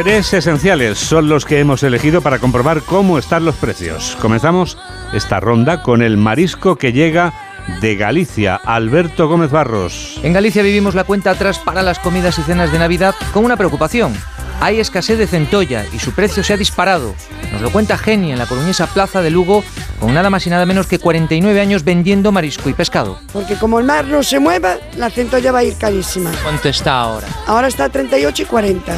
Tres 0.00 0.32
esenciales 0.32 0.96
son 0.96 1.28
los 1.28 1.44
que 1.44 1.58
hemos 1.58 1.82
elegido 1.82 2.20
para 2.20 2.38
comprobar 2.38 2.82
cómo 2.82 3.18
están 3.18 3.44
los 3.44 3.56
precios. 3.56 4.16
Comenzamos 4.20 4.78
esta 5.12 5.40
ronda 5.40 5.82
con 5.82 6.02
el 6.02 6.16
marisco 6.16 6.76
que 6.76 6.92
llega 6.92 7.34
de 7.80 7.96
Galicia, 7.96 8.54
Alberto 8.54 9.26
Gómez 9.26 9.50
Barros. 9.50 10.20
En 10.22 10.32
Galicia 10.32 10.62
vivimos 10.62 10.94
la 10.94 11.02
cuenta 11.02 11.32
atrás 11.32 11.58
para 11.58 11.82
las 11.82 11.98
comidas 11.98 12.38
y 12.38 12.42
cenas 12.42 12.70
de 12.70 12.78
Navidad 12.78 13.12
con 13.32 13.44
una 13.44 13.56
preocupación. 13.56 14.14
Hay 14.60 14.78
escasez 14.78 15.18
de 15.18 15.26
centolla 15.26 15.84
y 15.92 15.98
su 15.98 16.12
precio 16.12 16.44
se 16.44 16.52
ha 16.52 16.56
disparado. 16.56 17.16
Nos 17.50 17.60
lo 17.60 17.72
cuenta 17.72 17.98
Geni 17.98 18.30
en 18.30 18.38
la 18.38 18.46
coruñesa 18.46 18.86
Plaza 18.86 19.20
de 19.20 19.32
Lugo, 19.32 19.64
con 19.98 20.14
nada 20.14 20.30
más 20.30 20.46
y 20.46 20.50
nada 20.50 20.64
menos 20.64 20.86
que 20.86 21.00
49 21.00 21.60
años 21.60 21.82
vendiendo 21.82 22.30
marisco 22.30 22.70
y 22.70 22.72
pescado. 22.72 23.18
Porque 23.32 23.56
como 23.56 23.80
el 23.80 23.84
mar 23.84 24.04
no 24.04 24.22
se 24.22 24.38
mueva, 24.38 24.76
la 24.96 25.10
centolla 25.10 25.50
va 25.50 25.58
a 25.58 25.64
ir 25.64 25.76
carísima. 25.76 26.30
¿Cuánto 26.44 26.68
está 26.68 27.00
ahora? 27.00 27.26
Ahora 27.48 27.66
está 27.66 27.86
a 27.86 27.88
38 27.88 28.42
y 28.44 28.46
40. 28.46 28.96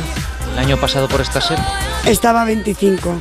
¿El 0.61 0.67
año 0.67 0.77
pasado 0.77 1.09
por 1.09 1.23
esta 1.23 1.41
serie? 1.41 1.65
Estaba 2.05 2.43
a 2.43 2.45
25 2.45 3.15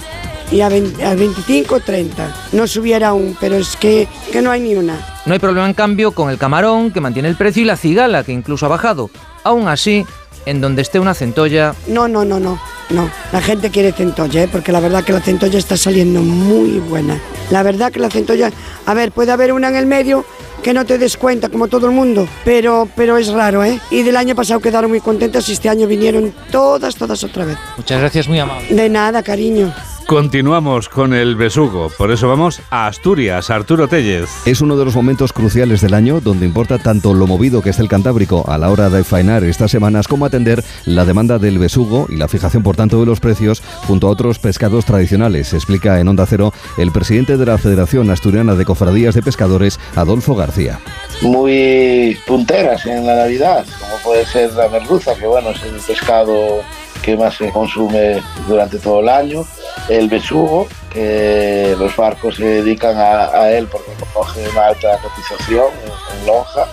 y 0.51 0.59
a, 0.59 0.67
25 0.67 1.79
30. 1.79 2.35
No 2.51 2.67
subiera 2.67 3.07
aún, 3.07 3.37
pero 3.39 3.55
es 3.55 3.77
que, 3.77 4.09
que 4.29 4.41
no 4.41 4.51
hay 4.51 4.59
ni 4.59 4.75
una. 4.75 4.99
No 5.25 5.31
hay 5.31 5.39
problema 5.39 5.65
en 5.65 5.73
cambio 5.73 6.11
con 6.11 6.29
el 6.29 6.37
camarón, 6.37 6.91
que 6.91 6.99
mantiene 6.99 7.29
el 7.29 7.37
precio, 7.37 7.61
y 7.61 7.65
la 7.65 7.77
cigala, 7.77 8.25
que 8.25 8.33
incluso 8.33 8.65
ha 8.65 8.69
bajado. 8.69 9.09
Aún 9.45 9.69
así, 9.69 10.05
en 10.45 10.59
donde 10.59 10.81
esté 10.81 10.99
una 10.99 11.13
centolla... 11.13 11.75
No, 11.87 12.09
no, 12.09 12.25
no, 12.25 12.41
no. 12.41 12.59
No, 12.89 13.09
la 13.31 13.39
gente 13.39 13.69
quiere 13.69 13.93
centolla, 13.93 14.43
¿eh? 14.43 14.49
porque 14.51 14.73
la 14.73 14.81
verdad 14.81 15.05
que 15.05 15.13
la 15.13 15.21
centolla 15.21 15.59
está 15.59 15.77
saliendo 15.77 16.21
muy 16.21 16.79
buena. 16.79 17.21
La 17.51 17.63
verdad 17.63 17.89
que 17.89 18.01
la 18.01 18.09
centolla, 18.09 18.51
a 18.85 18.93
ver, 18.93 19.13
puede 19.13 19.31
haber 19.31 19.53
una 19.53 19.69
en 19.69 19.77
el 19.77 19.85
medio 19.85 20.25
que 20.61 20.73
no 20.73 20.85
te 20.85 20.97
des 20.97 21.17
cuenta 21.17 21.49
como 21.49 21.67
todo 21.67 21.87
el 21.87 21.93
mundo, 21.93 22.27
pero, 22.45 22.87
pero 22.95 23.17
es 23.17 23.29
raro, 23.29 23.63
¿eh? 23.63 23.79
Y 23.91 24.03
del 24.03 24.17
año 24.17 24.35
pasado 24.35 24.59
quedaron 24.59 24.89
muy 24.91 25.01
contentas 25.01 25.47
y 25.49 25.53
este 25.53 25.69
año 25.69 25.87
vinieron 25.87 26.33
todas, 26.51 26.95
todas 26.95 27.23
otra 27.23 27.45
vez. 27.45 27.57
Muchas 27.77 27.99
gracias, 27.99 28.27
muy 28.27 28.39
amable. 28.39 28.67
De 28.73 28.89
nada, 28.89 29.23
cariño. 29.23 29.73
Continuamos 30.09 30.89
con 30.89 31.13
el 31.13 31.35
besugo, 31.35 31.91
por 31.95 32.09
eso 32.09 32.27
vamos 32.27 32.63
a 32.71 32.87
Asturias, 32.87 33.51
Arturo 33.51 33.87
Tellez. 33.87 34.27
Es 34.47 34.59
uno 34.59 34.75
de 34.75 34.83
los 34.83 34.95
momentos 34.95 35.33
cruciales 35.33 35.81
del 35.81 35.93
año 35.93 36.19
donde 36.19 36.47
importa 36.47 36.79
tanto 36.79 37.13
lo 37.13 37.27
movido 37.27 37.61
que 37.61 37.69
es 37.69 37.77
el 37.77 37.87
Cantábrico 37.87 38.43
a 38.49 38.57
la 38.57 38.71
hora 38.71 38.89
de 38.89 39.03
faenar 39.03 39.43
estas 39.43 39.69
semanas 39.69 40.07
como 40.07 40.25
atender 40.25 40.63
la 40.85 41.05
demanda 41.05 41.37
del 41.37 41.59
besugo 41.59 42.07
y 42.09 42.15
la 42.15 42.27
fijación 42.27 42.63
por 42.63 42.75
tanto 42.75 42.99
de 42.99 43.05
los 43.05 43.19
precios 43.19 43.61
junto 43.85 44.07
a 44.07 44.09
otros 44.09 44.39
pescados 44.39 44.83
tradicionales, 44.83 45.53
explica 45.53 45.99
en 45.99 46.07
Onda 46.07 46.25
Cero 46.25 46.53
el 46.79 46.91
presidente 46.91 47.37
de 47.37 47.45
la 47.45 47.59
Federación 47.59 48.09
Asturiana 48.09 48.55
de 48.55 48.65
Cofradías 48.65 49.13
de 49.13 49.21
Pescadores, 49.21 49.79
Adolfo 49.95 50.33
García. 50.33 50.79
Muy 51.21 52.17
punteras 52.25 52.83
en 52.87 53.05
la 53.05 53.13
Navidad, 53.15 53.63
como 53.79 53.95
puede 53.97 54.25
ser 54.25 54.53
la 54.53 54.69
merluza, 54.69 55.13
que 55.13 55.27
bueno, 55.27 55.51
es 55.51 55.61
el 55.61 55.79
pescado 55.85 56.63
que 57.01 57.17
más 57.17 57.35
se 57.35 57.49
consume 57.51 58.21
durante 58.47 58.79
todo 58.79 58.99
el 58.99 59.09
año, 59.09 59.45
el 59.89 60.09
besugo, 60.09 60.67
que 60.91 61.75
los 61.77 61.95
barcos 61.95 62.35
se 62.35 62.45
dedican 62.45 62.95
a, 62.97 63.49
él 63.51 63.67
porque 63.71 63.91
coge 64.13 64.47
una 64.49 64.67
alta 64.67 64.99
cotización 65.01 65.67
en, 65.83 66.27
lonja, 66.27 66.67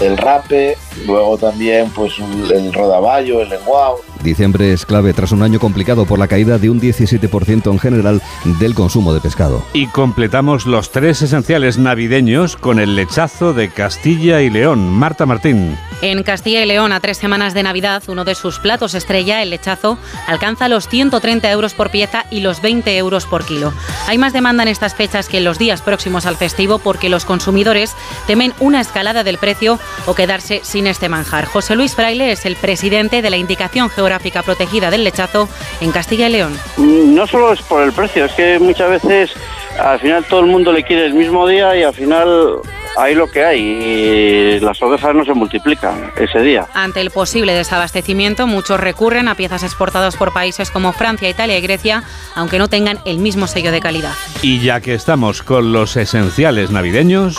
el 0.00 0.16
rape, 0.16 0.76
luego 1.06 1.36
también 1.36 1.90
pues 1.90 2.14
el 2.18 2.72
rodaballo, 2.72 3.42
el 3.42 3.50
lenguao, 3.50 4.00
Diciembre 4.22 4.72
es 4.72 4.84
clave 4.84 5.14
tras 5.14 5.32
un 5.32 5.42
año 5.42 5.58
complicado 5.58 6.04
por 6.04 6.18
la 6.18 6.28
caída 6.28 6.58
de 6.58 6.68
un 6.68 6.80
17% 6.80 7.70
en 7.70 7.78
general 7.78 8.20
del 8.58 8.74
consumo 8.74 9.14
de 9.14 9.20
pescado. 9.20 9.64
Y 9.72 9.86
completamos 9.86 10.66
los 10.66 10.90
tres 10.90 11.22
esenciales 11.22 11.78
navideños 11.78 12.56
con 12.56 12.78
el 12.78 12.96
lechazo 12.96 13.54
de 13.54 13.70
Castilla 13.70 14.42
y 14.42 14.50
León. 14.50 14.90
Marta 14.90 15.24
Martín. 15.24 15.76
En 16.02 16.22
Castilla 16.22 16.62
y 16.62 16.66
León, 16.66 16.92
a 16.92 17.00
tres 17.00 17.18
semanas 17.18 17.54
de 17.54 17.62
Navidad, 17.62 18.02
uno 18.08 18.24
de 18.24 18.34
sus 18.34 18.58
platos 18.58 18.94
estrella, 18.94 19.42
el 19.42 19.50
lechazo, 19.50 19.98
alcanza 20.26 20.68
los 20.68 20.88
130 20.88 21.50
euros 21.50 21.74
por 21.74 21.90
pieza 21.90 22.24
y 22.30 22.40
los 22.40 22.62
20 22.62 22.96
euros 22.96 23.26
por 23.26 23.44
kilo. 23.44 23.72
Hay 24.06 24.18
más 24.18 24.32
demanda 24.32 24.62
en 24.62 24.68
estas 24.68 24.94
fechas 24.94 25.28
que 25.28 25.38
en 25.38 25.44
los 25.44 25.58
días 25.58 25.82
próximos 25.82 26.26
al 26.26 26.36
festivo 26.36 26.78
porque 26.78 27.08
los 27.08 27.24
consumidores 27.24 27.94
temen 28.26 28.52
una 28.60 28.80
escalada 28.80 29.24
del 29.24 29.38
precio 29.38 29.78
o 30.06 30.14
quedarse 30.14 30.60
sin 30.62 30.86
este 30.86 31.08
manjar. 31.08 31.44
José 31.44 31.76
Luis 31.76 31.94
Fraile 31.94 32.32
es 32.32 32.46
el 32.46 32.56
presidente 32.56 33.22
de 33.22 33.30
la 33.30 33.36
Indicación 33.36 33.88
Geográfica 33.90 34.09
geográfica 34.10 34.42
protegida 34.42 34.90
del 34.90 35.04
lechazo 35.04 35.48
en 35.80 35.92
Castilla 35.92 36.28
y 36.28 36.32
León. 36.32 36.58
No 36.76 37.26
solo 37.28 37.52
es 37.52 37.62
por 37.62 37.82
el 37.82 37.92
precio, 37.92 38.24
es 38.24 38.32
que 38.32 38.58
muchas 38.58 38.90
veces 38.90 39.30
al 39.78 40.00
final 40.00 40.24
todo 40.24 40.40
el 40.40 40.46
mundo 40.46 40.72
le 40.72 40.82
quiere 40.82 41.06
el 41.06 41.14
mismo 41.14 41.46
día 41.46 41.76
y 41.76 41.84
al 41.84 41.94
final 41.94 42.56
hay 42.96 43.14
lo 43.14 43.30
que 43.30 43.44
hay 43.44 43.60
y 43.60 44.60
las 44.60 44.82
ovejas 44.82 45.14
no 45.14 45.24
se 45.24 45.32
multiplican 45.32 46.10
ese 46.16 46.40
día. 46.40 46.66
Ante 46.74 47.00
el 47.00 47.10
posible 47.12 47.54
desabastecimiento, 47.54 48.48
muchos 48.48 48.80
recurren 48.80 49.28
a 49.28 49.36
piezas 49.36 49.62
exportadas 49.62 50.16
por 50.16 50.32
países 50.32 50.72
como 50.72 50.92
Francia, 50.92 51.28
Italia 51.28 51.56
y 51.56 51.60
Grecia, 51.60 52.02
aunque 52.34 52.58
no 52.58 52.66
tengan 52.66 52.98
el 53.04 53.18
mismo 53.18 53.46
sello 53.46 53.70
de 53.70 53.80
calidad. 53.80 54.14
Y 54.42 54.60
ya 54.60 54.80
que 54.80 54.94
estamos 54.94 55.42
con 55.44 55.72
los 55.72 55.96
esenciales 55.96 56.72
navideños... 56.72 57.36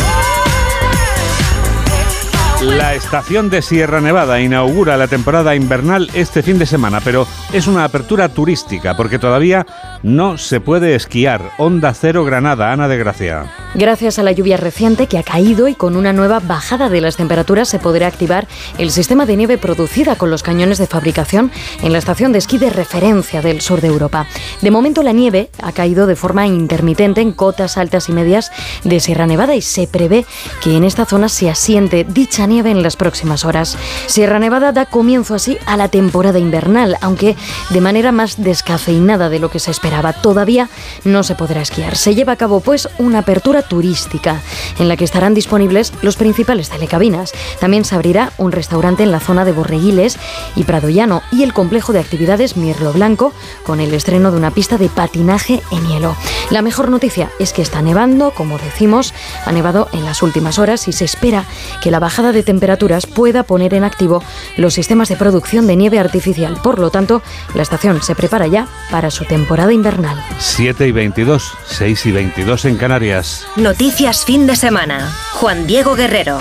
La 2.62 2.94
estación 2.94 3.50
de 3.50 3.64
Sierra 3.64 4.02
Nevada 4.02 4.40
inaugura 4.40 4.96
la 4.96 5.08
temporada 5.08 5.56
invernal 5.56 6.12
este 6.14 6.44
fin 6.44 6.60
de 6.60 6.68
semana, 6.68 7.02
pero 7.04 7.26
es 7.52 7.66
una 7.66 7.86
apertura 7.86 8.30
turística 8.30 8.96
porque 8.96 9.18
todavía 9.18 9.66
no 10.04 10.38
se 10.38 10.60
puede 10.60 10.94
esquiar. 10.94 11.54
Onda 11.58 11.92
Cero 11.96 12.24
Granada, 12.24 12.72
Ana 12.72 12.88
de 12.88 13.00
Gracia. 13.00 13.46
Gracias 13.74 14.20
a 14.20 14.24
la 14.24 14.34
lluvia 14.34 14.58
reciente 14.58 15.08
que 15.08 15.18
ha 15.18 15.24
caído 15.24 15.70
y 15.70 15.76
con 15.76 15.96
una 15.96 16.12
nueva 16.12 16.42
bajada 16.42 16.90
de 16.90 17.00
las 17.00 17.16
temperaturas 17.16 17.70
se 17.70 17.80
podrá 17.80 18.08
activar 18.08 18.46
el 18.78 18.92
sistema 18.92 19.26
de 19.26 19.38
nieve 19.38 19.58
producida 19.58 20.18
con 20.18 20.30
los 20.30 20.44
cañones 20.44 20.78
de 20.78 20.88
fabricación 20.88 21.52
en 21.82 21.94
la 21.94 21.98
estación 21.98 22.34
de 22.34 22.40
esquí 22.40 22.58
de 22.58 22.70
referencia 22.70 23.42
del 23.42 23.62
sur 23.62 23.80
de 23.80 23.88
Europa. 23.88 24.28
De 24.62 24.72
momento 24.72 25.04
la 25.04 25.14
nieve 25.14 25.52
ha 25.64 25.72
caído 25.72 26.06
de 26.06 26.18
forma 26.18 26.48
intermitente 26.48 27.22
en 27.22 27.32
cotas 27.32 27.78
altas 27.78 28.10
y 28.10 28.12
medias 28.12 28.52
de 28.84 29.00
Sierra 29.00 29.26
Nevada 29.26 29.56
y 29.56 29.62
se 29.62 29.88
prevé 29.88 30.26
que 30.62 30.76
en 30.76 30.84
esta 30.84 31.06
zona 31.06 31.30
se 31.30 31.50
asiente 31.50 32.04
dicha 32.04 32.48
nieve 32.48 32.72
en 32.72 32.84
las 32.84 32.98
próximas 32.98 33.46
horas. 33.46 33.78
Sierra 34.06 34.40
Nevada 34.40 34.74
da 34.74 34.86
comienzo 34.86 35.34
así 35.34 35.58
a 35.66 35.78
la 35.78 35.88
temporada 35.88 36.40
invernal, 36.40 36.98
aunque 37.00 37.38
de 37.70 37.80
manera 37.80 38.12
más 38.12 38.44
descafeinada 38.44 39.30
de 39.30 39.40
lo 39.40 39.50
que 39.50 39.60
se 39.60 39.72
esperaba. 39.72 40.12
Todavía 40.12 40.70
no 41.06 41.24
se 41.24 41.36
podrá 41.36 41.62
esquiar. 41.62 41.96
Se 41.96 42.16
lleva 42.16 42.34
a 42.34 42.38
cabo 42.38 42.60
pues 42.60 42.90
una 42.98 43.20
apertura 43.20 43.61
turística 43.62 44.42
en 44.80 44.88
la 44.88 44.98
que 44.98 45.06
estarán 45.06 45.34
disponibles 45.34 45.94
los 46.02 46.16
principales 46.16 46.70
telecabinas. 46.70 47.34
También 47.60 47.86
se 47.86 47.96
abrirá 47.96 48.32
un 48.38 48.52
restaurante 48.52 49.04
en 49.04 49.12
la 49.12 49.20
zona 49.20 49.46
de 49.46 49.52
Borreguiles 49.52 50.18
y 50.56 50.64
Pradoyano 50.64 51.22
y 51.32 51.44
el 51.44 51.54
complejo 51.54 51.94
de 51.94 52.00
actividades 52.00 52.58
Mirlo 52.58 52.94
Blanco 52.94 53.34
con 53.64 53.80
el 53.80 53.94
estreno 53.94 54.32
de 54.32 54.38
una 54.38 54.52
pista 54.52 54.78
de 54.78 54.90
patinaje 54.90 55.62
en 55.72 55.88
hielo. 55.88 56.16
La 56.50 56.62
mejor 56.62 56.90
noticia 56.90 57.30
es 57.40 57.54
que 57.54 57.62
está 57.62 57.82
nevando, 57.82 58.32
como 58.32 58.58
decimos, 58.58 59.14
ha 59.46 59.52
nevado 59.52 59.88
en 59.94 60.06
las 60.06 60.22
últimas 60.22 60.60
horas 60.60 60.88
y 60.88 60.94
se 60.94 61.06
espera 61.06 61.46
que 61.82 61.92
la 61.92 62.00
bajada 62.00 62.32
de 62.32 62.44
temperaturas 62.44 63.06
pueda 63.06 63.44
poner 63.44 63.74
en 63.74 63.84
activo 63.84 64.24
los 64.58 64.74
sistemas 64.74 65.10
de 65.10 65.16
producción 65.16 65.68
de 65.68 65.76
nieve 65.76 66.00
artificial. 66.00 66.58
Por 66.62 66.80
lo 66.80 66.90
tanto, 66.90 67.22
la 67.54 67.64
estación 67.64 68.02
se 68.02 68.16
prepara 68.16 68.48
ya 68.48 68.68
para 68.90 69.12
su 69.12 69.26
temporada 69.26 69.74
invernal. 69.74 70.18
7 70.40 70.88
y 70.88 70.92
22, 70.92 71.54
6 71.68 72.06
y 72.06 72.12
22 72.12 72.66
en 72.66 72.78
Canarias. 72.78 73.46
Noticias 73.58 74.24
fin 74.24 74.48
de 74.48 74.56
semana. 74.56 75.12
Juan 75.34 75.68
Diego 75.68 75.94
Guerrero. 75.94 76.40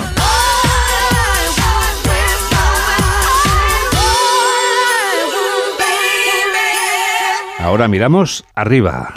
Ahora 7.59 7.89
miramos 7.89 8.45
arriba. 8.55 9.11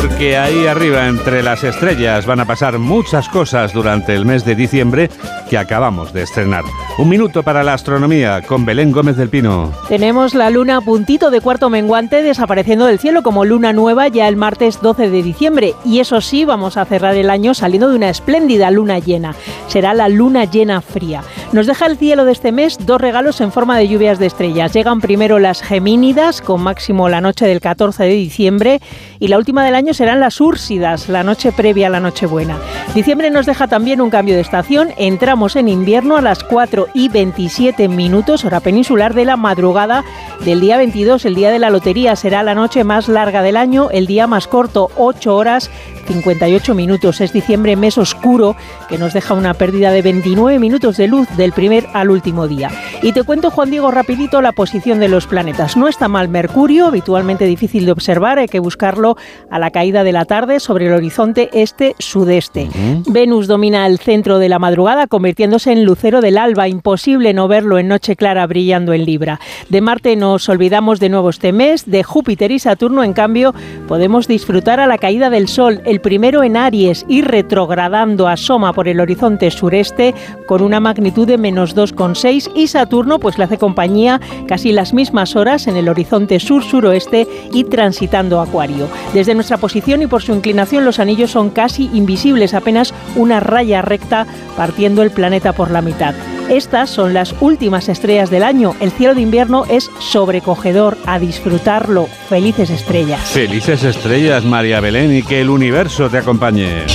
Porque 0.00 0.36
ahí 0.36 0.68
arriba 0.68 1.08
entre 1.08 1.42
las 1.42 1.64
estrellas 1.64 2.24
van 2.24 2.38
a 2.38 2.44
pasar 2.44 2.78
muchas 2.78 3.28
cosas 3.28 3.72
durante 3.72 4.14
el 4.14 4.24
mes 4.24 4.44
de 4.44 4.54
diciembre 4.54 5.10
que 5.48 5.58
acabamos 5.58 6.12
de 6.12 6.22
estrenar. 6.22 6.64
Un 6.98 7.08
minuto 7.08 7.42
para 7.42 7.62
la 7.62 7.74
astronomía 7.74 8.42
con 8.42 8.64
Belén 8.64 8.92
Gómez 8.92 9.16
del 9.16 9.28
Pino. 9.28 9.72
Tenemos 9.88 10.34
la 10.34 10.50
luna 10.50 10.78
a 10.78 10.80
puntito 10.80 11.30
de 11.30 11.40
cuarto 11.40 11.70
menguante 11.70 12.22
desapareciendo 12.22 12.86
del 12.86 12.98
cielo 12.98 13.22
como 13.22 13.44
luna 13.44 13.72
nueva 13.72 14.08
ya 14.08 14.28
el 14.28 14.36
martes 14.36 14.80
12 14.82 15.10
de 15.10 15.22
diciembre 15.22 15.74
y 15.84 16.00
eso 16.00 16.20
sí 16.20 16.44
vamos 16.44 16.76
a 16.76 16.84
cerrar 16.84 17.14
el 17.14 17.30
año 17.30 17.54
saliendo 17.54 17.88
de 17.88 17.96
una 17.96 18.10
espléndida 18.10 18.70
luna 18.70 18.98
llena. 18.98 19.34
Será 19.68 19.94
la 19.94 20.08
luna 20.08 20.44
llena 20.44 20.80
fría. 20.80 21.22
Nos 21.52 21.66
deja 21.66 21.86
el 21.86 21.96
cielo 21.96 22.24
de 22.24 22.32
este 22.32 22.52
mes 22.52 22.78
dos 22.84 23.00
regalos 23.00 23.40
en 23.40 23.52
forma 23.52 23.78
de 23.78 23.88
lluvias 23.88 24.18
de 24.18 24.26
estrellas. 24.26 24.72
Llegan 24.72 25.00
primero 25.00 25.38
las 25.38 25.62
gemínidas 25.62 26.42
con 26.42 26.62
máximo 26.62 27.08
la 27.08 27.20
noche 27.20 27.46
del 27.46 27.60
14 27.60 28.04
de 28.04 28.10
diciembre 28.10 28.80
y 29.18 29.28
la 29.28 29.38
última 29.38 29.64
del 29.64 29.74
año 29.74 29.94
serán 29.94 30.20
las 30.20 30.40
Úrsidas, 30.40 31.08
la 31.08 31.24
noche 31.24 31.52
previa 31.52 31.88
a 31.88 31.90
la 31.90 32.00
Nochebuena. 32.00 32.56
Diciembre 32.94 33.30
nos 33.30 33.46
deja 33.46 33.66
también 33.66 34.00
un 34.00 34.10
cambio 34.10 34.34
de 34.34 34.40
estación. 34.40 34.90
Entramos 34.96 35.37
en 35.38 35.68
invierno 35.68 36.16
a 36.16 36.20
las 36.20 36.42
4 36.42 36.88
y 36.94 37.08
27 37.08 37.86
minutos, 37.86 38.44
hora 38.44 38.58
peninsular 38.58 39.14
de 39.14 39.24
la 39.24 39.36
madrugada 39.36 40.04
del 40.44 40.60
día 40.60 40.76
22. 40.76 41.24
El 41.24 41.36
día 41.36 41.52
de 41.52 41.60
la 41.60 41.70
lotería 41.70 42.16
será 42.16 42.42
la 42.42 42.56
noche 42.56 42.82
más 42.82 43.08
larga 43.08 43.40
del 43.42 43.56
año, 43.56 43.88
el 43.90 44.08
día 44.08 44.26
más 44.26 44.48
corto, 44.48 44.90
8 44.96 45.36
horas 45.36 45.70
58 46.08 46.74
minutos. 46.74 47.20
Es 47.20 47.32
diciembre, 47.32 47.76
mes 47.76 47.98
oscuro, 47.98 48.56
que 48.88 48.98
nos 48.98 49.12
deja 49.12 49.34
una 49.34 49.54
pérdida 49.54 49.92
de 49.92 50.02
29 50.02 50.58
minutos 50.58 50.96
de 50.96 51.06
luz 51.06 51.28
del 51.36 51.52
primer 51.52 51.86
al 51.92 52.10
último 52.10 52.48
día. 52.48 52.70
Y 53.02 53.12
te 53.12 53.22
cuento, 53.22 53.50
Juan 53.50 53.70
Diego, 53.70 53.90
rapidito 53.90 54.42
la 54.42 54.52
posición 54.52 54.98
de 54.98 55.08
los 55.08 55.26
planetas. 55.26 55.76
No 55.76 55.86
está 55.86 56.08
mal 56.08 56.28
Mercurio, 56.28 56.86
habitualmente 56.86 57.44
difícil 57.44 57.86
de 57.86 57.92
observar, 57.92 58.38
hay 58.38 58.48
que 58.48 58.58
buscarlo 58.58 59.16
a 59.50 59.58
la 59.58 59.70
caída 59.70 60.02
de 60.02 60.12
la 60.12 60.24
tarde 60.24 60.58
sobre 60.58 60.86
el 60.86 60.94
horizonte 60.94 61.50
este-sudeste. 61.52 62.68
Venus 63.06 63.46
domina 63.46 63.86
el 63.86 63.98
centro 63.98 64.38
de 64.38 64.48
la 64.48 64.58
madrugada, 64.58 65.06
convirtiéndose 65.28 65.72
en 65.72 65.84
lucero 65.84 66.22
del 66.22 66.38
alba. 66.38 66.68
Imposible 66.68 67.34
no 67.34 67.48
verlo 67.48 67.78
en 67.78 67.88
noche 67.88 68.16
clara 68.16 68.46
brillando 68.46 68.94
en 68.94 69.04
Libra. 69.04 69.38
De 69.68 69.82
Marte 69.82 70.16
nos 70.16 70.48
olvidamos 70.48 71.00
de 71.00 71.10
nuevo 71.10 71.28
este 71.28 71.52
mes, 71.52 71.84
de 71.84 72.02
Júpiter 72.02 72.50
y 72.50 72.58
Saturno, 72.58 73.04
en 73.04 73.12
cambio, 73.12 73.54
podemos 73.86 74.26
disfrutar 74.26 74.80
a 74.80 74.86
la 74.86 74.96
caída 74.96 75.28
del 75.28 75.46
Sol. 75.46 75.82
El 75.84 76.00
primero 76.00 76.42
en 76.44 76.56
Aries 76.56 77.04
y 77.08 77.20
retrogradando 77.20 78.26
asoma 78.26 78.72
por 78.72 78.88
el 78.88 79.00
horizonte 79.00 79.50
sureste 79.50 80.14
con 80.46 80.62
una 80.62 80.80
magnitud 80.80 81.26
de 81.26 81.36
menos 81.36 81.76
2,6 81.76 82.50
y 82.54 82.68
Saturno 82.68 83.18
pues 83.18 83.36
le 83.36 83.44
hace 83.44 83.58
compañía 83.58 84.22
casi 84.46 84.72
las 84.72 84.94
mismas 84.94 85.36
horas 85.36 85.66
en 85.66 85.76
el 85.76 85.90
horizonte 85.90 86.40
sur-suroeste 86.40 87.28
y 87.52 87.64
transitando 87.64 88.40
Acuario. 88.40 88.88
Desde 89.12 89.34
nuestra 89.34 89.58
posición 89.58 90.00
y 90.00 90.06
por 90.06 90.22
su 90.22 90.32
inclinación 90.32 90.86
los 90.86 90.98
anillos 90.98 91.32
son 91.32 91.50
casi 91.50 91.90
invisibles, 91.92 92.54
apenas 92.54 92.94
una 93.14 93.40
raya 93.40 93.82
recta 93.82 94.26
partiendo 94.56 95.02
el 95.02 95.10
planeta 95.18 95.52
por 95.52 95.72
la 95.72 95.82
mitad. 95.82 96.14
Estas 96.48 96.90
son 96.90 97.12
las 97.12 97.34
últimas 97.40 97.88
estrellas 97.88 98.30
del 98.30 98.44
año. 98.44 98.76
El 98.78 98.92
cielo 98.92 99.16
de 99.16 99.20
invierno 99.22 99.64
es 99.68 99.90
sobrecogedor. 99.98 100.96
A 101.06 101.18
disfrutarlo. 101.18 102.06
Felices 102.28 102.70
estrellas. 102.70 103.20
Felices 103.20 103.82
estrellas, 103.82 104.44
María 104.44 104.78
Belén, 104.78 105.12
y 105.12 105.24
que 105.24 105.40
el 105.40 105.50
universo 105.50 106.08
te 106.08 106.18
acompañe. 106.18 106.86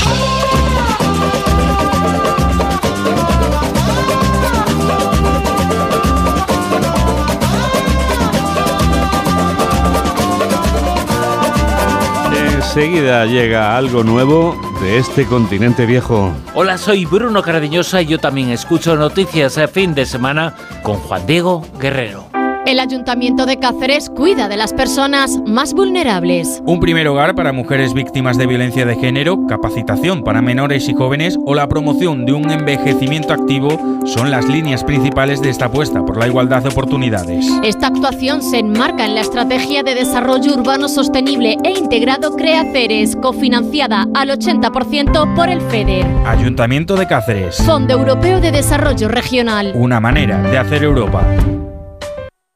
Enseguida 12.75 13.27
llega 13.27 13.77
algo 13.77 14.03
nuevo 14.03 14.59
de 14.81 14.97
este 14.97 15.27
continente 15.27 15.86
viejo. 15.86 16.33
Hola, 16.55 16.79
soy 16.79 17.05
Bruno 17.05 17.43
Cardeñosa 17.43 18.01
y 18.01 18.07
yo 18.07 18.17
también 18.17 18.49
escucho 18.49 18.95
noticias 18.95 19.59
a 19.59 19.67
fin 19.67 19.93
de 19.93 20.07
semana 20.07 20.55
con 20.81 20.95
Juan 20.95 21.27
Diego 21.27 21.63
Guerrero. 21.79 22.33
El 22.65 22.80
Ayuntamiento 22.80 23.45
de 23.45 23.60
Cáceres 23.60 24.10
cuida 24.10 24.47
de 24.47 24.56
las 24.56 24.71
personas 24.71 25.38
más 25.45 25.73
vulnerables. 25.73 26.63
Un 26.65 26.80
primer 26.80 27.10
hogar 27.10 27.36
para 27.36 27.52
mujeres 27.52 27.93
víctimas 27.93 28.38
de 28.38 28.47
violencia 28.47 28.86
de 28.86 28.95
género, 28.95 29.45
capacitación 29.47 30.23
para 30.23 30.41
menores 30.41 30.88
y 30.88 30.93
jóvenes 30.93 31.38
o 31.45 31.56
la 31.56 31.67
promoción 31.67 32.26
de 32.26 32.32
un 32.32 32.49
envejecimiento 32.49 33.34
activo 33.34 33.78
son 34.06 34.32
las 34.32 34.47
líneas 34.47 34.86
principales 34.86 35.41
de 35.41 35.49
esta 35.49 35.65
apuesta 35.65 36.06
por 36.06 36.17
la 36.17 36.28
igualdad 36.28 36.63
de 36.63 36.69
oportunidades. 36.69 37.45
Esta 37.63 37.88
actuación 37.88 38.41
se 38.41 38.60
enmarca 38.60 39.06
en 39.06 39.15
la 39.15 39.21
Estrategia 39.21 39.84
de 39.84 39.95
Desarrollo 39.95 40.54
Urbano 40.54 40.88
Sostenible 40.88 41.58
e 41.65 41.71
Integrado 41.71 42.34
CREACERES, 42.38 43.17
cofinanciada 43.17 44.08
al 44.13 44.30
80% 44.30 45.36
por 45.36 45.49
el 45.49 45.60
FEDER. 45.60 46.06
Ayuntamiento 46.26 46.95
de 46.95 47.08
Cáceres. 47.08 47.58
Fondo 47.58 47.93
Europeo 47.93 48.39
de 48.39 48.52
Desarrollo 48.52 49.10
Regional. 49.10 49.73
Una 49.76 49.99
manera 49.99 50.41
de 50.41 50.58
hacer 50.58 50.84
Europa. 50.84 51.26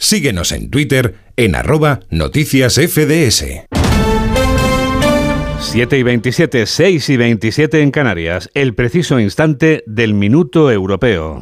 Síguenos 0.00 0.52
en 0.52 0.70
Twitter 0.70 1.16
en 1.36 1.56
arroba 1.56 2.00
noticias 2.08 2.74
FDS. 2.74 3.66
7 5.58 5.98
y 5.98 6.02
27, 6.04 6.66
6 6.66 7.08
y 7.08 7.16
27 7.16 7.82
en 7.82 7.90
Canarias, 7.90 8.48
el 8.54 8.76
preciso 8.76 9.18
instante 9.18 9.82
del 9.88 10.14
minuto 10.14 10.70
europeo. 10.70 11.40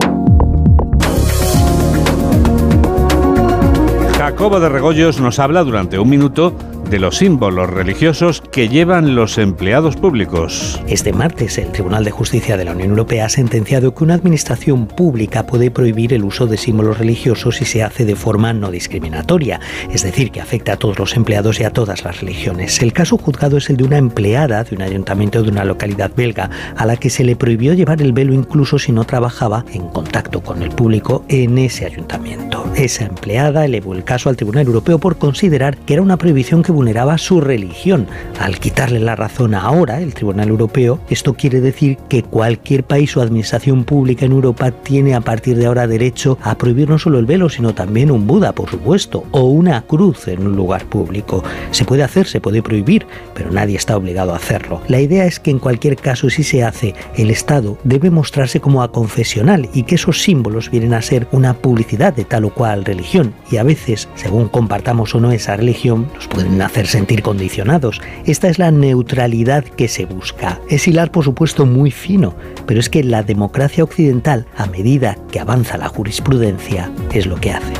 Jacobo 4.16 4.58
de 4.58 4.70
Regoyos 4.70 5.20
nos 5.20 5.38
habla 5.38 5.62
durante 5.62 5.98
un 5.98 6.08
minuto 6.08 6.56
de 6.90 6.98
los 6.98 7.16
símbolos 7.16 7.68
religiosos 7.70 8.42
que 8.52 8.68
llevan 8.68 9.14
los 9.14 9.38
empleados 9.38 9.96
públicos. 9.96 10.80
Este 10.86 11.12
martes, 11.12 11.58
el 11.58 11.72
Tribunal 11.72 12.04
de 12.04 12.10
Justicia 12.10 12.56
de 12.56 12.64
la 12.64 12.72
Unión 12.72 12.90
Europea 12.90 13.26
ha 13.26 13.28
sentenciado 13.28 13.94
que 13.94 14.04
una 14.04 14.14
administración 14.14 14.86
pública 14.86 15.46
puede 15.46 15.70
prohibir 15.70 16.14
el 16.14 16.24
uso 16.24 16.46
de 16.46 16.56
símbolos 16.56 16.98
religiosos 16.98 17.56
si 17.56 17.64
se 17.64 17.82
hace 17.82 18.04
de 18.04 18.16
forma 18.16 18.52
no 18.52 18.70
discriminatoria, 18.70 19.60
es 19.90 20.02
decir, 20.02 20.30
que 20.30 20.40
afecta 20.40 20.74
a 20.74 20.76
todos 20.76 20.98
los 20.98 21.16
empleados 21.16 21.60
y 21.60 21.64
a 21.64 21.70
todas 21.70 22.04
las 22.04 22.20
religiones. 22.20 22.80
El 22.80 22.92
caso 22.92 23.18
juzgado 23.18 23.56
es 23.56 23.68
el 23.70 23.76
de 23.76 23.84
una 23.84 23.98
empleada 23.98 24.62
de 24.64 24.76
un 24.76 24.82
ayuntamiento 24.82 25.42
de 25.42 25.50
una 25.50 25.64
localidad 25.64 26.12
belga 26.16 26.50
a 26.76 26.86
la 26.86 26.96
que 26.96 27.10
se 27.10 27.24
le 27.24 27.36
prohibió 27.36 27.74
llevar 27.74 28.00
el 28.00 28.12
velo 28.12 28.32
incluso 28.32 28.78
si 28.78 28.92
no 28.92 29.04
trabajaba 29.04 29.64
en 29.72 29.88
contacto 29.88 30.40
con 30.40 30.62
el 30.62 30.70
público 30.70 31.24
en 31.28 31.58
ese 31.58 31.86
ayuntamiento. 31.86 32.64
Esa 32.76 33.04
empleada 33.04 33.64
elevó 33.64 33.94
el 33.94 34.04
caso 34.04 34.28
al 34.28 34.36
Tribunal 34.36 34.66
Europeo 34.66 34.98
por 34.98 35.18
considerar 35.18 35.76
que 35.78 35.94
era 35.94 36.02
una 36.02 36.16
prohibición 36.16 36.62
que 36.62 36.72
vulneraba 36.76 37.16
su 37.16 37.40
religión. 37.40 38.06
Al 38.38 38.58
quitarle 38.58 39.00
la 39.00 39.16
razón 39.16 39.54
ahora, 39.54 40.02
el 40.02 40.12
Tribunal 40.12 40.50
Europeo, 40.50 41.00
esto 41.08 41.32
quiere 41.32 41.62
decir 41.62 41.96
que 42.10 42.22
cualquier 42.22 42.84
país 42.84 43.16
o 43.16 43.22
administración 43.22 43.84
pública 43.84 44.26
en 44.26 44.32
Europa 44.32 44.70
tiene 44.70 45.14
a 45.14 45.22
partir 45.22 45.56
de 45.56 45.64
ahora 45.64 45.86
derecho 45.86 46.38
a 46.42 46.58
prohibir 46.58 46.90
no 46.90 46.98
solo 46.98 47.18
el 47.18 47.24
velo, 47.24 47.48
sino 47.48 47.74
también 47.74 48.10
un 48.10 48.26
Buda, 48.26 48.52
por 48.52 48.68
supuesto, 48.68 49.24
o 49.30 49.44
una 49.44 49.80
cruz 49.82 50.28
en 50.28 50.46
un 50.46 50.54
lugar 50.54 50.84
público. 50.84 51.42
Se 51.70 51.86
puede 51.86 52.02
hacer, 52.02 52.26
se 52.26 52.42
puede 52.42 52.62
prohibir, 52.62 53.06
pero 53.32 53.50
nadie 53.50 53.76
está 53.76 53.96
obligado 53.96 54.34
a 54.34 54.36
hacerlo. 54.36 54.82
La 54.88 55.00
idea 55.00 55.24
es 55.24 55.40
que 55.40 55.50
en 55.50 55.58
cualquier 55.58 55.96
caso, 55.96 56.28
si 56.28 56.42
se 56.42 56.62
hace, 56.62 56.94
el 57.16 57.30
Estado 57.30 57.78
debe 57.84 58.10
mostrarse 58.10 58.60
como 58.60 58.82
aconfesional 58.82 59.70
y 59.72 59.84
que 59.84 59.94
esos 59.94 60.20
símbolos 60.20 60.70
vienen 60.70 60.92
a 60.92 61.00
ser 61.00 61.26
una 61.32 61.54
publicidad 61.54 62.12
de 62.12 62.26
tal 62.26 62.44
o 62.44 62.50
cual 62.50 62.84
religión 62.84 63.32
y 63.50 63.56
a 63.56 63.62
veces, 63.62 64.08
según 64.14 64.48
compartamos 64.48 65.14
o 65.14 65.20
no 65.20 65.32
esa 65.32 65.56
religión, 65.56 66.08
nos 66.14 66.26
pueden 66.26 66.58
hacer 66.66 66.86
sentir 66.86 67.22
condicionados. 67.22 68.00
Esta 68.24 68.48
es 68.48 68.58
la 68.58 68.70
neutralidad 68.70 69.64
que 69.64 69.88
se 69.88 70.04
busca. 70.04 70.60
Es 70.68 70.86
hilar, 70.86 71.10
por 71.10 71.24
supuesto, 71.24 71.66
muy 71.66 71.90
fino, 71.90 72.34
pero 72.66 72.80
es 72.80 72.90
que 72.90 73.02
la 73.02 73.22
democracia 73.22 73.84
occidental, 73.84 74.46
a 74.56 74.66
medida 74.66 75.16
que 75.30 75.40
avanza 75.40 75.78
la 75.78 75.88
jurisprudencia, 75.88 76.90
es 77.12 77.26
lo 77.26 77.36
que 77.36 77.52
hace. 77.52 77.72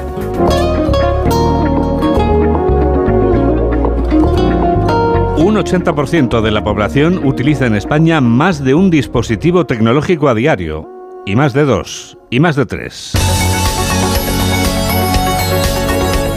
Un 5.38 5.55
80% 5.55 6.40
de 6.40 6.51
la 6.51 6.64
población 6.64 7.25
utiliza 7.25 7.66
en 7.66 7.77
España 7.77 8.20
más 8.20 8.64
de 8.64 8.75
un 8.75 8.90
dispositivo 8.90 9.66
tecnológico 9.66 10.29
a 10.29 10.35
diario, 10.35 10.88
y 11.25 11.37
más 11.37 11.53
de 11.53 11.64
dos, 11.64 12.18
y 12.31 12.40
más 12.40 12.57
de 12.57 12.66
tres. 12.66 13.12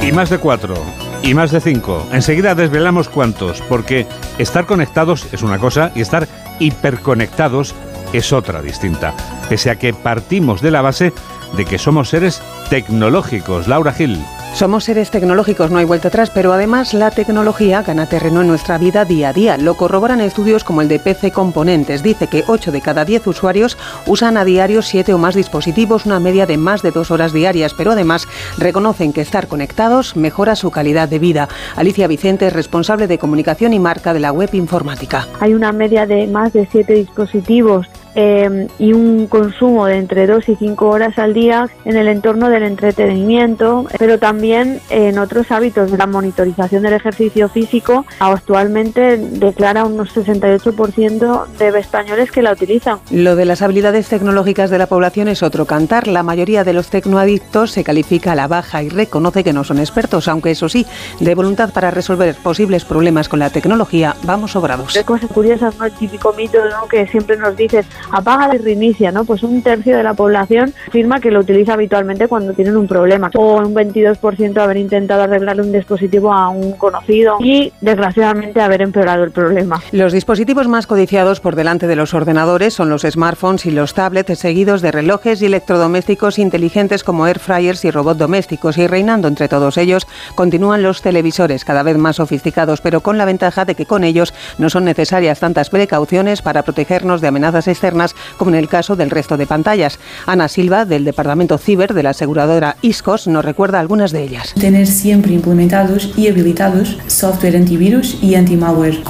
Y 0.02 0.12
más 0.12 0.30
de 0.30 0.38
cuatro, 0.38 0.76
y 1.24 1.34
más 1.34 1.52
de 1.52 1.62
cinco. 1.62 2.06
Enseguida 2.12 2.56
desvelamos 2.56 3.10
cuántos, 3.10 3.62
porque 3.62 4.08
estar 4.38 4.66
conectados 4.66 5.28
es 5.32 5.42
una 5.42 5.60
cosa 5.60 5.92
y 5.96 6.02
estar 6.02 6.28
hiperconectados 6.60 7.76
es 8.14 8.34
otra 8.34 8.62
distinta. 8.62 9.14
Pese 9.50 9.70
a 9.70 9.76
que 9.78 9.94
partimos 9.94 10.62
de 10.62 10.72
la 10.72 10.82
base 10.82 11.14
de 11.56 11.66
que 11.66 11.78
somos 11.78 12.10
seres 12.10 12.42
tecnológicos. 12.70 13.68
Laura 13.68 13.92
Gil. 13.94 14.20
Somos 14.54 14.84
seres 14.84 15.10
tecnológicos, 15.10 15.72
no 15.72 15.78
hay 15.78 15.86
vuelta 15.86 16.10
atrás, 16.10 16.32
pero 16.32 16.52
además 16.52 16.94
la 16.94 17.12
tecnología 17.12 17.82
gana 17.82 18.08
terreno 18.08 18.42
en 18.42 18.48
nuestra 18.48 18.78
vida 18.78 19.06
día 19.06 19.30
a 19.30 19.34
día. 19.34 19.58
Lo 19.58 19.76
corroboran 19.76 20.20
estudios 20.20 20.66
como 20.66 20.82
el 20.82 20.90
de 20.90 21.00
PC 21.00 21.32
Componentes. 21.32 22.04
Dice 22.04 22.28
que 22.28 22.44
8 22.46 22.72
de 22.72 22.82
cada 22.82 23.06
10 23.06 23.28
usuarios 23.28 23.78
usan 24.06 24.36
a 24.36 24.44
diario 24.44 24.82
7 24.82 25.14
o 25.14 25.18
más 25.18 25.36
dispositivos, 25.36 26.06
una 26.06 26.20
media 26.20 26.46
de 26.46 26.58
más 26.58 26.82
de 26.82 26.92
2 26.92 27.10
horas 27.12 27.32
diarias, 27.32 27.74
pero 27.74 27.92
además 27.94 28.28
reconocen 28.58 29.14
que 29.14 29.22
estar 29.22 29.48
conectados 29.48 30.18
mejora 30.18 30.58
su 30.58 30.72
calidad 30.72 31.08
de 31.08 31.20
vida. 31.20 31.48
Alicia 31.78 32.08
Vicente 32.08 32.48
es 32.48 32.54
responsable 32.54 33.08
de 33.08 33.18
comunicación 33.18 33.74
y 33.74 33.80
marca 33.80 34.14
de 34.14 34.20
la 34.20 34.34
web 34.34 34.50
informática. 34.54 35.26
Hay 35.40 35.54
una 35.54 35.72
media 35.72 36.06
de 36.06 36.28
más 36.28 36.52
de 36.52 36.68
7 36.70 36.94
dispositivos 36.94 37.88
eh, 38.22 38.68
y 38.80 38.92
un 38.92 39.28
consumo 39.28 39.86
de 39.86 39.96
entre 39.96 40.28
2 40.28 40.50
y 40.50 40.56
5 40.58 40.90
horas 40.90 41.18
al 41.18 41.34
día 41.34 41.70
en 41.86 41.96
el 41.96 42.10
entorno 42.10 42.50
del 42.50 42.64
entretenimiento, 42.64 43.88
pero 43.98 44.20
también 44.20 44.82
en 44.90 45.18
otros 45.20 45.50
hábitos. 45.52 45.92
La 45.92 46.06
monitorización 46.06 46.84
del 46.84 46.94
ejercicio 46.94 47.48
físico 47.48 48.06
actualmente 48.20 49.16
declara 49.16 49.86
unos 49.86 50.14
68% 50.14 51.48
de 51.48 51.80
españoles 51.80 52.30
que 52.30 52.42
la 52.42 52.52
utilizan. 52.52 53.00
Lo 53.10 53.38
de 53.38 53.46
las 53.46 53.62
habilidades 53.62 54.10
tecnológicas 54.10 54.70
de 54.70 54.80
la 54.80 54.88
población 54.88 55.30
es 55.30 55.42
otro 55.42 55.66
cantar. 55.66 56.08
La 56.08 56.22
mayoría 56.22 56.66
de 56.66 56.74
los 56.74 56.90
tecnoadictos 56.90 57.72
se 57.72 57.86
califica 57.86 58.34
a 58.34 58.36
la 58.36 58.50
baja 58.50 58.84
y 58.84 58.90
reconoce 58.90 59.46
que 59.46 59.54
no 59.54 59.64
son 59.64 59.80
expertos, 59.80 60.28
aunque 60.28 60.52
eso 60.52 60.68
sí, 60.68 60.86
de 61.22 61.36
voluntad 61.36 61.72
para 61.72 61.90
resolver 61.90 62.36
posibles 62.36 62.84
problemas 62.84 63.30
con 63.30 63.40
la 63.40 63.50
tecnología, 63.50 64.18
vamos 64.24 64.52
sobrados. 64.52 64.98
Hay 64.98 65.06
cosas 65.06 65.32
curiosas, 65.32 65.78
¿no? 65.78 65.86
El 65.86 65.94
típico 65.94 66.34
mito 66.34 66.60
¿no? 66.70 66.88
que 66.90 67.08
siempre 67.08 67.38
nos 67.38 67.56
dices 67.56 67.86
apaga 68.12 68.56
y 68.56 68.58
reinicia, 68.58 69.12
¿no? 69.12 69.26
Pues 69.26 69.44
un 69.44 69.62
tercio 69.62 69.98
de 69.98 70.04
la 70.04 70.14
población 70.14 70.74
afirma 70.88 71.20
que 71.20 71.32
lo 71.32 71.42
utiliza 71.42 71.74
habitualmente 71.74 72.28
cuando 72.28 72.54
tienen 72.54 72.78
un 72.78 72.88
problema. 72.88 73.30
O 73.36 73.58
un 73.58 73.74
22% 73.74 74.58
haber 74.58 74.78
intentado 74.78 75.24
arreglar 75.24 75.60
un 75.62 75.72
dispositivo 75.72 76.34
a 76.34 76.50
un 76.50 76.74
conocido 76.74 77.38
y 77.40 77.72
desgraciadamente 77.82 78.62
haber 78.62 78.82
empeorado 78.82 79.24
el 79.24 79.32
problema. 79.32 79.82
Los 79.92 80.14
dispositivos 80.14 80.68
más 80.68 80.88
codiciados 80.88 81.40
por 81.40 81.56
delante 81.56 81.88
de 81.88 81.96
los 81.96 82.14
ordenadores 82.14 82.74
son 82.74 82.90
los 82.90 83.02
smartphones 83.02 83.66
y 83.66 83.72
los 83.72 83.94
tablets, 83.94 84.40
seguidos 84.40 84.82
de 84.82 84.92
relojes 84.92 85.42
y 85.42 85.46
electrodomésticos 85.46 86.40
inteligentes 86.40 87.04
como 87.04 87.28
air 87.28 87.40
fryers 87.40 87.86
y 87.86 87.92
robots 87.92 88.20
domésticos. 88.20 88.78
Y 88.78 88.88
reinando 88.88 89.28
entre 89.28 89.48
todos 89.48 89.78
ellos 89.78 90.08
continúan 90.36 90.84
los 90.84 91.02
televisores, 91.02 91.66
cada 91.66 91.84
vez 91.84 91.98
más 91.98 92.18
sofisticados, 92.18 92.82
pero 92.82 93.02
con 93.02 93.18
la 93.18 93.26
ventaja 93.26 93.66
de 93.66 93.76
que 93.76 93.86
con 93.86 94.04
ellos 94.04 94.34
no 94.58 94.70
son 94.70 94.86
necesarias 94.86 95.40
tantas 95.40 95.70
precauciones 95.70 96.42
para 96.42 96.64
protegernos 96.64 97.22
de 97.22 97.28
amenazas 97.28 97.68
externas 97.68 97.89
externas, 97.90 98.16
como 98.38 98.52
en 98.52 98.56
el 98.56 98.68
caso 98.68 98.96
del 98.96 99.10
resto 99.10 99.38
de 99.38 99.48
pantallas. 99.48 100.00
Ana 100.26 100.48
Silva, 100.48 100.86
del 100.86 101.06
Departamento 101.06 101.58
Ciber 101.58 101.94
de 101.94 102.04
la 102.04 102.12
aseguradora 102.12 102.78
ISCOS, 102.82 103.28
nos 103.28 103.44
recuerda 103.44 103.80
algunas 103.80 104.12
de 104.12 104.24
ellas. 104.24 104.54
Tener 104.60 104.88
siempre 104.88 105.34
implementados 105.34 106.14
y 106.16 106.28
habilitados 106.28 106.98
software 107.08 107.56
antivirus 107.56 108.18
y 108.22 108.36
anti-malware, 108.36 109.04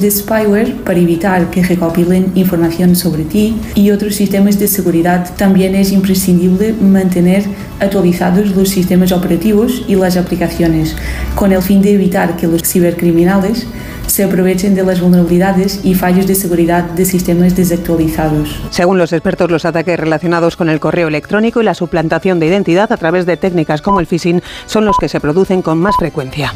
de 0.00 0.10
spyware 0.10 0.74
para 0.84 0.98
evitar 0.98 1.50
que 1.50 1.62
recopilen 1.62 2.32
información 2.34 2.94
sobre 2.94 3.24
ti 3.24 3.56
y 3.74 3.90
otros 3.90 4.14
sistemas 4.14 4.58
de 4.58 4.68
seguridad. 4.68 5.30
También 5.36 5.74
es 5.74 5.92
imprescindible 5.92 6.74
mantener 6.74 7.44
actualizados 7.80 8.54
los 8.54 8.68
sistemas 8.68 9.12
operativos 9.12 9.84
y 9.88 9.94
las 9.94 10.16
aplicaciones, 10.16 10.94
con 11.34 11.52
el 11.52 11.62
fin 11.62 11.80
de 11.82 11.94
evitar 11.94 12.36
que 12.36 12.46
los 12.46 12.62
cibercriminales 12.62 13.66
se 14.10 14.24
aprovechen 14.24 14.74
de 14.74 14.82
las 14.84 15.00
vulnerabilidades 15.00 15.80
y 15.84 15.94
fallos 15.94 16.26
de 16.26 16.34
seguridad 16.34 16.84
de 16.84 17.04
sistemas 17.04 17.54
desactualizados. 17.54 18.60
Según 18.70 18.98
los 18.98 19.12
expertos, 19.12 19.50
los 19.50 19.64
ataques 19.64 19.98
relacionados 19.98 20.56
con 20.56 20.68
el 20.68 20.80
correo 20.80 21.08
electrónico 21.08 21.60
y 21.60 21.64
la 21.64 21.74
suplantación 21.74 22.40
de 22.40 22.46
identidad 22.46 22.92
a 22.92 22.96
través 22.96 23.24
de 23.24 23.36
técnicas 23.36 23.82
como 23.82 24.00
el 24.00 24.06
phishing 24.06 24.42
son 24.66 24.84
los 24.84 24.98
que 24.98 25.08
se 25.08 25.20
producen 25.20 25.62
con 25.62 25.78
más 25.78 25.96
frecuencia. 25.96 26.52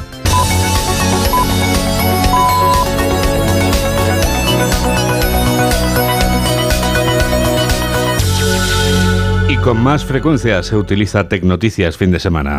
Y 9.49 9.57
con 9.59 9.81
más 9.81 10.05
frecuencia 10.05 10.63
se 10.63 10.77
utiliza 10.77 11.29
Tecnoticias 11.29 11.97
fin 11.97 12.11
de 12.11 12.19
semana. 12.19 12.59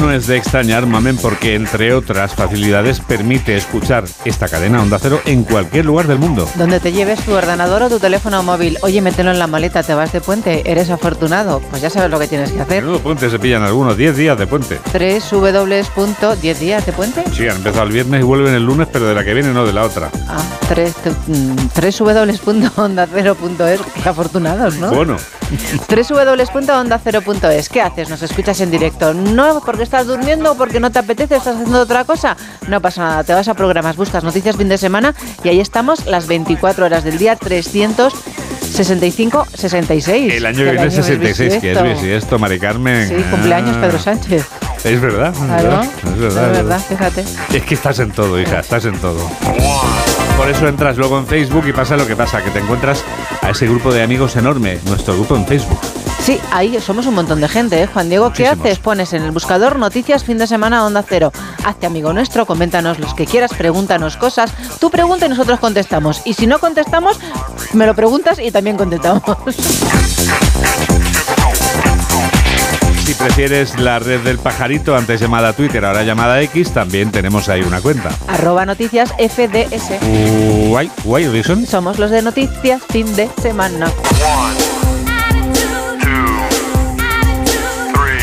No 0.00 0.12
es 0.12 0.28
de 0.28 0.36
extrañar, 0.36 0.86
mamen, 0.86 1.16
porque 1.16 1.54
entre 1.56 1.92
otras 1.92 2.34
facilidades 2.34 3.00
permite 3.00 3.56
escuchar 3.56 4.04
esta 4.24 4.48
cadena 4.48 4.80
Onda 4.80 4.98
Cero 5.00 5.20
en 5.24 5.42
cualquier 5.42 5.86
lugar 5.86 6.06
del 6.06 6.18
mundo. 6.18 6.48
Donde 6.54 6.78
te 6.78 6.92
lleves 6.92 7.20
tu 7.24 7.32
ordenador 7.32 7.82
o 7.82 7.88
tu 7.88 7.98
teléfono 7.98 8.42
móvil. 8.44 8.78
Oye, 8.82 9.00
mételo 9.00 9.32
en 9.32 9.40
la 9.40 9.48
maleta, 9.48 9.82
te 9.82 9.94
vas 9.94 10.12
de 10.12 10.20
puente, 10.20 10.70
eres 10.70 10.90
afortunado. 10.90 11.60
Pues 11.70 11.82
ya 11.82 11.90
sabes 11.90 12.10
lo 12.10 12.18
que 12.20 12.28
tienes 12.28 12.52
que 12.52 12.60
hacer. 12.60 12.84
Menudo 12.84 13.00
puente 13.00 13.28
se 13.28 13.38
pillan 13.40 13.62
algunos, 13.62 13.96
10 13.96 14.16
días 14.16 14.38
de 14.38 14.46
puente. 14.46 14.78
3 14.92 15.30
w 15.30 16.36
10 16.40 16.60
días 16.60 16.86
de 16.86 16.92
puente. 16.92 17.24
Sí, 17.32 17.48
han 17.48 17.56
empezado 17.56 17.84
el 17.84 17.92
viernes 17.92 18.20
y 18.20 18.24
vuelven 18.24 18.54
el 18.54 18.64
lunes, 18.64 18.86
pero 18.92 19.06
de 19.06 19.14
la 19.14 19.24
que 19.24 19.34
viene, 19.34 19.52
no 19.52 19.66
de 19.66 19.72
la 19.72 19.82
otra. 19.82 20.10
Ah, 20.28 20.42
3, 20.68 20.94
3 21.72 21.98
w.onda0.es. 21.98 23.80
Qué 24.02 24.08
afortunados, 24.08 24.76
¿no? 24.76 24.92
Bueno. 24.92 25.16
www.onda0.es. 25.88 27.68
¿Qué 27.68 27.80
haces? 27.80 28.10
¿Nos 28.10 28.22
escuchas 28.22 28.60
en 28.60 28.70
directo? 28.70 29.14
No 29.14 29.60
porque 29.64 29.82
estás 29.88 30.06
durmiendo 30.06 30.52
o 30.52 30.54
porque 30.54 30.80
no 30.80 30.90
te 30.92 30.98
apetece, 30.98 31.36
estás 31.36 31.54
haciendo 31.56 31.80
otra 31.80 32.04
cosa. 32.04 32.36
No 32.68 32.80
pasa 32.82 33.00
nada, 33.02 33.24
te 33.24 33.32
vas 33.32 33.48
a 33.48 33.54
programas, 33.54 33.96
buscas 33.96 34.22
noticias 34.22 34.54
fin 34.56 34.68
de 34.68 34.76
semana 34.76 35.14
y 35.42 35.48
ahí 35.48 35.60
estamos 35.60 36.04
las 36.04 36.26
24 36.26 36.84
horas 36.84 37.04
del 37.04 37.16
día 37.16 37.36
365, 37.36 39.46
66. 39.54 40.34
El 40.34 40.44
año 40.44 40.58
que 40.58 40.72
viene 40.72 40.90
66, 40.90 41.54
que 41.60 41.72
es 41.72 42.02
esto, 42.02 42.38
Mari 42.38 42.60
Carmen. 42.60 43.08
Sí, 43.08 43.14
cumpleaños 43.30 43.76
Ah. 43.78 43.80
Pedro 43.80 43.98
Sánchez. 43.98 44.44
Es 44.84 45.00
verdad, 45.00 45.32
es 45.32 45.38
Claro, 45.38 45.70
verdad, 45.70 45.84
es 46.04 46.18
verdad. 46.20 46.50
Es 46.50 46.56
verdad, 46.58 46.80
fíjate. 46.86 47.24
Es 47.56 47.62
que 47.64 47.74
estás 47.74 47.98
en 47.98 48.10
todo, 48.12 48.38
hija, 48.38 48.60
estás 48.60 48.84
en 48.84 48.98
todo. 48.98 49.18
Por 50.38 50.48
eso 50.48 50.68
entras 50.68 50.96
luego 50.96 51.18
en 51.18 51.26
Facebook 51.26 51.64
y 51.66 51.72
pasa 51.72 51.96
lo 51.96 52.06
que 52.06 52.14
pasa, 52.14 52.42
que 52.44 52.50
te 52.50 52.60
encuentras 52.60 53.04
a 53.42 53.50
ese 53.50 53.66
grupo 53.66 53.92
de 53.92 54.04
amigos 54.04 54.36
enorme, 54.36 54.78
nuestro 54.86 55.14
grupo 55.14 55.34
en 55.34 55.44
Facebook. 55.44 55.80
Sí, 56.20 56.40
ahí 56.52 56.80
somos 56.80 57.06
un 57.06 57.14
montón 57.14 57.40
de 57.40 57.48
gente, 57.48 57.82
¿eh? 57.82 57.88
Juan 57.88 58.08
Diego, 58.08 58.32
¿qué 58.32 58.46
haces? 58.46 58.78
Pones 58.78 59.12
en 59.14 59.24
el 59.24 59.32
buscador 59.32 59.76
noticias 59.80 60.22
fin 60.22 60.38
de 60.38 60.46
semana 60.46 60.86
Onda 60.86 61.02
Cero. 61.06 61.32
Hazte 61.64 61.86
amigo 61.86 62.12
nuestro, 62.12 62.46
coméntanos 62.46 63.00
los 63.00 63.14
que 63.14 63.26
quieras, 63.26 63.52
pregúntanos 63.52 64.16
cosas. 64.16 64.52
Tú 64.78 64.90
pregunta 64.90 65.26
y 65.26 65.28
nosotros 65.28 65.58
contestamos. 65.58 66.22
Y 66.24 66.34
si 66.34 66.46
no 66.46 66.60
contestamos, 66.60 67.18
me 67.72 67.84
lo 67.84 67.96
preguntas 67.96 68.38
y 68.38 68.52
también 68.52 68.76
contestamos. 68.76 69.22
Prefieres 73.18 73.78
la 73.80 73.98
red 73.98 74.20
del 74.20 74.38
pajarito, 74.38 74.96
antes 74.96 75.20
llamada 75.20 75.52
Twitter, 75.52 75.84
ahora 75.84 76.04
llamada 76.04 76.40
X, 76.42 76.72
también 76.72 77.10
tenemos 77.10 77.48
ahí 77.48 77.62
una 77.62 77.80
cuenta. 77.80 78.10
Arroba 78.28 78.64
noticias 78.64 79.12
FDS. 79.18 79.98
Guay, 80.68 80.90
guay, 81.04 81.26
Reason. 81.26 81.66
Somos 81.66 81.98
los 81.98 82.10
de 82.10 82.22
noticias 82.22 82.80
fin 82.88 83.14
de 83.16 83.28
semana. 83.42 83.90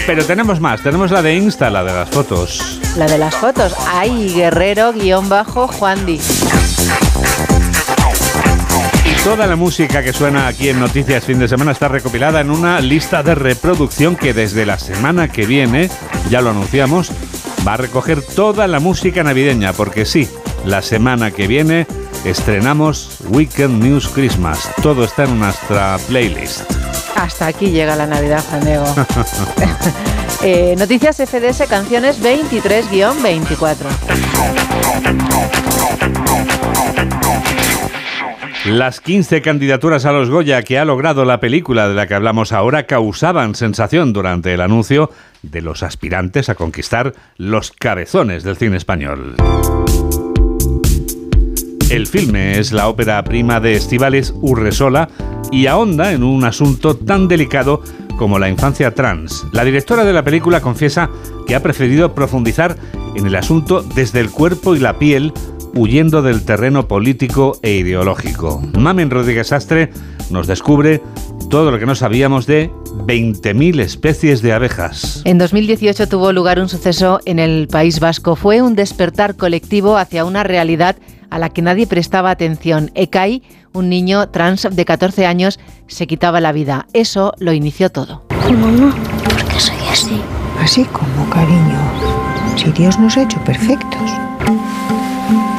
Pero 0.07 0.23
tenemos 0.23 0.59
más, 0.59 0.81
tenemos 0.81 1.11
la 1.11 1.21
de 1.21 1.35
Insta, 1.35 1.69
la 1.69 1.83
de 1.83 1.91
las 1.91 2.09
fotos. 2.09 2.79
La 2.95 3.07
de 3.07 3.17
las 3.17 3.35
fotos. 3.35 3.73
Ay, 3.87 4.33
guerrero 4.33 4.93
guion 4.93 5.27
bajo 5.27 5.67
Juan 5.67 6.05
Di. 6.05 6.21
Toda 9.25 9.47
la 9.47 9.55
música 9.55 10.03
que 10.03 10.13
suena 10.13 10.45
aquí 10.45 10.69
en 10.69 10.79
Noticias 10.79 11.25
Fin 11.25 11.39
de 11.39 11.47
Semana 11.47 11.71
está 11.71 11.87
recopilada 11.87 12.41
en 12.41 12.51
una 12.51 12.79
lista 12.79 13.23
de 13.23 13.33
reproducción 13.33 14.15
que 14.15 14.35
desde 14.35 14.67
la 14.67 14.77
semana 14.77 15.29
que 15.29 15.47
viene, 15.47 15.89
ya 16.29 16.41
lo 16.41 16.51
anunciamos, 16.51 17.11
va 17.67 17.73
a 17.73 17.77
recoger 17.77 18.21
toda 18.21 18.67
la 18.67 18.79
música 18.79 19.23
navideña, 19.23 19.73
porque 19.73 20.05
sí, 20.05 20.29
la 20.63 20.83
semana 20.83 21.31
que 21.31 21.47
viene 21.47 21.87
estrenamos 22.23 23.17
Weekend 23.29 23.83
News 23.83 24.09
Christmas. 24.09 24.69
Todo 24.83 25.03
está 25.03 25.23
en 25.23 25.39
nuestra 25.39 25.97
playlist. 26.07 26.61
Hasta 27.15 27.47
aquí 27.47 27.71
llega 27.71 27.95
la 27.95 28.05
Navidad, 28.05 28.43
Juan 28.47 28.63
Diego. 28.63 28.85
Eh, 30.41 30.75
noticias 30.77 31.15
FDS 31.17 31.67
Canciones 31.67 32.21
23-24. 32.21 33.87
Las 38.67 38.99
15 38.99 39.43
candidaturas 39.43 40.05
a 40.05 40.11
los 40.11 40.31
Goya 40.31 40.63
que 40.63 40.79
ha 40.79 40.85
logrado 40.85 41.23
la 41.23 41.39
película 41.39 41.87
de 41.87 41.93
la 41.93 42.07
que 42.07 42.15
hablamos 42.15 42.51
ahora 42.51 42.87
causaban 42.87 43.53
sensación 43.53 44.11
durante 44.11 44.55
el 44.55 44.61
anuncio 44.61 45.11
de 45.43 45.61
los 45.61 45.83
aspirantes 45.83 46.49
a 46.49 46.55
conquistar 46.55 47.13
los 47.37 47.71
cabezones 47.71 48.43
del 48.43 48.57
cine 48.57 48.77
español. 48.77 49.35
El 51.91 52.07
filme 52.07 52.57
es 52.57 52.71
la 52.71 52.87
ópera 52.87 53.23
prima 53.23 53.59
de 53.59 53.75
Estivales 53.75 54.33
Urresola 54.41 55.09
y 55.51 55.67
ahonda 55.67 56.11
en 56.11 56.23
un 56.23 56.43
asunto 56.43 56.97
tan 56.97 57.27
delicado 57.27 57.83
como 58.17 58.39
la 58.39 58.49
infancia 58.49 58.95
trans. 58.95 59.45
La 59.51 59.63
directora 59.63 60.03
de 60.03 60.13
la 60.13 60.23
película 60.23 60.61
confiesa 60.61 61.11
que 61.45 61.53
ha 61.53 61.61
preferido 61.61 62.15
profundizar 62.15 62.77
en 63.15 63.27
el 63.27 63.35
asunto 63.35 63.83
desde 63.83 64.21
el 64.21 64.31
cuerpo 64.31 64.75
y 64.75 64.79
la 64.79 64.97
piel, 64.97 65.33
huyendo 65.75 66.21
del 66.21 66.43
terreno 66.43 66.87
político 66.87 67.57
e 67.61 67.73
ideológico. 67.73 68.61
Mamen 68.77 69.11
Rodríguez 69.11 69.51
Astre 69.51 69.91
nos 70.29 70.47
descubre 70.47 71.01
todo 71.49 71.69
lo 71.71 71.77
que 71.77 71.85
no 71.85 71.95
sabíamos 71.95 72.47
de 72.47 72.71
20.000 73.05 73.79
especies 73.81 74.41
de 74.41 74.53
abejas. 74.53 75.21
En 75.25 75.37
2018 75.37 76.07
tuvo 76.07 76.31
lugar 76.31 76.59
un 76.59 76.69
suceso 76.69 77.19
en 77.25 77.39
el 77.39 77.67
País 77.67 77.99
Vasco. 77.99 78.35
Fue 78.35 78.61
un 78.61 78.75
despertar 78.75 79.35
colectivo 79.35 79.97
hacia 79.97 80.25
una 80.25 80.43
realidad 80.43 80.95
a 81.29 81.39
la 81.39 81.49
que 81.49 81.61
nadie 81.61 81.85
prestaba 81.87 82.31
atención. 82.31 82.91
Ekai, 82.95 83.43
un 83.73 83.89
niño 83.89 84.29
trans 84.29 84.67
de 84.71 84.85
14 84.85 85.25
años, 85.25 85.59
se 85.87 86.07
quitaba 86.07 86.39
la 86.39 86.51
vida. 86.51 86.87
Eso 86.93 87.33
lo 87.39 87.53
inició 87.53 87.91
todo. 87.91 88.23
Mamá, 88.49 88.95
¿por 89.23 89.43
qué 89.45 89.59
soy 89.59 89.75
así? 89.91 90.21
Así 90.59 90.85
como, 90.85 91.29
cariño. 91.29 91.79
Si 92.55 92.71
Dios 92.71 92.97
nos 92.97 93.17
ha 93.17 93.23
hecho 93.23 93.43
perfectos. 93.43 94.11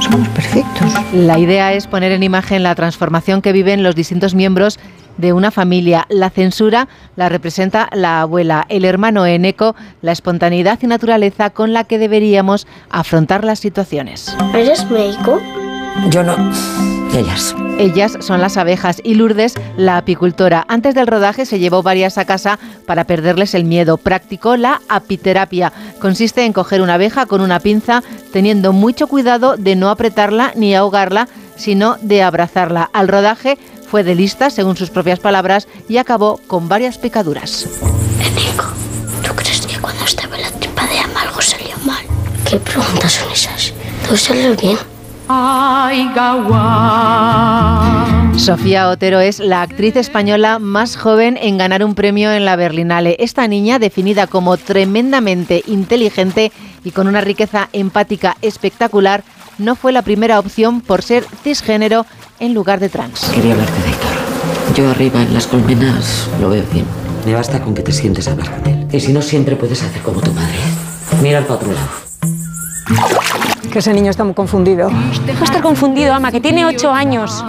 Somos 0.01 0.29
perfectos. 0.29 0.93
La 1.13 1.39
idea 1.39 1.73
es 1.73 1.87
poner 1.87 2.13
en 2.13 2.23
imagen 2.23 2.63
la 2.63 2.75
transformación 2.75 3.43
que 3.43 3.53
viven 3.53 3.83
los 3.83 3.95
distintos 3.95 4.35
miembros 4.35 4.79
de 5.17 5.33
una 5.33 5.51
familia. 5.51 6.07
La 6.09 6.31
censura 6.31 6.89
la 7.17 7.29
representa 7.29 7.89
la 7.93 8.21
abuela, 8.21 8.67
el 8.69 8.85
hermano 8.85 9.27
Eneco, 9.27 9.75
la 10.03 10.13
espontaneidad 10.13 10.79
y 10.83 10.87
naturaleza 10.87 11.51
con 11.51 11.73
la 11.73 11.85
que 11.85 11.99
deberíamos 11.99 12.67
afrontar 12.91 13.45
las 13.45 13.59
situaciones. 13.59 14.37
¿Eres 14.55 14.89
médico? 14.91 15.41
Yo 16.11 16.23
no. 16.23 16.37
Ellas. 17.15 17.55
Ellas 17.79 18.17
son 18.21 18.41
las 18.41 18.57
abejas 18.57 19.01
y 19.03 19.15
Lourdes, 19.15 19.55
la 19.77 19.97
apicultora. 19.97 20.65
Antes 20.69 20.95
del 20.95 21.07
rodaje 21.07 21.47
se 21.47 21.59
llevó 21.59 21.83
varias 21.83 22.19
a 22.19 22.25
casa 22.25 22.59
para 22.87 23.05
perderles 23.05 23.55
el 23.55 23.65
miedo. 23.65 23.97
Practicó 23.97 24.57
la 24.57 24.81
apiterapia. 24.89 25.73
Consiste 25.99 26.45
en 26.45 26.53
coger 26.53 26.83
una 26.83 26.95
abeja 26.95 27.27
con 27.27 27.41
una 27.41 27.61
pinza, 27.61 28.03
teniendo 28.37 28.75
mucho 28.75 29.07
cuidado 29.07 29.57
de 29.57 29.77
no 29.77 29.88
apretarla 29.88 30.53
ni 30.57 30.75
ahogarla, 30.75 31.27
sino 31.57 31.96
de 32.03 32.22
abrazarla. 32.22 32.90
Al 32.92 33.09
rodaje 33.09 33.57
fue 33.90 34.05
de 34.05 34.14
lista, 34.14 34.51
según 34.51 34.77
sus 34.77 34.90
propias 34.90 35.20
palabras, 35.20 35.66
y 35.88 35.96
acabó 35.96 36.38
con 36.46 36.68
varias 36.68 36.99
picaduras. 36.99 37.66
¿tú 39.27 39.35
crees 39.35 39.66
que 39.66 39.79
cuando 39.81 40.05
estaba 40.05 40.37
en 40.37 40.42
la 40.42 40.51
tripa 40.51 40.87
de 40.87 40.99
Ama 40.99 41.22
algo 41.22 41.40
salió 41.40 41.79
mal? 41.87 42.05
¿Qué 42.46 42.59
preguntas 42.59 43.11
son 43.11 43.33
esas? 43.33 43.72
¿Todo 44.07 44.18
salió 44.18 44.55
bien? 44.55 44.96
Sofía 48.37 48.89
Otero 48.91 49.19
es 49.19 49.41
la 49.41 49.62
actriz 49.62 49.97
española 49.97 50.61
más 50.61 50.97
joven 50.97 51.37
en 51.41 51.59
ganar 51.59 51.85
un 51.85 51.97
premio 51.97 52.31
en 52.33 52.45
la 52.45 52.55
Berlinale. 52.55 53.16
Esta 53.18 53.49
niña, 53.49 53.81
definida 53.81 54.29
como 54.29 54.57
tremendamente 54.57 55.64
inteligente 55.66 56.53
y 56.85 56.93
con 56.93 57.09
una 57.09 57.20
riqueza 57.22 57.68
empática 57.72 58.37
espectacular, 58.41 59.24
no 59.59 59.74
fue 59.74 59.91
la 59.91 60.03
primera 60.03 60.39
opción 60.39 60.81
por 60.81 61.03
ser 61.03 61.24
cisgénero 61.43 62.07
en 62.39 62.55
lugar 62.55 62.79
de 62.79 62.89
trans. 62.89 63.20
Quería 63.35 63.55
hablarte 63.55 63.83
de 63.83 63.89
Héctor. 63.89 64.11
Yo 64.77 64.91
arriba 64.91 65.22
en 65.22 65.35
las 65.35 65.49
colmenas 65.49 66.29
lo 66.41 66.51
veo 66.51 66.64
bien. 66.72 66.85
Me 67.24 67.35
basta 67.35 67.61
con 67.61 67.74
que 67.74 67.83
te 67.83 67.91
sientes 67.93 68.29
a 68.29 68.33
hablar 68.33 68.61
con 68.61 68.66
él. 68.70 68.87
Y 68.93 69.01
si 69.01 69.12
no, 69.12 69.22
siempre 69.22 69.57
puedes 69.57 69.83
hacer 69.83 70.03
como 70.03 70.20
tu 70.20 70.33
madre. 70.33 70.59
Mira 71.20 71.41
para 71.41 71.55
otro 71.55 71.72
lado. 71.72 71.89
Que 73.73 73.81
ese 73.81 73.93
niño 73.93 74.11
está 74.11 74.25
muy 74.25 74.35
confundido. 74.35 74.91
Deja 75.27 75.45
estar 75.45 75.62
confundido, 75.62 76.14
ama, 76.14 76.31
que 76.33 76.41
tiene 76.41 76.64
ocho 76.64 76.91
años. 76.93 77.45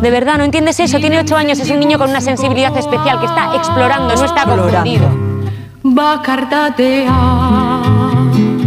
De 0.00 0.10
verdad, 0.10 0.38
¿no 0.38 0.44
entiendes 0.44 0.80
eso? 0.80 0.98
Tiene 0.98 1.18
ocho 1.18 1.36
años, 1.36 1.58
es 1.58 1.70
un 1.70 1.80
niño 1.80 1.98
con 1.98 2.08
una 2.08 2.20
sensibilidad 2.22 2.74
especial 2.76 3.20
que 3.20 3.26
está 3.26 3.54
explorando, 3.54 4.14
no 4.14 4.24
está 4.24 4.44
confundido. 4.44 5.08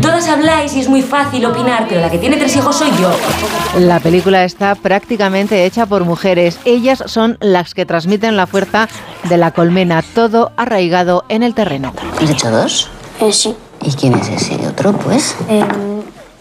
Todas 0.01 0.27
habláis 0.27 0.75
y 0.75 0.81
es 0.81 0.89
muy 0.89 1.01
fácil 1.01 1.45
opinar, 1.45 1.85
pero 1.87 2.01
la 2.01 2.11
que 2.11 2.17
tiene 2.19 2.37
tres 2.37 2.55
hijos 2.55 2.75
soy 2.75 2.91
yo. 3.01 3.09
La 3.79 3.99
película 3.99 4.43
está 4.43 4.75
prácticamente 4.75 5.65
hecha 5.65 5.85
por 5.85 6.03
mujeres. 6.03 6.59
Ellas 6.65 7.03
son 7.07 7.37
las 7.39 7.73
que 7.73 7.85
transmiten 7.85 8.35
la 8.35 8.45
fuerza 8.45 8.89
de 9.23 9.37
la 9.37 9.51
colmena, 9.51 10.03
todo 10.13 10.51
arraigado 10.57 11.23
en 11.29 11.41
el 11.41 11.55
terreno. 11.55 11.93
¿Has 12.21 12.29
hecho 12.29 12.51
dos? 12.51 12.89
Eh, 13.21 13.31
sí. 13.31 13.55
¿Y 13.81 13.91
quién 13.93 14.13
es 14.13 14.29
ese 14.29 14.67
otro, 14.67 14.93
pues? 14.93 15.35
Eh, 15.49 15.65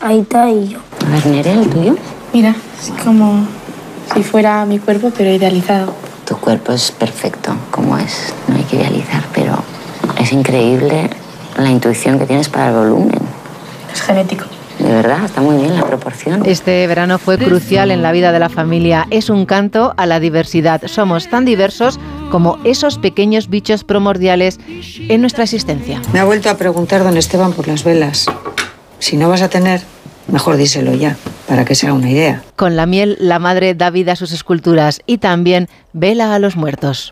Aita 0.02 0.50
y 0.50 0.68
yo. 0.68 0.80
A 1.06 1.10
ver, 1.10 1.26
Nere, 1.26 1.52
el 1.52 1.70
tuyo. 1.70 1.96
Mira, 2.32 2.56
es 2.80 2.92
como 3.04 3.46
si 4.14 4.22
fuera 4.22 4.64
mi 4.66 4.78
cuerpo, 4.78 5.12
pero 5.16 5.30
idealizado. 5.30 5.94
Tu 6.26 6.36
cuerpo 6.36 6.72
es 6.72 6.90
perfecto, 6.90 7.54
como 7.70 7.96
es. 7.96 8.34
No 8.48 8.56
hay 8.56 8.64
que 8.64 8.76
idealizar, 8.76 9.22
pero 9.32 9.62
es 10.18 10.32
increíble 10.32 11.08
la 11.56 11.70
intuición 11.70 12.18
que 12.18 12.26
tienes 12.26 12.48
para 12.48 12.68
el 12.68 12.74
volumen. 12.74 13.18
Es 13.92 14.02
genético. 14.02 14.44
De 14.78 14.90
verdad, 14.90 15.24
está 15.24 15.40
muy 15.40 15.56
bien 15.56 15.76
la 15.76 15.84
proporción. 15.84 16.42
Este 16.44 16.84
verano 16.88 17.18
fue 17.18 17.38
crucial 17.38 17.92
en 17.92 18.02
la 18.02 18.10
vida 18.10 18.32
de 18.32 18.40
la 18.40 18.48
familia. 18.48 19.06
Es 19.10 19.30
un 19.30 19.46
canto 19.46 19.94
a 19.96 20.06
la 20.06 20.18
diversidad. 20.18 20.82
Somos 20.86 21.28
tan 21.28 21.44
diversos 21.44 22.00
como 22.30 22.58
esos 22.64 22.98
pequeños 22.98 23.48
bichos 23.48 23.84
primordiales 23.84 24.58
en 25.08 25.20
nuestra 25.20 25.44
existencia. 25.44 26.00
Me 26.12 26.18
ha 26.18 26.24
vuelto 26.24 26.50
a 26.50 26.56
preguntar 26.56 27.04
don 27.04 27.16
Esteban 27.16 27.52
por 27.52 27.68
las 27.68 27.84
velas. 27.84 28.26
Si 29.02 29.16
no 29.16 29.28
vas 29.28 29.42
a 29.42 29.48
tener, 29.48 29.80
mejor 30.28 30.56
díselo 30.56 30.94
ya, 30.94 31.16
para 31.48 31.64
que 31.64 31.74
se 31.74 31.88
haga 31.88 31.96
una 31.96 32.08
idea. 32.08 32.44
Con 32.54 32.76
la 32.76 32.86
miel, 32.86 33.16
la 33.18 33.40
madre 33.40 33.74
da 33.74 33.90
vida 33.90 34.12
a 34.12 34.16
sus 34.16 34.30
esculturas 34.30 35.00
y 35.06 35.18
también 35.18 35.68
vela 35.92 36.32
a 36.36 36.38
los 36.38 36.54
muertos. 36.54 37.10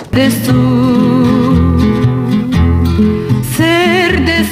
Ser 3.56 4.24
de 4.24 4.46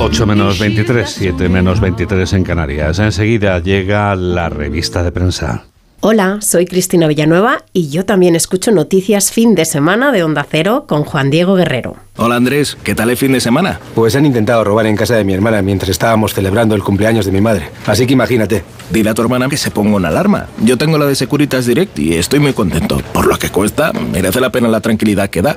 8 0.00 0.26
menos 0.26 0.58
23, 0.58 1.08
7 1.08 1.48
menos 1.48 1.80
23 1.80 2.32
en 2.32 2.42
Canarias. 2.42 2.98
Enseguida 2.98 3.60
llega 3.60 4.16
la 4.16 4.48
revista 4.48 5.04
de 5.04 5.12
prensa. 5.12 5.62
Hola, 6.04 6.38
soy 6.40 6.66
Cristina 6.66 7.06
Villanueva 7.06 7.62
y 7.72 7.88
yo 7.90 8.04
también 8.04 8.34
escucho 8.34 8.72
noticias 8.72 9.30
fin 9.30 9.54
de 9.54 9.64
semana 9.64 10.10
de 10.10 10.24
Onda 10.24 10.44
Cero 10.50 10.84
con 10.88 11.04
Juan 11.04 11.30
Diego 11.30 11.54
Guerrero. 11.54 11.94
Hola 12.16 12.34
Andrés, 12.34 12.76
¿qué 12.82 12.96
tal 12.96 13.10
el 13.10 13.16
fin 13.16 13.30
de 13.30 13.40
semana? 13.40 13.78
Pues 13.94 14.16
han 14.16 14.26
intentado 14.26 14.64
robar 14.64 14.86
en 14.86 14.96
casa 14.96 15.14
de 15.14 15.22
mi 15.22 15.32
hermana 15.32 15.62
mientras 15.62 15.90
estábamos 15.90 16.34
celebrando 16.34 16.74
el 16.74 16.82
cumpleaños 16.82 17.24
de 17.24 17.30
mi 17.30 17.40
madre. 17.40 17.68
Así 17.86 18.04
que 18.04 18.14
imagínate. 18.14 18.64
Dile 18.90 19.10
a 19.10 19.14
tu 19.14 19.22
hermana 19.22 19.48
que 19.48 19.56
se 19.56 19.70
ponga 19.70 19.94
una 19.94 20.08
alarma. 20.08 20.48
Yo 20.64 20.76
tengo 20.76 20.98
la 20.98 21.06
de 21.06 21.14
Securitas 21.14 21.66
Direct 21.66 21.96
y 21.96 22.14
estoy 22.14 22.40
muy 22.40 22.52
contento. 22.52 23.00
Por 23.12 23.28
lo 23.28 23.38
que 23.38 23.50
cuesta, 23.50 23.92
merece 23.92 24.40
la 24.40 24.50
pena 24.50 24.66
la 24.66 24.80
tranquilidad 24.80 25.30
que 25.30 25.40
da. 25.40 25.56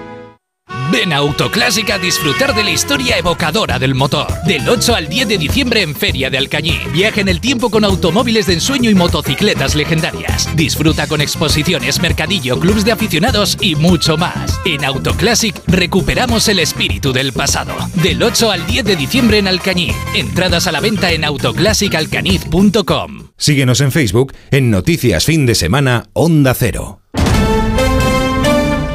Ven 0.91 1.13
a 1.13 1.17
Autoclásica 1.17 1.95
a 1.95 1.99
disfrutar 1.99 2.53
de 2.53 2.65
la 2.65 2.71
historia 2.71 3.17
evocadora 3.17 3.79
del 3.79 3.95
motor. 3.95 4.27
Del 4.45 4.67
8 4.67 4.93
al 4.93 5.07
10 5.07 5.29
de 5.29 5.37
diciembre 5.37 5.83
en 5.83 5.95
Feria 5.95 6.29
de 6.29 6.37
Alcañí. 6.37 6.77
Viaja 6.91 7.21
en 7.21 7.29
el 7.29 7.39
tiempo 7.39 7.69
con 7.69 7.85
automóviles 7.85 8.47
de 8.47 8.55
ensueño 8.55 8.89
y 8.89 8.95
motocicletas 8.95 9.75
legendarias. 9.75 10.53
Disfruta 10.55 11.07
con 11.07 11.21
exposiciones, 11.21 12.01
mercadillo, 12.01 12.59
clubs 12.59 12.83
de 12.83 12.91
aficionados 12.91 13.57
y 13.61 13.75
mucho 13.75 14.17
más. 14.17 14.59
En 14.65 14.83
Autoclassic 14.83 15.55
recuperamos 15.67 16.49
el 16.49 16.59
espíritu 16.59 17.13
del 17.13 17.31
pasado. 17.31 17.73
Del 18.03 18.21
8 18.21 18.51
al 18.51 18.67
10 18.67 18.83
de 18.83 18.97
diciembre 18.97 19.37
en 19.37 19.47
Alcañí. 19.47 19.93
Entradas 20.13 20.67
a 20.67 20.73
la 20.73 20.81
venta 20.81 21.11
en 21.11 21.23
autoclassicalcañiz.com. 21.23 23.29
Síguenos 23.37 23.79
en 23.81 23.91
Facebook 23.91 24.33
en 24.51 24.69
Noticias 24.69 25.25
Fin 25.25 25.45
de 25.45 25.55
Semana 25.55 26.09
Onda 26.13 26.53
Cero. 26.53 27.00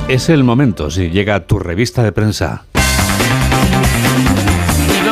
Es 0.08 0.28
el 0.28 0.44
momento 0.44 0.88
si 0.88 1.10
llega 1.10 1.48
tu 1.48 1.58
revista 1.58 2.04
de 2.04 2.12
prensa. 2.12 2.64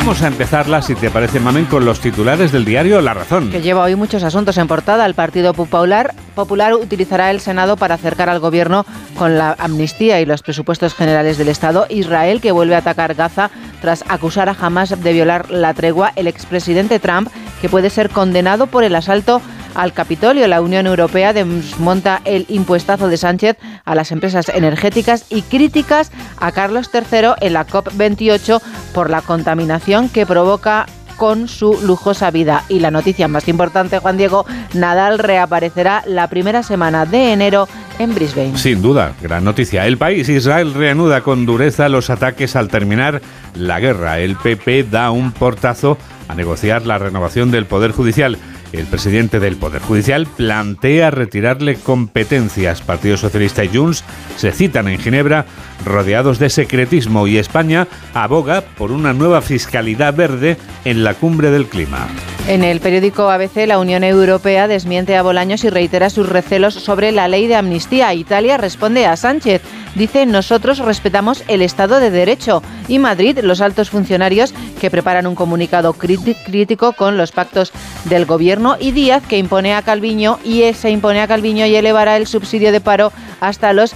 Vamos 0.05 0.21
a 0.21 0.27
empezarla, 0.27 0.83
si 0.83 0.93
te 0.93 1.09
parece, 1.09 1.39
Mamen, 1.39 1.65
con 1.65 1.83
los 1.83 1.99
titulares 1.99 2.51
del 2.51 2.63
diario 2.63 3.01
La 3.01 3.15
Razón. 3.15 3.49
Que 3.49 3.63
lleva 3.63 3.81
hoy 3.81 3.95
muchos 3.95 4.21
asuntos 4.21 4.55
en 4.59 4.67
portada. 4.67 5.03
El 5.07 5.15
Partido 5.15 5.55
Popular, 5.55 6.13
Popular 6.35 6.75
utilizará 6.75 7.31
el 7.31 7.39
Senado 7.39 7.75
para 7.75 7.95
acercar 7.95 8.29
al 8.29 8.39
gobierno 8.39 8.85
con 9.17 9.35
la 9.39 9.55
amnistía 9.57 10.21
y 10.21 10.27
los 10.27 10.43
presupuestos 10.43 10.93
generales 10.93 11.39
del 11.39 11.47
Estado. 11.47 11.87
Israel, 11.89 12.39
que 12.39 12.51
vuelve 12.51 12.75
a 12.75 12.79
atacar 12.79 13.15
Gaza 13.15 13.49
tras 13.81 14.03
acusar 14.07 14.47
a 14.47 14.55
Hamas 14.61 14.91
de 15.01 15.11
violar 15.11 15.49
la 15.49 15.73
tregua. 15.73 16.13
El 16.15 16.27
expresidente 16.27 16.99
Trump, 16.99 17.29
que 17.59 17.67
puede 17.67 17.89
ser 17.89 18.11
condenado 18.11 18.67
por 18.67 18.83
el 18.83 18.95
asalto 18.95 19.41
al 19.75 19.93
Capitolio. 19.93 20.47
La 20.47 20.61
Unión 20.61 20.87
Europea 20.87 21.33
desmonta 21.33 22.21
el 22.25 22.45
impuestazo 22.49 23.07
de 23.07 23.17
Sánchez 23.17 23.57
a 23.83 23.93
las 23.93 24.11
empresas 24.11 24.49
energéticas 24.49 25.25
y 25.29 25.43
críticas 25.43 26.11
a 26.37 26.51
Carlos 26.51 26.89
III 26.93 27.33
en 27.41 27.53
la 27.53 27.67
COP28 27.67 28.61
por 28.93 29.09
la 29.09 29.21
contaminación 29.21 29.94
que 30.11 30.25
provoca 30.25 30.85
con 31.17 31.47
su 31.47 31.79
lujosa 31.81 32.29
vida. 32.31 32.63
Y 32.67 32.79
la 32.79 32.91
noticia 32.91 33.27
más 33.27 33.47
importante, 33.47 33.99
Juan 33.99 34.17
Diego, 34.17 34.45
Nadal 34.73 35.19
reaparecerá 35.19 36.03
la 36.05 36.27
primera 36.27 36.63
semana 36.63 37.05
de 37.05 37.31
enero 37.31 37.67
en 37.99 38.13
Brisbane. 38.13 38.57
Sin 38.57 38.81
duda, 38.81 39.13
gran 39.21 39.43
noticia. 39.43 39.87
El 39.87 39.97
país 39.97 40.27
Israel 40.27 40.73
reanuda 40.73 41.21
con 41.21 41.45
dureza 41.45 41.87
los 41.89 42.09
ataques 42.09 42.55
al 42.55 42.67
terminar 42.67 43.21
la 43.55 43.79
guerra. 43.79 44.19
El 44.19 44.35
PP 44.35 44.83
da 44.83 45.11
un 45.11 45.31
portazo 45.31 45.97
a 46.27 46.35
negociar 46.35 46.85
la 46.85 46.97
renovación 46.97 47.51
del 47.51 47.65
Poder 47.65 47.91
Judicial. 47.91 48.37
El 48.73 48.85
presidente 48.87 49.39
del 49.39 49.55
Poder 49.55 49.81
Judicial 49.81 50.27
plantea 50.27 51.09
retirarle 51.11 51.75
competencias. 51.75 52.81
Partido 52.81 53.15
Socialista 53.15 53.63
y 53.63 53.69
Junts 53.69 54.03
se 54.35 54.51
citan 54.51 54.89
en 54.89 54.99
Ginebra 54.99 55.45
rodeados 55.83 56.39
de 56.39 56.49
secretismo 56.49 57.27
y 57.27 57.37
España 57.37 57.87
aboga 58.13 58.61
por 58.61 58.91
una 58.91 59.13
nueva 59.13 59.41
fiscalidad 59.41 60.13
verde 60.13 60.57
en 60.85 61.03
la 61.03 61.13
cumbre 61.13 61.51
del 61.51 61.67
clima. 61.67 62.07
En 62.47 62.63
el 62.63 62.79
periódico 62.79 63.31
ABC, 63.31 63.65
la 63.65 63.79
Unión 63.79 64.03
Europea 64.03 64.67
desmiente 64.67 65.17
a 65.17 65.23
Bolaños 65.23 65.63
y 65.63 65.69
reitera 65.71 66.11
sus 66.11 66.29
recelos 66.29 66.75
sobre 66.75 67.11
la 67.11 67.27
ley 67.27 67.47
de 67.47 67.55
amnistía. 67.55 68.13
Italia 68.13 68.57
responde 68.57 69.07
a 69.07 69.15
Sánchez. 69.15 69.63
Dice, 69.95 70.27
nosotros 70.27 70.77
respetamos 70.77 71.43
el 71.47 71.63
Estado 71.63 71.99
de 71.99 72.11
Derecho. 72.11 72.61
Y 72.87 72.99
Madrid, 72.99 73.39
los 73.41 73.61
altos 73.61 73.89
funcionarios 73.89 74.53
que 74.79 74.91
preparan 74.91 75.25
un 75.25 75.33
comunicado 75.33 75.93
crítico 75.93 76.93
con 76.93 77.17
los 77.17 77.31
pactos 77.31 77.71
del 78.03 78.25
gobierno. 78.25 78.77
Y 78.79 78.91
Díaz, 78.91 79.23
que 79.27 79.39
impone 79.39 79.73
a 79.73 79.81
Calviño 79.81 80.37
y 80.43 80.71
se 80.73 80.91
impone 80.91 81.21
a 81.21 81.27
Calviño 81.27 81.65
y 81.65 81.75
elevará 81.75 82.15
el 82.15 82.27
subsidio 82.27 82.71
de 82.71 82.81
paro 82.81 83.11
hasta 83.39 83.73
los 83.73 83.95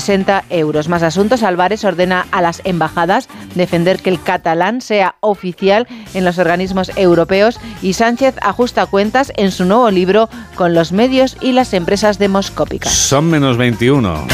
660 0.00 0.44
euros. 0.50 0.88
Más 0.88 1.02
asuntos, 1.02 1.42
Álvarez 1.42 1.84
ordena 1.84 2.26
a 2.30 2.42
las 2.42 2.60
embajadas 2.64 3.28
defender 3.54 4.00
que 4.00 4.10
el 4.10 4.22
catalán 4.22 4.80
sea 4.80 5.16
oficial 5.20 5.86
en 6.14 6.24
los 6.24 6.38
organismos 6.38 6.90
europeos 6.96 7.60
y 7.82 7.92
Sánchez 7.92 8.34
ajusta 8.42 8.86
cuentas 8.86 9.32
en 9.36 9.50
su 9.52 9.64
nuevo 9.64 9.90
libro 9.90 10.28
con 10.54 10.74
los 10.74 10.92
medios 10.92 11.36
y 11.40 11.52
las 11.52 11.74
empresas 11.74 12.18
demoscópicas. 12.18 12.92
Son 12.92 13.26
menos 13.30 13.56
21. 13.56 14.26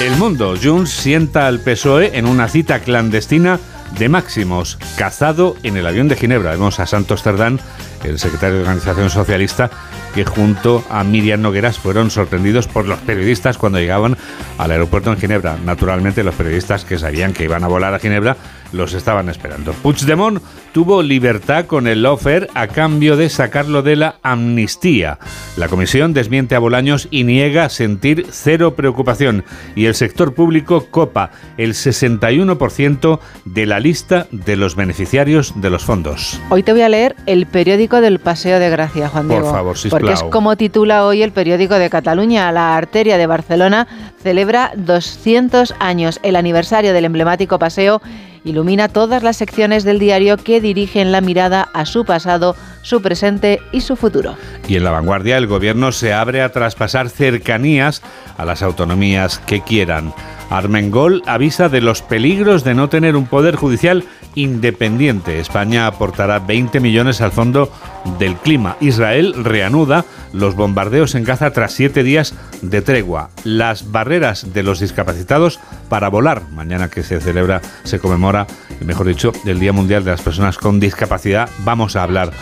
El 0.00 0.16
mundo, 0.16 0.54
Junts 0.62 0.90
sienta 0.90 1.46
al 1.46 1.60
PSOE 1.60 2.18
en 2.18 2.26
una 2.26 2.48
cita 2.48 2.80
clandestina 2.80 3.58
de 3.98 4.08
Máximos, 4.08 4.78
cazado 4.96 5.56
en 5.62 5.76
el 5.76 5.86
avión 5.86 6.08
de 6.08 6.16
Ginebra. 6.16 6.50
Vemos 6.50 6.80
a 6.80 6.86
Santos 6.86 7.22
Cerdán 7.22 7.60
el 8.04 8.18
secretario 8.18 8.56
de 8.56 8.62
Organización 8.62 9.10
Socialista, 9.10 9.70
que 10.14 10.24
junto 10.24 10.84
a 10.90 11.02
Miriam 11.04 11.40
Nogueras 11.40 11.78
fueron 11.78 12.10
sorprendidos 12.10 12.68
por 12.68 12.86
los 12.86 12.98
periodistas 13.00 13.58
cuando 13.58 13.78
llegaban 13.78 14.16
al 14.58 14.70
aeropuerto 14.70 15.10
en 15.10 15.18
Ginebra. 15.18 15.56
Naturalmente, 15.64 16.22
los 16.22 16.34
periodistas 16.34 16.84
que 16.84 16.98
sabían 16.98 17.32
que 17.32 17.44
iban 17.44 17.64
a 17.64 17.68
volar 17.68 17.94
a 17.94 17.98
Ginebra 17.98 18.36
los 18.74 18.92
estaban 18.94 19.28
esperando. 19.28 19.72
Puigdemont 19.72 20.42
tuvo 20.72 21.02
libertad 21.02 21.66
con 21.66 21.86
el 21.86 22.04
offer 22.04 22.48
a 22.54 22.66
cambio 22.66 23.16
de 23.16 23.30
sacarlo 23.30 23.82
de 23.82 23.96
la 23.96 24.16
amnistía. 24.22 25.18
La 25.56 25.68
comisión 25.68 26.12
desmiente 26.12 26.54
a 26.54 26.58
Bolaños 26.58 27.08
y 27.10 27.24
niega 27.24 27.68
sentir 27.68 28.26
cero 28.30 28.74
preocupación. 28.74 29.44
Y 29.76 29.86
el 29.86 29.94
sector 29.94 30.34
público 30.34 30.86
copa 30.90 31.30
el 31.56 31.74
61% 31.74 33.20
de 33.44 33.66
la 33.66 33.80
lista 33.80 34.26
de 34.30 34.56
los 34.56 34.74
beneficiarios 34.74 35.52
de 35.56 35.70
los 35.70 35.84
fondos. 35.84 36.40
Hoy 36.50 36.62
te 36.62 36.72
voy 36.72 36.82
a 36.82 36.88
leer 36.88 37.14
el 37.26 37.46
periódico 37.46 38.00
del 38.00 38.18
Paseo 38.18 38.58
de 38.58 38.70
Gracia, 38.70 39.08
Juan 39.08 39.28
Por 39.28 39.36
Diego. 39.36 39.52
favor, 39.52 39.78
sisplau. 39.78 40.00
Porque 40.00 40.14
es 40.14 40.22
como 40.24 40.56
titula 40.56 41.06
hoy 41.06 41.22
el 41.22 41.32
periódico 41.32 41.74
de 41.74 41.88
Cataluña. 41.88 42.50
La 42.52 42.76
arteria 42.76 43.16
de 43.16 43.26
Barcelona 43.26 43.86
celebra 44.22 44.72
200 44.76 45.74
años. 45.78 46.18
El 46.22 46.36
aniversario 46.36 46.92
del 46.92 47.04
emblemático 47.04 47.58
paseo 47.58 48.02
ilumina 48.44 48.88
todas 48.88 49.22
las 49.22 49.36
secciones 49.36 49.84
del 49.84 49.98
diario 49.98 50.36
que 50.36 50.60
dirigen 50.60 51.12
la 51.12 51.20
mirada 51.20 51.68
a 51.72 51.86
su 51.86 52.04
pasado, 52.04 52.54
su 52.82 53.00
presente 53.02 53.60
y 53.72 53.80
su 53.80 53.96
futuro. 53.96 54.36
Y 54.68 54.76
en 54.76 54.84
la 54.84 54.90
vanguardia 54.90 55.38
el 55.38 55.46
gobierno 55.46 55.92
se 55.92 56.12
abre 56.12 56.42
a 56.42 56.52
traspasar 56.52 57.08
cercanías 57.08 58.02
a 58.36 58.44
las 58.44 58.62
autonomías 58.62 59.38
que 59.38 59.62
quieran. 59.62 60.12
Armengol 60.50 61.22
avisa 61.26 61.68
de 61.68 61.80
los 61.80 62.02
peligros 62.02 62.64
de 62.64 62.74
no 62.74 62.88
tener 62.88 63.16
un 63.16 63.26
poder 63.26 63.56
judicial 63.56 64.04
independiente. 64.34 65.40
España 65.40 65.86
aportará 65.86 66.38
20 66.38 66.80
millones 66.80 67.20
al 67.20 67.32
fondo 67.32 67.72
del 68.18 68.36
clima. 68.36 68.76
Israel 68.80 69.34
reanuda 69.42 70.04
los 70.34 70.54
bombardeos 70.54 71.14
en 71.14 71.24
Gaza 71.24 71.52
tras 71.52 71.72
siete 71.72 72.02
días 72.02 72.34
de 72.60 72.82
tregua. 72.82 73.30
Las 73.44 73.90
barreras 73.90 74.52
de 74.52 74.62
los 74.62 74.80
discapacitados 74.80 75.60
para 75.88 76.08
volar. 76.08 76.42
Mañana 76.50 76.90
que 76.90 77.02
se 77.02 77.20
celebra, 77.20 77.62
se 77.84 77.98
conmemora, 77.98 78.46
mejor 78.84 79.06
dicho, 79.06 79.32
el 79.46 79.60
Día 79.60 79.72
Mundial 79.72 80.04
de 80.04 80.10
las 80.10 80.22
Personas 80.22 80.58
con 80.58 80.80
Discapacidad. 80.80 81.48
Vamos 81.60 81.96
a 81.96 82.02
hablar 82.02 82.32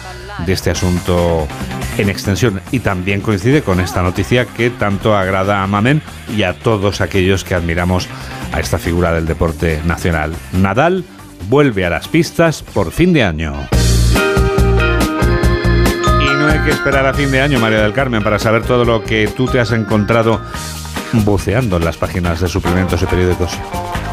de 0.47 0.53
este 0.53 0.70
asunto 0.70 1.47
en 1.99 2.09
extensión 2.09 2.61
y 2.70 2.80
también 2.80 3.20
coincide 3.20 3.62
con 3.62 3.80
esta 3.80 4.03
noticia 4.03 4.47
que 4.47 4.70
tanto 4.70 5.16
agrada 5.16 5.62
a 5.62 5.66
Mamen 5.66 6.03
y 6.34 6.43
a 6.43 6.55
todos 6.55 7.01
aquellos 7.01 7.45
que 7.45 7.55
admiramos 7.55 8.09
a 8.53 8.61
esta 8.61 8.78
figura 8.78 9.12
del 9.12 9.26
deporte 9.26 9.80
nacional. 9.84 10.32
Nadal 10.53 11.05
vuelve 11.49 11.84
a 11.84 11.90
las 11.90 12.09
pistas 12.09 12.62
por 12.62 12.93
fin 12.93 13.12
de 13.12 13.24
año. 13.24 13.82
No 16.43 16.49
hay 16.49 16.59
que 16.59 16.70
esperar 16.70 17.07
a 17.07 17.14
fin 17.14 17.30
de 17.30 17.40
año, 17.40 17.61
María 17.61 17.82
del 17.82 17.93
Carmen, 17.93 18.20
para 18.20 18.36
saber 18.36 18.64
todo 18.64 18.84
lo 18.84 19.05
que 19.05 19.28
tú 19.28 19.47
te 19.47 19.61
has 19.61 19.70
encontrado 19.70 20.40
buceando 21.24 21.76
en 21.76 21.84
las 21.84 21.97
páginas 21.97 22.40
de 22.40 22.49
suplementos 22.49 23.01
y 23.01 23.07
periódicos. 23.07 23.53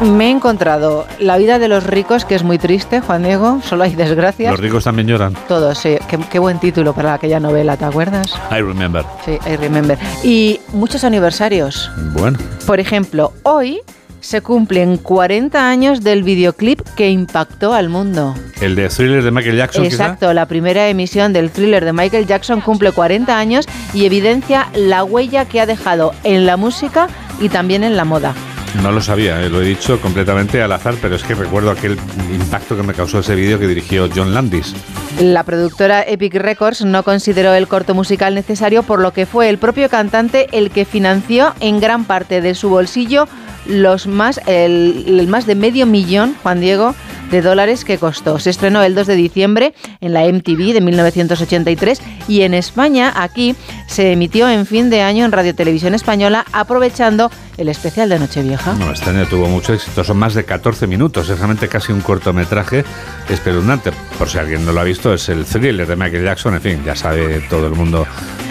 Me 0.00 0.28
he 0.28 0.30
encontrado 0.30 1.06
La 1.18 1.38
vida 1.38 1.58
de 1.58 1.66
los 1.66 1.82
ricos, 1.82 2.24
que 2.24 2.36
es 2.36 2.44
muy 2.44 2.56
triste, 2.56 3.00
Juan 3.00 3.24
Diego. 3.24 3.60
Solo 3.64 3.82
hay 3.82 3.96
desgracias. 3.96 4.52
Los 4.52 4.60
ricos 4.60 4.84
también 4.84 5.08
lloran. 5.08 5.34
Todos, 5.48 5.76
sí. 5.78 5.98
Qué, 6.08 6.20
qué 6.30 6.38
buen 6.38 6.60
título 6.60 6.92
para 6.92 7.14
aquella 7.14 7.40
novela, 7.40 7.76
¿te 7.76 7.84
acuerdas? 7.84 8.32
I 8.52 8.60
remember. 8.62 9.04
Sí, 9.24 9.36
I 9.44 9.56
remember. 9.56 9.98
Y 10.22 10.60
muchos 10.72 11.02
aniversarios. 11.02 11.90
Bueno, 12.12 12.38
Por 12.64 12.78
ejemplo, 12.78 13.32
hoy 13.42 13.80
se 14.20 14.40
cumplen 14.40 14.96
40 14.96 15.68
años 15.68 16.02
del 16.02 16.22
videoclip 16.22 16.80
que 16.96 17.10
impactó 17.10 17.74
al 17.74 17.88
mundo. 17.88 18.34
el 18.60 18.74
de 18.74 18.88
thriller 18.88 19.22
de 19.22 19.30
Michael 19.30 19.56
Jackson, 19.56 19.84
quizá. 19.84 20.04
Exacto, 20.04 20.32
la 20.32 20.46
primera 20.46 20.88
emisión 20.88 21.32
del 21.32 21.50
thriller 21.50 21.84
de 21.84 21.92
Michael 21.92 22.26
Jackson 22.26 22.60
cumple 22.60 22.92
40 22.92 23.36
años 23.36 23.66
y 23.94 24.04
evidencia 24.04 24.68
la 24.74 25.04
huella 25.04 25.46
que 25.46 25.60
ha 25.60 25.66
dejado 25.66 26.14
en 26.24 26.46
la 26.46 26.56
música 26.56 27.08
y 27.40 27.48
también 27.48 27.84
en 27.84 27.96
la 27.96 28.04
moda. 28.04 28.34
No 28.82 28.92
lo 28.92 29.02
sabía, 29.02 29.42
eh, 29.42 29.50
lo 29.50 29.60
he 29.60 29.64
dicho 29.64 30.00
completamente 30.00 30.62
al 30.62 30.70
azar, 30.72 30.94
pero 31.02 31.16
es 31.16 31.24
que 31.24 31.34
recuerdo 31.34 31.70
aquel 31.72 31.98
impacto 32.32 32.76
que 32.76 32.84
me 32.84 32.94
causó 32.94 33.18
ese 33.18 33.34
vídeo 33.34 33.58
que 33.58 33.66
dirigió 33.66 34.08
John 34.14 34.32
Landis. 34.32 34.74
La 35.20 35.42
productora 35.42 36.02
Epic 36.02 36.34
Records 36.34 36.84
no 36.84 37.02
consideró 37.02 37.52
el 37.52 37.66
corto 37.66 37.94
musical 37.94 38.34
necesario, 38.34 38.84
por 38.84 39.00
lo 39.00 39.12
que 39.12 39.26
fue 39.26 39.48
el 39.48 39.58
propio 39.58 39.88
cantante 39.88 40.46
el 40.52 40.70
que 40.70 40.84
financió 40.84 41.52
en 41.58 41.80
gran 41.80 42.04
parte 42.04 42.40
de 42.40 42.54
su 42.54 42.68
bolsillo 42.68 43.28
los 43.66 44.06
más, 44.06 44.40
el, 44.46 45.04
el 45.20 45.28
más 45.28 45.46
de 45.46 45.54
medio 45.54 45.86
millón, 45.86 46.34
Juan 46.42 46.60
Diego, 46.60 46.94
de 47.30 47.42
dólares 47.42 47.84
que 47.84 47.98
costó. 47.98 48.38
Se 48.38 48.50
estrenó 48.50 48.82
el 48.82 48.94
2 48.94 49.06
de 49.06 49.14
diciembre 49.14 49.74
en 50.00 50.12
la 50.12 50.24
MTV 50.24 50.72
de 50.72 50.80
1983 50.80 52.02
y 52.28 52.42
en 52.42 52.54
España, 52.54 53.12
aquí, 53.14 53.54
se 53.86 54.12
emitió 54.12 54.48
en 54.48 54.66
fin 54.66 54.90
de 54.90 55.02
año 55.02 55.24
en 55.24 55.32
Radio 55.32 55.54
Televisión 55.54 55.94
Española, 55.94 56.44
aprovechando 56.52 57.30
el 57.60 57.68
especial 57.68 58.08
de 58.08 58.18
Nochevieja. 58.18 58.74
No, 58.74 58.90
este 58.92 59.10
año 59.10 59.26
tuvo 59.26 59.46
mucho 59.48 59.74
éxito, 59.74 60.02
son 60.02 60.16
más 60.16 60.34
de 60.34 60.44
14 60.44 60.86
minutos, 60.86 61.28
es 61.28 61.38
realmente 61.38 61.68
casi 61.68 61.92
un 61.92 62.00
cortometraje 62.00 62.84
espeluznante. 63.28 63.92
Por 64.18 64.28
si 64.28 64.38
alguien 64.38 64.64
no 64.64 64.72
lo 64.72 64.80
ha 64.80 64.84
visto, 64.84 65.12
es 65.14 65.28
el 65.28 65.44
thriller 65.44 65.86
de 65.86 65.96
Michael 65.96 66.24
Jackson, 66.24 66.54
en 66.54 66.60
fin, 66.60 66.82
ya 66.84 66.96
sabe 66.96 67.40
todo 67.48 67.66
el 67.66 67.74
mundo 67.74 68.06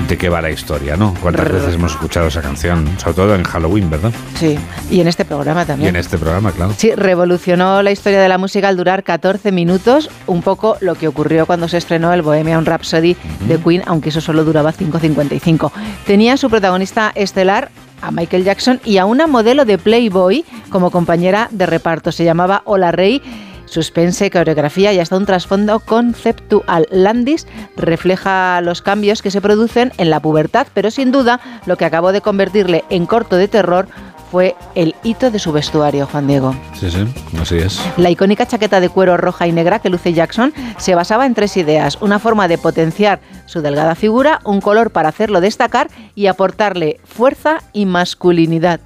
de 0.08 0.18
qué 0.18 0.30
va 0.30 0.42
la 0.42 0.50
historia, 0.52 0.96
¿no? 0.96 1.14
¿Cuántas 1.22 1.52
veces 1.52 1.76
hemos 1.76 1.92
escuchado 1.92 2.28
esa 2.28 2.42
canción? 2.42 2.88
Sobre 3.00 3.14
todo 3.16 3.36
en 3.36 3.44
Halloween, 3.44 3.90
¿verdad? 3.90 4.12
Sí, 4.36 4.58
y 4.90 5.02
en 5.02 5.08
este 5.08 5.26
programa 5.26 5.64
Y 5.64 5.66
también. 5.66 5.90
en 5.90 5.96
este 5.98 6.18
programa, 6.18 6.52
claro. 6.52 6.74
Sí, 6.78 6.94
revolucionó 6.96 7.82
la 7.82 7.92
historia 7.92 8.22
de 8.22 8.30
la 8.30 8.38
música 8.38 8.68
al 8.70 8.78
durar 8.78 9.04
14 9.04 9.52
minutos, 9.52 10.10
un 10.28 10.42
poco 10.42 10.78
lo 10.82 10.96
que 10.96 11.08
ocurrió 11.08 11.46
cuando 11.46 11.68
se 11.68 11.78
estrenó 11.78 12.14
el 12.14 12.22
Bohemian 12.22 12.66
Rhapsody 12.66 13.16
de 13.48 13.58
Queen, 13.58 13.84
aunque 13.88 14.10
eso 14.10 14.22
solo 14.22 14.44
duraba 14.44 14.72
5.55. 14.74 15.72
Tenía 16.06 16.38
su 16.38 16.50
protagonista 16.50 17.12
estelar 17.16 17.70
a 18.02 18.12
Michael 18.12 18.44
Jackson 18.44 18.80
y 18.86 18.98
a 18.98 19.06
una 19.06 19.28
modelo 19.28 19.66
de 19.66 19.78
Playboy 19.78 20.46
como 20.70 20.92
compañera 20.92 21.48
de 21.52 21.66
reparto. 21.66 22.12
Se 22.12 22.24
llamaba 22.24 22.62
Ola 22.66 22.92
Rey. 22.92 23.22
Suspense, 23.66 24.32
coreografía 24.32 24.94
y 24.94 25.00
hasta 25.00 25.16
un 25.16 25.28
trasfondo 25.28 25.80
conceptual. 25.80 26.88
Landis 26.90 27.46
refleja 27.78 28.62
los 28.62 28.82
cambios 28.82 29.22
que 29.22 29.30
se 29.30 29.42
producen 29.42 29.92
en 29.98 30.10
la 30.10 30.20
pubertad, 30.20 30.66
pero 30.74 30.90
sin 30.90 31.12
duda 31.12 31.40
lo 31.68 31.78
que 31.78 31.86
acabó 31.86 32.12
de 32.12 32.22
convertirle 32.22 32.84
en 32.90 33.06
corto 33.06 33.36
de 33.36 33.48
terror 33.48 33.88
fue 34.32 34.56
el 34.76 34.96
hito 35.04 35.32
de 35.32 35.40
su 35.40 35.52
vestuario, 35.52 36.08
Juan 36.08 36.28
Diego. 36.28 36.56
Sí, 36.80 36.90
sí, 36.90 37.06
así 37.42 37.58
es. 37.58 37.82
La 37.98 38.10
icónica 38.10 38.46
chaqueta 38.46 38.80
de 38.80 38.90
cuero 38.90 39.18
roja 39.18 39.48
y 39.48 39.52
negra 39.52 39.80
que 39.80 39.90
luce 39.90 40.14
Jackson 40.14 40.54
se 40.78 40.96
basaba 40.96 41.26
en 41.26 41.34
tres 41.34 41.58
ideas. 41.58 41.98
Una 42.02 42.20
forma 42.20 42.48
de 42.48 42.58
potenciar 42.58 43.20
su 43.46 43.62
delgada 43.62 43.96
figura, 43.96 44.40
un 44.44 44.62
color 44.62 44.92
para 44.92 45.10
hacerlo 45.10 45.42
destacar 45.42 45.90
y 46.16 46.28
aportarle 46.28 47.00
fuerza 47.04 47.64
y 47.74 47.86
masculinidad. 47.86 48.80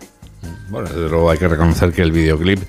Bueno, 0.70 0.90
desde 0.90 1.10
luego 1.10 1.30
hay 1.30 1.38
que 1.38 1.48
reconocer 1.48 1.92
que 1.92 2.02
el 2.02 2.12
videoclip 2.12 2.60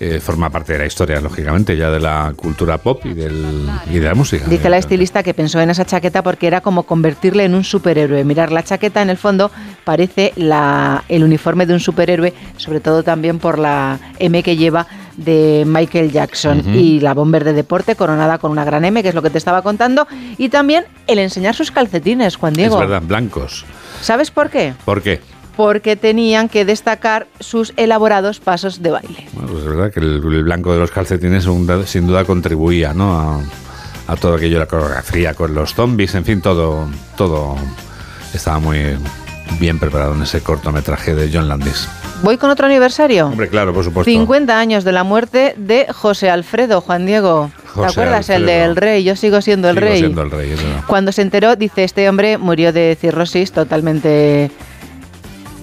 eh, 0.00 0.20
forma 0.20 0.50
parte 0.50 0.72
de 0.72 0.80
la 0.80 0.86
historia, 0.86 1.20
lógicamente, 1.20 1.76
ya 1.76 1.90
de 1.90 2.00
la 2.00 2.32
cultura 2.34 2.78
pop 2.78 3.04
y, 3.06 3.14
del, 3.14 3.68
y 3.88 3.98
de 3.98 4.06
la 4.08 4.14
música. 4.14 4.44
Dice 4.48 4.68
la 4.68 4.78
estilista 4.78 5.22
que 5.22 5.32
pensó 5.32 5.60
en 5.60 5.70
esa 5.70 5.84
chaqueta 5.84 6.22
porque 6.22 6.46
era 6.48 6.60
como 6.60 6.82
convertirle 6.82 7.44
en 7.44 7.54
un 7.54 7.62
superhéroe. 7.62 8.24
Mirar 8.24 8.50
la 8.50 8.62
chaqueta 8.64 9.00
en 9.02 9.10
el 9.10 9.16
fondo 9.16 9.50
parece 9.84 10.32
la, 10.36 11.04
el 11.08 11.22
uniforme 11.22 11.66
de 11.66 11.74
un 11.74 11.80
superhéroe, 11.80 12.34
sobre 12.56 12.80
todo 12.80 13.02
también 13.04 13.38
por 13.38 13.58
la 13.58 13.98
M 14.18 14.42
que 14.42 14.56
lleva 14.56 14.86
de 15.16 15.64
Michael 15.66 16.10
Jackson 16.10 16.74
y 16.74 16.98
la 17.00 17.12
bomber 17.14 17.44
de 17.44 17.52
deporte 17.52 17.94
coronada 17.96 18.38
con 18.38 18.50
una 18.50 18.64
gran 18.64 18.84
M, 18.84 19.02
que 19.02 19.10
es 19.10 19.14
lo 19.14 19.22
que 19.22 19.30
te 19.30 19.38
estaba 19.38 19.62
contando, 19.62 20.08
y 20.38 20.48
también 20.48 20.84
el 21.06 21.18
enseñar 21.18 21.54
sus 21.54 21.70
calcetines, 21.70 22.36
Juan 22.36 22.54
Es 22.54 22.56
Diego. 22.58 22.78
verdad, 22.78 23.02
blancos. 23.04 23.64
¿Sabes 24.00 24.30
por 24.30 24.48
qué? 24.50 24.72
¿Por 24.84 25.02
qué? 25.02 25.20
Porque 25.56 25.96
tenían 25.96 26.48
que 26.48 26.64
destacar 26.64 27.26
sus 27.40 27.72
elaborados 27.76 28.40
pasos 28.40 28.82
de 28.82 28.90
baile. 28.90 29.26
Bueno, 29.32 29.48
pues 29.52 29.64
es 29.64 29.68
verdad 29.70 29.92
que 29.92 30.00
el, 30.00 30.14
el 30.34 30.44
blanco 30.44 30.72
de 30.72 30.78
los 30.78 30.90
calcetines 30.90 31.44
sin 31.86 32.06
duda- 32.06 32.24
contribuía 32.24 32.94
¿no? 32.94 33.14
a, 33.18 33.40
a 34.12 34.16
todo 34.16 34.34
aquello, 34.36 34.58
la 34.58 34.66
coreografía 34.66 35.34
con 35.34 35.54
los 35.54 35.74
zombies, 35.74 36.14
en 36.14 36.24
fin, 36.24 36.40
todo, 36.40 36.88
todo 37.16 37.56
estaba 38.32 38.58
muy 38.60 38.78
bien 39.60 39.78
preparado 39.78 40.14
en 40.14 40.22
ese 40.22 40.40
cortometraje 40.40 41.14
de 41.14 41.30
John 41.32 41.48
Landis. 41.48 41.86
Voy 42.22 42.38
con 42.38 42.50
otro 42.50 42.66
aniversario. 42.66 43.26
Hombre, 43.26 43.48
claro, 43.48 43.74
por 43.74 43.84
supuesto. 43.84 44.08
50 44.10 44.56
años 44.58 44.84
de 44.84 44.92
la 44.92 45.02
muerte 45.04 45.54
de 45.58 45.86
José 45.92 46.30
Alfredo, 46.30 46.80
Juan 46.80 47.04
Diego. 47.04 47.50
¿Te 47.54 47.68
José 47.68 47.86
acuerdas? 48.00 48.28
El 48.30 48.36
Alfredo. 48.42 48.60
del 48.62 48.76
rey, 48.76 49.04
yo 49.04 49.16
sigo 49.16 49.42
siendo 49.42 49.68
el 49.68 49.74
Sigo 49.76 49.86
rey. 49.88 49.98
siendo 49.98 50.22
el 50.22 50.30
rey. 50.30 50.54
Cuando 50.86 51.10
se 51.10 51.22
enteró, 51.22 51.56
dice, 51.56 51.82
este 51.84 52.08
hombre 52.08 52.38
murió 52.38 52.72
de 52.72 52.96
cirrosis 53.00 53.50
totalmente 53.52 54.52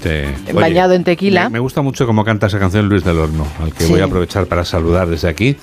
Sí. 0.02 0.54
bañado 0.54 0.94
en 0.94 1.04
tequila. 1.04 1.46
Me, 1.46 1.54
me 1.54 1.60
gusta 1.60 1.82
mucho 1.82 2.06
cómo 2.06 2.24
canta 2.24 2.48
esa 2.48 2.60
canción 2.60 2.88
Luis 2.90 3.04
del 3.04 3.18
Horno, 3.20 3.46
al 3.62 3.74
que 3.74 3.84
Sí. 3.86 3.92
voy 3.92 4.02
a 4.02 4.06
aprovechar 4.06 4.46
para 4.46 4.64
saludar 4.66 5.08
desde 5.08 5.28
aquí, 5.30 5.58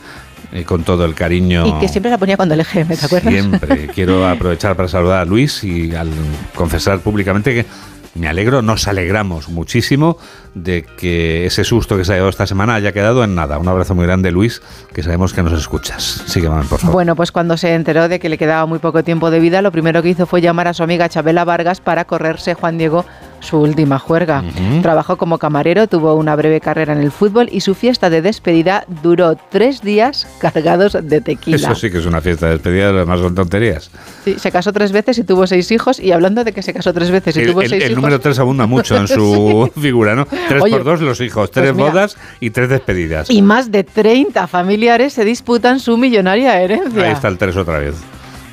eh, 0.53 0.65
con 0.65 0.85
todo 0.85 1.05
el 1.05 1.15
cariño. 1.15 1.67
Y 1.67 1.73
que 1.81 1.89
siempre 1.89 2.11
la 2.11 2.19
ponía 2.19 2.37
cuando 2.37 2.55
el 2.55 2.65
¿te 2.67 2.81
acuerdas? 3.05 3.33
Siempre. 3.33 3.87
Quiero 3.95 4.27
aprovechar 4.29 4.77
para 4.77 4.89
saludar 4.89 5.21
a 5.21 5.25
Luis 5.25 5.65
y 5.65 5.95
al 5.95 6.11
confesar 6.55 7.01
públicamente 7.01 7.55
que 7.55 7.67
me 8.15 8.29
alegro, 8.29 8.63
nos 8.63 8.89
alegramos 8.89 9.51
muchísimo 9.51 10.17
de 10.55 10.85
que 10.97 11.45
ese 11.45 11.65
susto 11.65 11.99
que 11.99 12.05
se 12.07 12.13
ha 12.13 12.15
llevado 12.15 12.31
esta 12.31 12.47
semana 12.47 12.75
haya 12.77 12.93
quedado 12.93 13.23
en 13.23 13.35
nada. 13.35 13.59
Un 13.59 13.69
abrazo 13.69 13.95
muy 13.95 14.07
grande, 14.07 14.31
Luis, 14.31 14.63
que 14.95 15.03
sabemos 15.03 15.35
que 15.35 15.43
nos 15.43 15.53
escuchas. 15.53 16.23
Sigue, 16.27 16.49
Mamen, 16.49 16.67
por 16.67 16.79
favor. 16.79 16.95
Bueno, 16.95 17.15
pues 17.15 17.31
cuando 17.31 17.59
se 17.59 17.75
enteró 17.75 18.09
de 18.09 18.19
que 18.19 18.31
le 18.31 18.39
quedaba 18.39 18.65
muy 18.65 18.79
poco 18.79 19.05
tiempo 19.05 19.31
de 19.31 19.39
vida, 19.41 19.61
lo 19.61 19.71
primero 19.71 20.03
que 20.03 20.09
hizo 20.09 20.25
fue 20.25 20.41
llamar 20.41 20.67
a 20.67 20.73
su 20.73 20.83
amiga 20.83 21.11
Chabela 21.11 21.45
Vargas 21.45 21.83
para 21.83 22.07
correrse 22.07 22.55
Juan 22.55 22.79
Diego 22.79 23.05
su 23.47 23.59
última 23.59 23.99
juerga. 23.99 24.43
Trabajó 24.83 25.17
como 25.17 25.39
camarero, 25.39 25.87
tuvo 25.87 26.15
una 26.15 26.37
breve 26.37 26.61
carrera 26.61 26.93
en 26.93 27.01
el 27.01 27.11
fútbol 27.13 27.49
y 27.51 27.61
su 27.61 27.75
fiesta 27.75 28.11
de 28.11 28.21
despedida 28.23 28.85
duró 29.03 29.37
tres 29.51 29.81
días 29.83 30.27
cargados 30.39 30.97
de 31.01 31.21
tequila. 31.21 31.57
Eso 31.57 31.75
sí 31.75 31.91
que 31.91 31.99
es 31.99 32.07
una 32.07 32.21
fiesta 32.21 32.47
de 32.47 32.53
despedida, 32.53 32.93
lo 32.93 32.99
demás 32.99 33.21
son 33.21 33.35
tonterías. 33.35 33.91
Sí, 34.25 34.37
se 34.39 34.51
casó 34.51 34.73
tres 34.73 34.93
veces 34.93 35.19
y 35.19 35.25
tuvo 35.25 35.47
seis 35.47 35.71
hijos. 35.71 36.01
Y 36.01 36.13
hablando 36.13 36.45
de 36.45 36.53
que 36.53 36.63
se 36.63 36.75
casó 36.75 36.93
tres 36.93 37.11
veces 37.11 37.37
y 37.37 37.41
El, 37.41 37.47
tuvo 37.53 37.63
el- 37.63 37.69
seis 37.71 37.85
el 37.85 37.93
hijos. 37.93 38.03
número 38.03 38.21
3 38.21 38.39
abunda 38.39 38.67
mucho 38.67 38.97
en 38.97 39.09
su 39.09 39.71
figura, 39.81 40.15
¿no? 40.15 40.27
Tres 40.27 40.63
Oye, 40.63 40.73
por 40.75 40.85
dos 40.85 41.01
los 41.01 41.21
hijos, 41.21 41.51
tres 41.51 41.73
mira. 41.75 41.89
bodas 41.91 42.17
y 42.41 42.51
tres 42.51 42.69
despedidas. 42.69 43.31
Y 43.31 43.43
más 43.43 43.71
de 43.71 43.85
30 43.85 44.47
familiares 44.47 45.13
se 45.13 45.25
disputan 45.25 45.81
su 45.81 45.97
millonaria 45.97 46.61
herencia. 46.61 47.05
Ahí 47.05 47.13
está 47.13 47.29
el 47.29 47.39
3 47.39 47.57
otra 47.57 47.79
vez. 47.79 47.95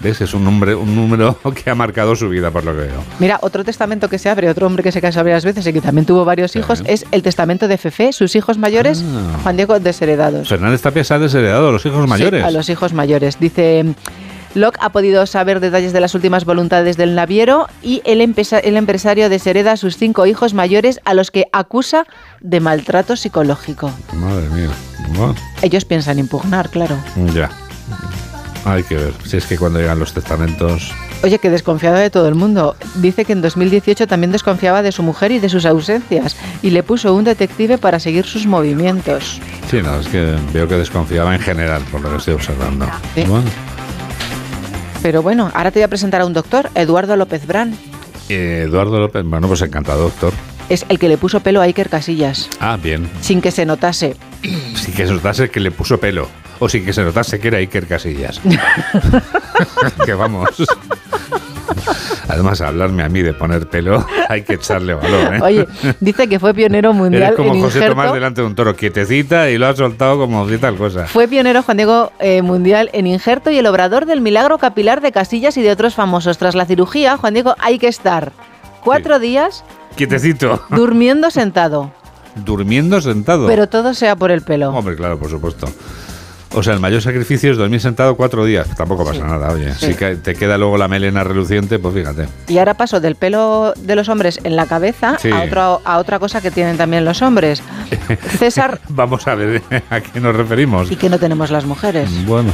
¿Ves? 0.03 0.19
Es 0.21 0.33
un, 0.33 0.43
nombre, 0.43 0.75
un 0.75 0.95
número 0.95 1.37
que 1.63 1.69
ha 1.69 1.75
marcado 1.75 2.15
su 2.15 2.27
vida, 2.29 2.51
por 2.51 2.63
lo 2.65 2.71
que 2.73 2.81
veo. 2.81 3.03
Mira, 3.19 3.39
otro 3.41 3.63
testamento 3.63 4.09
que 4.09 4.19
se 4.19 4.29
abre, 4.29 4.49
otro 4.49 4.67
hombre 4.67 4.83
que 4.83 4.91
se 4.91 4.99
casa 5.01 5.23
varias 5.23 5.45
veces 5.45 5.65
y 5.65 5.71
que 5.73 5.81
también 5.81 6.05
tuvo 6.05 6.25
varios 6.25 6.55
hijos, 6.55 6.83
es 6.85 7.05
el 7.11 7.23
testamento 7.23 7.67
de 7.67 7.77
Fefe, 7.77 8.11
sus 8.13 8.35
hijos 8.35 8.57
mayores, 8.57 9.03
Ah. 9.05 9.39
Juan 9.43 9.55
Diego, 9.55 9.79
desheredados. 9.79 10.49
Fernández 10.49 10.81
Tapia 10.81 11.03
se 11.03 11.13
ha 11.13 11.19
desheredado 11.19 11.69
a 11.69 11.71
los 11.71 11.85
hijos 11.85 12.07
mayores. 12.07 12.41
Sí, 12.41 12.47
a 12.47 12.51
los 12.51 12.69
hijos 12.69 12.93
mayores. 12.93 13.39
Dice. 13.39 13.85
Locke 14.55 14.77
ha 14.81 14.91
podido 14.91 15.25
saber 15.25 15.59
detalles 15.59 15.93
de 15.93 15.99
las 15.99 16.13
últimas 16.13 16.45
voluntades 16.45 16.95
del 16.95 17.15
naviero 17.15 17.65
y 17.81 18.03
el, 18.05 18.21
el 18.21 18.77
empresario 18.77 19.27
deshereda 19.29 19.71
a 19.71 19.77
sus 19.77 19.97
cinco 19.97 20.27
hijos 20.27 20.53
mayores 20.53 20.99
a 21.05 21.15
los 21.15 21.31
que 21.31 21.47
acusa 21.51 22.05
de 22.39 22.59
maltrato 22.59 23.15
psicológico. 23.15 23.89
Madre 24.13 24.47
mía. 24.49 24.69
Bueno, 25.15 25.33
Ellos 25.63 25.85
piensan 25.85 26.19
impugnar, 26.19 26.69
claro. 26.69 26.95
ya. 27.33 27.49
Hay 28.65 28.83
que 28.83 28.95
ver. 28.95 29.13
Si 29.25 29.35
es 29.37 29.45
que 29.45 29.57
cuando 29.57 29.79
llegan 29.79 29.99
los 29.99 30.13
testamentos. 30.13 30.91
Oye, 31.23 31.37
que 31.39 31.49
desconfiado 31.49 31.97
de 31.97 32.09
todo 32.09 32.27
el 32.29 32.35
mundo. 32.35 32.75
Dice 32.95 33.25
que 33.25 33.33
en 33.33 33.41
2018 33.41 34.07
también 34.07 34.31
desconfiaba 34.31 34.81
de 34.81 34.91
su 34.91 35.03
mujer 35.03 35.31
y 35.33 35.39
de 35.39 35.49
sus 35.49 35.65
ausencias 35.65 36.35
y 36.61 36.69
le 36.69 36.81
puso 36.83 37.13
un 37.13 37.23
detective 37.25 37.77
para 37.77 37.99
seguir 37.99 38.25
sus 38.25 38.45
movimientos. 38.45 39.39
Sí, 39.69 39.81
no, 39.81 39.99
es 39.99 40.07
que 40.07 40.35
veo 40.53 40.67
que 40.67 40.75
desconfiaba 40.75 41.35
en 41.35 41.41
general, 41.41 41.81
por 41.91 42.01
lo 42.01 42.09
que 42.11 42.17
estoy 42.17 42.33
observando. 42.35 42.85
Sí. 43.15 43.23
Bueno, 43.27 43.49
Pero 45.01 45.21
bueno, 45.21 45.51
ahora 45.53 45.71
te 45.71 45.79
voy 45.79 45.83
a 45.83 45.87
presentar 45.89 46.21
a 46.21 46.25
un 46.25 46.33
doctor, 46.33 46.69
Eduardo 46.75 47.15
López 47.17 47.45
Brán. 47.45 47.75
eh, 48.29 48.63
Eduardo 48.67 48.97
López, 48.99 49.25
bueno, 49.25 49.47
pues 49.47 49.61
encantado, 49.61 50.03
doctor. 50.03 50.31
Es 50.69 50.85
el 50.87 50.97
que 50.97 51.09
le 51.09 51.17
puso 51.17 51.41
pelo 51.41 51.59
a 51.61 51.65
Iker 51.65 51.89
Casillas, 51.89 52.49
Ah, 52.61 52.77
bien. 52.81 53.09
sin 53.19 53.41
que 53.41 53.51
se 53.51 53.65
notase. 53.65 54.15
Sí 54.75 54.91
que 54.93 55.05
se 55.05 55.11
notase 55.13 55.49
que 55.49 55.59
le 55.59 55.71
puso 55.71 55.99
pelo. 55.99 56.29
O 56.63 56.69
sí 56.69 56.79
que 56.79 56.93
se 56.93 57.03
notase 57.03 57.41
que 57.41 57.49
era 57.49 57.57
Iker 57.57 57.85
Casillas. 57.87 58.39
que 60.05 60.13
vamos. 60.13 60.63
Además, 62.29 62.61
hablarme 62.61 63.03
a 63.03 63.09
mí 63.09 63.21
de 63.21 63.33
poner 63.33 63.67
pelo, 63.67 64.05
hay 64.29 64.43
que 64.43 64.53
echarle 64.53 64.93
valor, 64.93 65.35
¿eh? 65.35 65.39
Oye, 65.41 65.67
dice 65.99 66.29
que 66.29 66.39
fue 66.39 66.53
pionero 66.53 66.93
mundial 66.93 67.23
Eres 67.23 67.35
como 67.35 67.53
en 67.53 67.61
José 67.61 67.79
injerto. 67.79 67.97
Tomás 67.97 68.13
delante 68.13 68.39
de 68.39 68.47
un 68.47 68.55
toro, 68.55 68.77
quietecita 68.77 69.49
y 69.49 69.57
lo 69.57 69.67
ha 69.67 69.75
soltado 69.75 70.17
como 70.17 70.47
si 70.47 70.57
tal 70.57 70.77
cosa. 70.77 71.05
Fue 71.05 71.27
pionero 71.27 71.63
Juan 71.63 71.75
Diego 71.75 72.13
eh, 72.19 72.41
Mundial 72.41 72.89
en 72.93 73.07
injerto 73.07 73.51
y 73.51 73.57
el 73.57 73.65
obrador 73.65 74.05
del 74.05 74.21
milagro 74.21 74.57
capilar 74.57 75.01
de 75.01 75.11
Casillas 75.11 75.57
y 75.57 75.63
de 75.63 75.71
otros 75.71 75.95
famosos. 75.95 76.37
Tras 76.37 76.55
la 76.55 76.65
cirugía, 76.65 77.17
Juan 77.17 77.33
Diego 77.33 77.55
hay 77.59 77.77
que 77.77 77.89
estar 77.89 78.31
cuatro 78.85 79.19
días 79.19 79.65
Quietecito. 79.97 80.63
durmiendo 80.69 81.29
sentado. 81.29 81.91
Durmiendo 82.37 83.01
sentado. 83.01 83.47
Pero 83.47 83.67
todo 83.67 83.93
sea 83.93 84.15
por 84.15 84.31
el 84.31 84.43
pelo. 84.43 84.69
Hombre, 84.69 84.95
claro, 84.95 85.19
por 85.19 85.29
supuesto. 85.29 85.67
O 86.55 86.61
sea, 86.61 86.73
el 86.75 86.79
mayor 86.79 87.01
sacrificio 87.01 87.51
es 87.51 87.57
dormir 87.57 87.81
sentado 87.81 88.15
cuatro 88.15 88.45
días. 88.45 88.67
Tampoco 88.77 89.03
pasa 89.03 89.25
nada, 89.25 89.49
oye. 89.51 89.73
Sí. 89.73 89.93
Si 89.93 90.15
te 90.17 90.35
queda 90.35 90.57
luego 90.57 90.77
la 90.77 90.87
melena 90.87 91.23
reluciente, 91.23 91.79
pues 91.79 91.95
fíjate. 91.95 92.27
Y 92.47 92.59
ahora 92.59 92.75
paso 92.75 92.99
del 92.99 93.15
pelo 93.15 93.73
de 93.75 93.95
los 93.95 94.07
hombres 94.07 94.39
en 94.43 94.55
la 94.55 94.67
cabeza 94.67 95.17
Sí. 95.19 95.31
a, 95.31 95.41
otro, 95.41 95.81
a 95.83 95.97
otra 95.97 96.19
cosa 96.19 96.41
que 96.41 96.51
tienen 96.51 96.77
también 96.77 97.05
los 97.05 97.23
hombres. 97.23 97.63
César, 98.37 98.79
Vamos 98.89 99.27
a 99.27 99.33
ver 99.33 99.63
a 99.89 100.01
qué 100.01 100.19
nos 100.19 100.35
referimos. 100.35 100.91
y 100.91 100.95
que 100.95 101.09
no 101.09 101.17
tenemos 101.17 101.49
las 101.49 101.65
mujeres. 101.65 102.09
Bueno, 102.27 102.53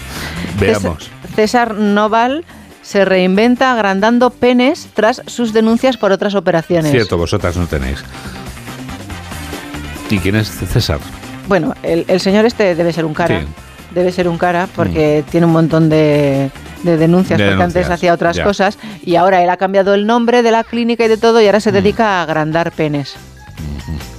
veamos. 0.60 1.10
César, 1.36 1.36
César 1.36 1.76
Noval 1.76 2.46
se 2.82 3.04
reinventa 3.04 3.74
agrandando 3.74 4.30
penes 4.30 4.88
tras 4.94 5.22
sus 5.28 5.52
denuncias 5.52 5.98
por 5.98 6.12
otras 6.14 6.36
operaciones. 6.36 6.92
Cierto, 6.92 7.18
vosotras 7.18 7.58
no 7.58 7.68
tenéis. 7.68 8.02
¿Y 10.10 10.20
quién 10.20 10.36
es 10.38 10.50
César? 10.50 11.00
Bueno, 11.48 11.74
el, 11.84 12.06
el 12.08 12.20
señor 12.20 12.46
este 12.46 12.76
debe 12.76 12.94
ser 12.94 13.06
un 13.06 13.14
cara. 13.14 13.42
Sí. 13.42 13.48
Debe 13.92 14.12
ser 14.12 14.28
un 14.28 14.38
cara 14.38 14.68
porque 14.76 15.24
tiene 15.32 15.46
un 15.48 15.52
montón 15.54 15.90
de, 15.90 16.52
de 16.84 16.98
denuncias 16.98 17.40
De 17.40 17.48
porque 17.48 17.64
antes 17.64 17.90
hacía 17.90 18.14
otras 18.14 18.36
ya. 18.36 18.44
cosas 18.44 18.78
y 19.04 19.16
ahora 19.16 19.42
él 19.44 19.50
ha 19.50 19.58
cambiado 19.58 19.94
el 19.96 20.06
nombre 20.06 20.44
de 20.44 20.52
la 20.52 20.64
clínica 20.64 21.06
y 21.06 21.08
de 21.08 21.18
todo 21.18 21.42
y 21.42 21.48
ahora 21.48 21.60
se 21.60 21.72
dedica 21.72 22.20
a 22.20 22.24
agrandar 22.24 22.72
penes. 22.72 23.16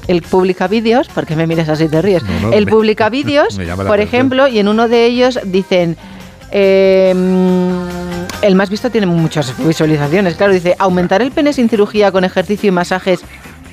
Él 0.08 0.22
publica 0.22 0.66
vídeos, 0.66 1.08
porque 1.14 1.36
me 1.36 1.46
mires 1.46 1.68
así 1.68 1.86
te 1.88 2.02
ríes. 2.02 2.24
No, 2.24 2.48
no, 2.48 2.52
Él 2.52 2.64
me- 2.66 2.72
publica 2.72 3.08
vídeos, 3.10 3.54
por 3.54 3.62
atención. 3.70 4.00
ejemplo, 4.00 4.48
y 4.48 4.58
en 4.58 4.66
uno 4.66 4.88
de 4.88 5.06
ellos 5.06 5.38
dicen. 5.44 5.96
eh, 6.50 7.14
mm, 7.14 8.44
el 8.44 8.54
más 8.56 8.70
visto 8.70 8.90
tiene 8.90 9.06
muchas 9.06 9.54
visualizaciones. 9.64 10.34
Claro, 10.34 10.52
dice: 10.52 10.74
aumentar 10.80 11.22
el 11.22 11.30
pene 11.30 11.52
sin 11.52 11.68
cirugía 11.68 12.10
con 12.10 12.24
ejercicio 12.24 12.66
y 12.66 12.72
masajes 12.72 13.20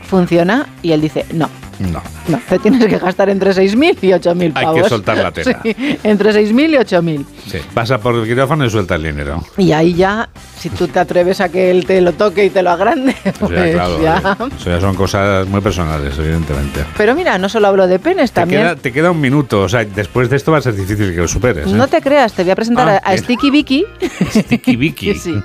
funciona. 0.08 0.68
Y 0.84 0.92
él 0.92 1.02
dice: 1.02 1.26
no. 1.34 1.50
No. 1.80 2.02
No, 2.28 2.40
te 2.50 2.60
tienes 2.60 2.86
que 2.88 2.98
gastar 2.98 3.30
entre 3.30 3.52
6.000 3.52 3.98
y 4.02 4.08
8.000 4.08 4.52
Hay 4.56 4.66
pavos. 4.66 4.84
que 4.84 4.90
soltar 4.90 5.18
la 5.18 5.32
tela. 5.32 5.60
Sí, 5.64 5.76
entre 6.04 6.32
6.000 6.34 6.70
y 6.70 6.74
8.000. 6.76 7.26
Sí. 7.52 7.58
Pasa 7.74 7.98
por 8.00 8.16
el 8.16 8.26
quirófano 8.26 8.66
y 8.66 8.70
suelta 8.70 8.96
el 8.96 9.04
dinero. 9.04 9.44
Y 9.58 9.72
ahí 9.72 9.94
ya, 9.94 10.28
si 10.60 10.70
tú 10.70 10.88
te 10.88 11.00
atreves 11.00 11.40
a 11.42 11.50
que 11.50 11.70
él 11.72 11.86
te 11.86 12.02
lo 12.02 12.14
toque 12.14 12.46
y 12.46 12.50
te 12.50 12.62
lo 12.64 12.72
agrande, 12.72 13.16
O 13.42 13.48
sea, 13.48 13.48
pues 13.48 13.74
claro, 13.76 14.02
ya. 14.02 14.38
Eso 14.60 14.70
ya 14.70 14.82
son 14.82 14.96
cosas 14.96 15.48
muy 15.48 15.62
personales, 15.62 16.18
evidentemente. 16.18 16.84
Pero 16.98 17.16
mira, 17.16 17.38
no 17.38 17.48
solo 17.50 17.68
hablo 17.68 17.88
de 17.88 18.00
penes, 18.00 18.32
Te 18.32 18.42
también... 18.42 18.62
queda, 18.62 18.76
te 18.76 18.92
queda 18.92 19.12
un 19.12 19.22
minuto, 19.22 19.62
o 19.62 19.70
sea, 19.70 19.86
después 19.86 20.30
de 20.30 20.36
esto 20.38 20.52
va 20.52 20.58
a 20.58 20.62
ser 20.62 20.76
difícil 20.76 21.12
que 21.14 21.18
lo 21.22 21.28
superes. 21.28 21.68
¿eh? 21.68 21.72
No 21.74 21.88
te 21.88 22.02
creas, 22.02 22.34
te 22.34 22.44
voy 22.44 22.52
a 22.52 22.56
presentar 22.56 22.90
Ah, 22.90 23.02
a, 23.04 23.10
a 23.10 23.12
bien. 23.14 23.24
Sticky 23.24 23.50
Vicky, 23.52 23.86
Sticky 24.32 24.76
Vicky. 24.78 25.14
Sí. 25.16 25.36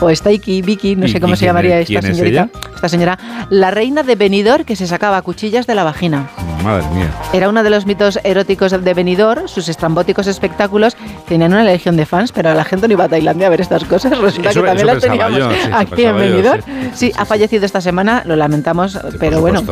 o 0.00 0.14
Sticky 0.14 0.62
Vicky, 0.62 0.96
no 0.96 1.06
¿Y- 1.06 1.08
sé 1.12 1.20
cómo 1.20 1.36
se 1.36 1.44
llamaría 1.46 1.80
es- 1.80 1.90
esta 1.90 2.08
es 2.08 2.16
señorita. 2.16 2.48
ella? 2.52 2.60
Esta 2.74 2.88
señora, 2.88 3.18
la 3.50 3.70
reina 3.70 4.02
de 4.02 4.14
Benidorm 4.16 4.64
que 4.64 4.76
se 4.76 4.86
sacaba 4.86 5.20
cuchillas 5.22 5.66
de 5.66 5.71
la 5.74 5.84
vagina. 5.84 6.28
Madre 6.64 6.84
mía. 6.94 7.10
Era 7.32 7.48
uno 7.48 7.62
de 7.62 7.70
los 7.70 7.86
mitos 7.86 8.18
eróticos 8.24 8.70
de 8.72 8.94
Benidorm, 8.94 9.48
sus 9.48 9.68
estrambóticos 9.68 10.26
espectáculos 10.28 10.96
tenían 11.26 11.52
una 11.52 11.64
legión 11.64 11.96
de 11.96 12.06
fans, 12.06 12.30
pero 12.32 12.54
la 12.54 12.64
gente 12.64 12.86
no 12.88 12.92
iba 12.94 13.04
a 13.04 13.08
Tailandia 13.08 13.48
a 13.48 13.50
ver 13.50 13.60
estas 13.60 13.84
cosas, 13.84 14.16
resulta 14.18 14.50
Eso- 14.50 14.60
que 14.60 14.66
también 14.68 14.86
las 14.86 14.98
teníamos 15.02 15.38
yo, 15.38 15.50
sí, 15.50 15.56
aquí 15.72 16.02
en 16.04 16.14
pensaba 16.16 16.24
yo, 16.24 16.30
Benidorm. 16.30 16.62
sí. 16.62 16.90
Sí, 16.94 17.12
ha 17.16 17.24
fallecido 17.24 17.66
esta 17.66 17.80
semana, 17.80 18.22
lo 18.26 18.36
lamentamos, 18.36 18.98
pero 19.18 19.40
bueno. 19.40 19.62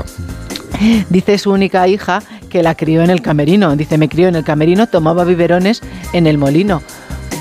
Dice 1.11 1.37
su 1.39 1.51
única 1.53 1.87
hija 1.89 2.23
que 2.49 2.63
la 2.63 2.75
crió 2.75 3.03
en 3.03 3.11
el 3.11 3.21
camerino. 3.21 3.77
Dice, 3.77 3.99
me 3.99 4.09
crió 4.09 4.29
en 4.29 4.35
el 4.37 4.45
camerino, 4.45 4.87
tomaba 4.87 5.25
biberones 5.25 5.83
en 6.13 6.27
el 6.27 6.39
molino. 6.39 6.83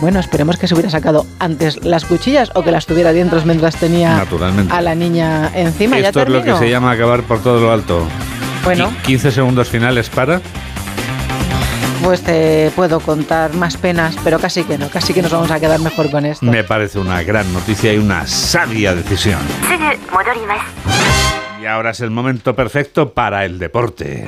Bueno, 0.01 0.19
esperemos 0.19 0.57
que 0.57 0.67
se 0.67 0.73
hubiera 0.73 0.89
sacado 0.89 1.25
antes 1.39 1.83
las 1.85 2.05
cuchillas 2.05 2.51
o 2.53 2.63
que 2.63 2.71
las 2.71 2.85
tuviera 2.85 3.11
dentro 3.13 3.41
mientras 3.45 3.75
tenía 3.77 4.25
a 4.69 4.81
la 4.81 4.95
niña 4.95 5.49
encima. 5.53 5.99
ya 5.99 6.07
Esto 6.09 6.21
es 6.21 6.29
lo 6.29 6.43
que 6.43 6.55
se 6.55 6.69
llama 6.69 6.91
acabar 6.91 7.23
por 7.23 7.39
todo 7.41 7.59
lo 7.59 7.71
alto. 7.71 8.05
Bueno. 8.63 8.89
Qui- 8.89 9.01
15 9.03 9.31
segundos 9.31 9.69
finales 9.69 10.09
para. 10.09 10.41
Pues 12.03 12.21
te 12.21 12.71
puedo 12.75 12.99
contar 13.01 13.53
más 13.55 13.75
penas, 13.75 14.15
pero 14.23 14.39
casi 14.39 14.63
que 14.63 14.77
no, 14.77 14.87
casi 14.89 15.13
que 15.13 15.21
nos 15.21 15.31
vamos 15.31 15.51
a 15.51 15.59
quedar 15.59 15.79
mejor 15.81 16.09
con 16.09 16.25
esto. 16.25 16.45
Me 16.45 16.63
parece 16.63 16.97
una 16.97 17.21
gran 17.23 17.51
noticia 17.53 17.93
y 17.93 17.97
una 17.97 18.25
sabia 18.25 18.95
decisión. 18.95 19.39
Y 21.61 21.65
ahora 21.65 21.89
es 21.89 21.99
el 21.99 22.09
momento 22.09 22.55
perfecto 22.55 23.11
para 23.13 23.43
el 23.43 23.59
deporte. 23.59 24.25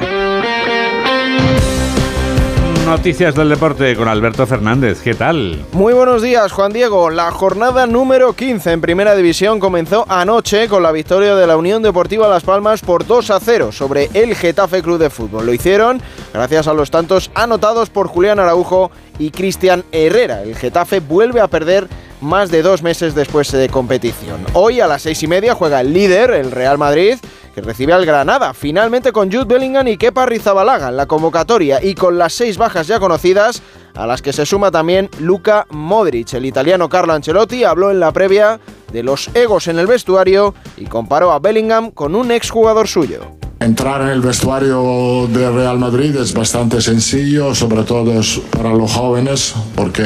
Noticias 2.92 3.36
del 3.36 3.48
deporte 3.48 3.96
con 3.96 4.10
Alberto 4.10 4.46
Fernández. 4.46 5.00
¿Qué 5.02 5.14
tal? 5.14 5.66
Muy 5.72 5.94
buenos 5.94 6.22
días, 6.22 6.52
Juan 6.52 6.74
Diego. 6.74 7.10
La 7.10 7.32
jornada 7.32 7.88
número 7.88 8.34
15 8.34 8.70
en 8.70 8.82
Primera 8.82 9.16
División 9.16 9.62
comenzó 9.62 10.06
anoche 10.10 10.68
con 10.68 10.84
la 10.84 10.92
victoria 10.92 11.34
de 11.36 11.48
la 11.48 11.56
Unión 11.56 11.82
Deportiva 11.82 12.28
Las 12.28 12.44
Palmas 12.44 12.82
por 12.82 13.08
2 13.08 13.32
a 13.32 13.40
0 13.40 13.72
sobre 13.72 14.10
el 14.14 14.36
Getafe 14.36 14.84
Club 14.84 15.00
de 15.00 15.10
Fútbol. 15.10 15.46
Lo 15.46 15.54
hicieron 15.54 16.02
gracias 16.34 16.68
a 16.68 16.74
los 16.74 16.92
tantos 16.92 17.32
anotados 17.34 17.90
por 17.90 18.08
Julián 18.08 18.42
Araujo 18.42 18.92
y 19.18 19.32
Cristian 19.32 19.86
Herrera. 19.94 20.44
El 20.44 20.58
Getafe 20.58 21.00
vuelve 21.00 21.40
a 21.40 21.48
perder 21.48 21.88
más 22.20 22.52
de 22.52 22.62
dos 22.62 22.84
meses 22.84 23.16
después 23.16 23.50
de 23.54 23.70
competición. 23.70 24.46
Hoy 24.52 24.82
a 24.82 24.88
las 24.88 25.04
seis 25.04 25.24
y 25.24 25.28
media 25.28 25.56
juega 25.56 25.80
el 25.80 25.94
líder, 25.94 26.32
el 26.32 26.52
Real 26.52 26.78
Madrid, 26.78 27.16
que 27.54 27.62
recibe 27.62 27.94
al 27.94 28.06
Granada, 28.06 28.54
finalmente 28.54 29.12
con 29.12 29.32
Jude 29.32 29.46
Bellingham 29.46 29.88
y 29.88 29.98
Kepa 29.98 30.26
Rizabalaga 30.26 30.90
en 30.90 30.98
la 30.98 31.06
convocatoria 31.06 31.84
y 31.84 31.96
con 31.96 32.18
las 32.18 32.34
seis 32.34 32.58
bajas 32.58 32.88
ya 32.88 33.00
conocidas, 33.00 33.62
a 33.94 34.08
las 34.08 34.22
que 34.22 34.34
se 34.34 34.46
suma 34.46 34.72
también 34.72 35.10
Luka 35.20 35.66
Modric. 35.70 36.34
El 36.34 36.46
italiano 36.46 36.90
Carlo 36.90 37.14
Ancelotti 37.14 37.64
habló 37.64 37.92
en 37.92 38.00
la 38.00 38.12
previa 38.12 38.60
de 38.92 39.04
los 39.04 39.30
egos 39.36 39.68
en 39.68 39.80
el 39.80 39.88
vestuario 39.88 40.54
y 40.78 40.86
comparó 40.86 41.32
a 41.32 41.40
Bellingham 41.40 41.92
con 41.92 42.16
un 42.16 42.32
exjugador 42.32 42.88
suyo. 42.88 43.22
Entrar 43.62 44.02
en 44.02 44.08
el 44.08 44.22
vestuario 44.22 45.28
de 45.32 45.52
Real 45.52 45.78
Madrid 45.78 46.16
es 46.16 46.34
bastante 46.34 46.82
sencillo, 46.82 47.54
sobre 47.54 47.84
todo 47.84 48.12
para 48.50 48.74
los 48.74 48.92
jóvenes, 48.92 49.54
porque 49.76 50.02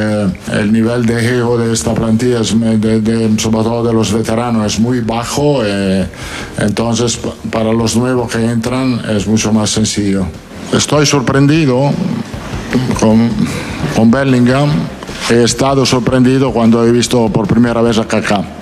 el 0.52 0.70
nivel 0.70 1.06
de 1.06 1.38
ego 1.38 1.56
de 1.56 1.72
esta 1.72 1.94
plantilla, 1.94 2.42
es, 2.42 2.48
sobre 2.48 3.62
todo 3.64 3.82
de 3.82 3.94
los 3.94 4.12
veteranos, 4.12 4.74
es 4.74 4.78
muy 4.78 5.00
bajo. 5.00 5.64
Eh, 5.64 6.06
entonces, 6.58 7.18
para 7.50 7.72
los 7.72 7.96
nuevos 7.96 8.30
que 8.30 8.44
entran 8.44 9.00
es 9.08 9.26
mucho 9.26 9.54
más 9.54 9.70
sencillo. 9.70 10.26
Estoy 10.74 11.06
sorprendido 11.06 11.92
con, 13.00 13.30
con 13.96 14.10
Bellingham. 14.10 14.68
He 15.30 15.42
estado 15.42 15.86
sorprendido 15.86 16.52
cuando 16.52 16.84
he 16.84 16.92
visto 16.92 17.30
por 17.30 17.46
primera 17.46 17.80
vez 17.80 17.96
a 17.96 18.06
Kaká. 18.06 18.55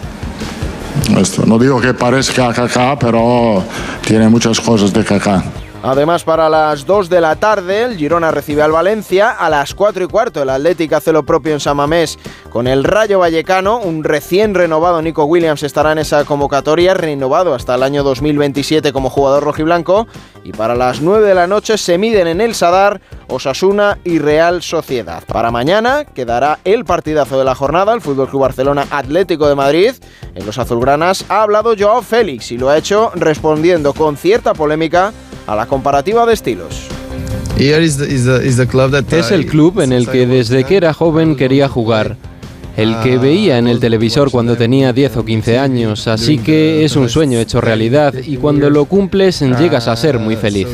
No 1.47 1.59
digo 1.59 1.81
que 1.81 1.95
parezca 1.95 2.53
Kaká, 2.53 2.99
pero 2.99 3.63
tiene 4.05 4.29
muchas 4.29 4.61
cosas 4.61 4.93
de 4.93 5.05
Kaká. 5.05 5.45
Además, 5.87 6.25
para 6.25 6.49
las 6.49 6.87
2 6.87 7.11
de 7.11 7.21
la 7.21 7.37
tarde, 7.37 7.83
el 7.83 7.99
Girona 7.99 8.31
recibe 8.31 8.63
al 8.63 8.73
Valencia. 8.73 9.33
A 9.33 9.51
las 9.51 9.75
4 9.75 10.05
y 10.05 10.07
cuarto, 10.07 10.41
el 10.41 10.49
Atlético 10.49 10.97
hace 10.97 11.13
lo 11.13 11.25
propio 11.25 11.53
en 11.53 11.61
Samamés 11.61 12.19
con 12.49 12.67
el 12.67 12.85
Rayo 12.85 13.19
Vallecano. 13.19 13.81
Un 13.81 14.03
recién 14.03 14.55
renovado 14.55 15.03
Nico 15.03 15.27
Williams 15.27 15.63
estará 15.63 15.93
en 15.93 15.99
esa 15.99 16.25
convocatoria, 16.25 16.95
renovado 16.95 17.53
hasta 17.53 17.75
el 17.75 17.83
año 17.83 18.03
2027 18.03 18.95
como 18.95 19.11
jugador 19.11 19.45
rojiblanco. 19.45 20.07
Y 20.43 20.53
para 20.53 20.75
las 20.75 21.03
9 21.03 21.29
de 21.29 21.35
la 21.35 21.47
noche 21.47 21.77
se 21.77 21.99
miden 21.99 22.29
en 22.29 22.41
el 22.41 22.55
Sadar 22.55 23.03
Osasuna 23.29 23.99
y 24.05 24.19
Real 24.21 24.63
Sociedad. 24.63 25.23
Para 25.27 25.51
mañana 25.51 26.07
quedará 26.07 26.61
el 26.65 26.87
partidazo 26.87 27.39
de 27.39 27.45
la 27.45 27.55
jornada, 27.55 27.93
el 27.93 28.01
Fútbol 28.01 28.31
Club 28.31 28.41
Barcelona 28.41 28.87
Atlético 28.91 29.49
de 29.49 29.55
Madrid. 29.55 29.93
En 30.35 30.47
los 30.47 30.57
azulgranas 30.57 31.27
ha 31.29 31.43
hablado 31.43 31.75
Joao 31.79 32.01
Félix 32.01 32.53
y 32.53 32.57
lo 32.57 32.71
ha 32.71 32.79
hecho 32.79 33.13
respondiendo 33.15 33.93
con 33.93 34.17
cierta 34.17 34.55
polémica 34.55 35.13
a 35.47 35.55
la 35.55 35.67
comparativa 35.67 36.27
de 36.27 36.35
estilos. 36.35 36.89
Es 39.19 39.31
el 39.31 39.47
club 39.47 39.81
en 39.81 39.93
el 39.93 40.09
que 40.09 40.27
desde 40.27 40.65
que 40.65 40.77
era 40.77 40.93
joven 40.93 41.37
quería 41.37 41.69
jugar 41.69 42.17
el 42.77 43.01
que 43.03 43.19
veía 43.19 43.59
en 43.59 43.69
el 43.69 43.81
televisor 43.81 44.31
cuando 44.31 44.57
tenía 44.57 44.93
10 44.93 45.19
o 45.19 45.25
15 45.25 45.59
años, 45.59 46.09
así 46.09 46.39
que 46.39 46.85
es 46.85 46.97
un 46.97 47.09
sueño 47.09 47.39
hecho 47.39 47.61
realidad. 47.61 48.15
y 48.27 48.37
cuando 48.37 48.71
lo 48.71 48.85
cumples 48.87 49.41
llegas 49.41 49.89
a 49.89 49.97
ser 49.97 50.19
muy 50.19 50.37
feliz. 50.37 50.69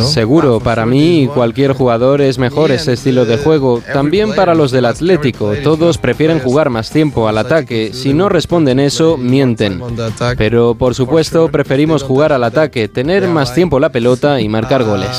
Seguro, 0.00 0.60
para 0.60 0.86
mí 0.86 1.28
cualquier 1.32 1.72
jugador 1.72 2.20
es 2.20 2.38
mejor 2.38 2.70
ese 2.70 2.94
estilo 2.94 3.24
de 3.24 3.38
juego, 3.38 3.82
también 3.92 4.34
para 4.34 4.54
los 4.54 4.70
del 4.70 4.86
Atlético, 4.86 5.54
todos 5.62 5.98
prefieren 5.98 6.40
jugar 6.40 6.70
más 6.70 6.90
tiempo 6.90 7.28
al 7.28 7.38
ataque, 7.38 7.92
si 7.92 8.12
no 8.12 8.28
responden 8.28 8.80
eso, 8.80 9.16
mienten. 9.16 9.82
Pero 10.36 10.74
por 10.74 10.94
supuesto 10.94 11.48
preferimos 11.48 12.02
jugar 12.02 12.32
al 12.32 12.44
ataque, 12.44 12.88
tener 12.88 13.28
más 13.28 13.54
tiempo 13.54 13.78
la 13.80 13.90
pelota 13.90 14.40
y 14.40 14.48
marcar 14.48 14.84
goles. 14.84 15.10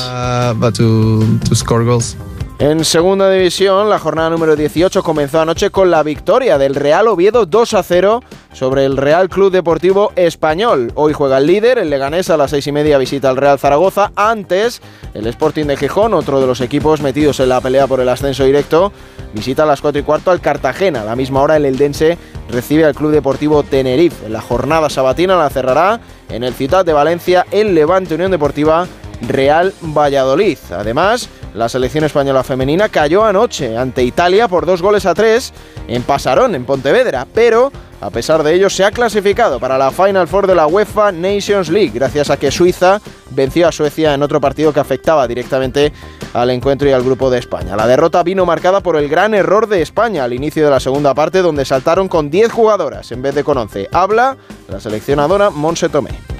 En 2.60 2.84
segunda 2.84 3.30
división, 3.30 3.88
la 3.88 4.00
jornada 4.00 4.30
número 4.30 4.56
18 4.56 5.04
comenzó 5.04 5.40
anoche 5.40 5.70
con 5.70 5.92
la 5.92 6.02
victoria 6.02 6.58
del 6.58 6.74
Real 6.74 7.06
Oviedo 7.06 7.46
2 7.46 7.74
a 7.74 7.84
0 7.84 8.20
sobre 8.52 8.84
el 8.84 8.96
Real 8.96 9.28
Club 9.28 9.52
Deportivo 9.52 10.10
Español. 10.16 10.90
Hoy 10.96 11.12
juega 11.12 11.38
el 11.38 11.46
líder, 11.46 11.78
el 11.78 11.88
Leganés, 11.88 12.30
a 12.30 12.36
las 12.36 12.50
seis 12.50 12.66
y 12.66 12.72
media 12.72 12.98
visita 12.98 13.30
al 13.30 13.36
Real 13.36 13.60
Zaragoza. 13.60 14.10
Antes, 14.16 14.82
el 15.14 15.28
Sporting 15.28 15.66
de 15.66 15.76
Gijón, 15.76 16.14
otro 16.14 16.40
de 16.40 16.48
los 16.48 16.60
equipos 16.60 17.00
metidos 17.00 17.38
en 17.38 17.50
la 17.50 17.60
pelea 17.60 17.86
por 17.86 18.00
el 18.00 18.08
ascenso 18.08 18.42
directo, 18.42 18.92
visita 19.34 19.62
a 19.62 19.66
las 19.66 19.80
4 19.80 20.00
y 20.00 20.02
cuarto 20.02 20.32
al 20.32 20.40
Cartagena. 20.40 21.02
A 21.02 21.04
la 21.04 21.14
misma 21.14 21.42
hora, 21.42 21.58
el 21.58 21.64
Eldense 21.64 22.18
recibe 22.50 22.84
al 22.84 22.96
Club 22.96 23.12
Deportivo 23.12 23.62
Tenerife. 23.62 24.26
En 24.26 24.32
la 24.32 24.40
jornada 24.40 24.90
sabatina 24.90 25.36
la 25.36 25.48
cerrará 25.48 26.00
en 26.28 26.42
el 26.42 26.54
Ciudad 26.54 26.84
de 26.84 26.92
Valencia 26.92 27.46
el 27.52 27.76
Levante 27.76 28.16
Unión 28.16 28.32
Deportiva 28.32 28.88
Real 29.28 29.72
Valladolid. 29.80 30.58
Además, 30.72 31.28
la 31.58 31.68
selección 31.68 32.04
española 32.04 32.44
femenina 32.44 32.88
cayó 32.88 33.24
anoche 33.24 33.76
ante 33.76 34.04
Italia 34.04 34.46
por 34.46 34.64
dos 34.64 34.80
goles 34.80 35.04
a 35.06 35.14
tres 35.14 35.52
en 35.88 36.04
Pasarón, 36.04 36.54
en 36.54 36.64
Pontevedra, 36.64 37.26
pero 37.34 37.72
a 38.00 38.10
pesar 38.10 38.44
de 38.44 38.54
ello 38.54 38.70
se 38.70 38.84
ha 38.84 38.92
clasificado 38.92 39.58
para 39.58 39.76
la 39.76 39.90
Final 39.90 40.28
Four 40.28 40.46
de 40.46 40.54
la 40.54 40.68
UEFA 40.68 41.10
Nations 41.10 41.68
League, 41.68 41.90
gracias 41.92 42.30
a 42.30 42.36
que 42.36 42.52
Suiza 42.52 43.00
venció 43.30 43.66
a 43.66 43.72
Suecia 43.72 44.14
en 44.14 44.22
otro 44.22 44.40
partido 44.40 44.72
que 44.72 44.78
afectaba 44.78 45.26
directamente 45.26 45.92
al 46.32 46.50
encuentro 46.50 46.88
y 46.88 46.92
al 46.92 47.02
grupo 47.02 47.28
de 47.28 47.40
España. 47.40 47.74
La 47.74 47.88
derrota 47.88 48.22
vino 48.22 48.46
marcada 48.46 48.80
por 48.80 48.96
el 48.96 49.08
gran 49.08 49.34
error 49.34 49.66
de 49.66 49.82
España 49.82 50.22
al 50.22 50.32
inicio 50.32 50.64
de 50.64 50.70
la 50.70 50.78
segunda 50.78 51.12
parte, 51.12 51.42
donde 51.42 51.64
saltaron 51.64 52.06
con 52.06 52.30
10 52.30 52.52
jugadoras 52.52 53.10
en 53.10 53.20
vez 53.20 53.34
de 53.34 53.42
con 53.42 53.58
11. 53.58 53.88
Habla 53.92 54.36
la 54.68 54.78
seleccionadora 54.78 55.50
Monse 55.50 55.88
Tomé. 55.88 56.37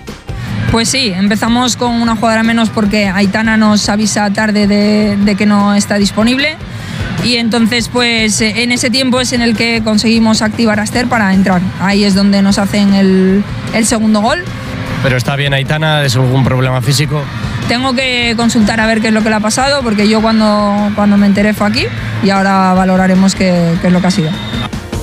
Pues 0.71 0.91
sí, 0.91 1.12
empezamos 1.14 1.77
con 1.77 1.93
una 1.93 2.14
jugadora 2.14 2.43
menos 2.43 2.69
porque 2.69 3.09
Aitana 3.09 3.57
nos 3.57 3.89
avisa 3.89 4.31
tarde 4.31 4.66
de, 4.66 5.35
que 5.37 5.47
no 5.47 5.75
está 5.75 5.97
disponible. 5.97 6.57
Y 7.25 7.37
entonces, 7.37 7.89
pues 7.89 8.41
en 8.43 8.71
ese 8.71 8.91
tiempo 8.91 9.19
es 9.21 9.33
en 9.33 9.41
el 9.41 9.57
que 9.57 9.83
conseguimos 9.83 10.43
activar 10.43 10.79
a 10.79 10.85
Esther 10.85 11.07
para 11.07 11.33
entrar. 11.33 11.62
Ahí 11.81 12.05
es 12.05 12.14
donde 12.14 12.43
nos 12.43 12.59
hacen 12.59 12.95
el, 12.95 13.45
segundo 13.85 14.21
gol. 14.21 14.45
Pero 15.03 15.16
está 15.16 15.37
bien 15.37 15.55
Aitana, 15.55 16.05
¿es 16.05 16.16
algún 16.16 16.45
problema 16.45 16.83
físico? 16.83 17.23
Tengo 17.66 17.95
que 17.95 18.35
consultar 18.37 18.81
a 18.81 18.87
ver 18.87 19.01
qué 19.01 19.09
es 19.09 19.14
lo 19.14 19.23
que 19.23 19.31
le 19.31 19.37
ha 19.37 19.41
pasado, 19.41 19.83
porque 19.83 20.09
yo 20.09 20.21
cuando, 20.21 20.91
cuando 20.95 21.16
me 21.16 21.27
enteré 21.27 21.55
fue 21.55 21.69
aquí 21.69 21.85
y 22.23 22.31
ahora 22.31 22.75
valoraremos 22.75 23.35
qué, 23.35 23.75
qué 23.81 23.87
es 23.87 23.93
lo 23.93 24.01
que 24.01 24.07
ha 24.07 24.11
sido. 24.11 24.31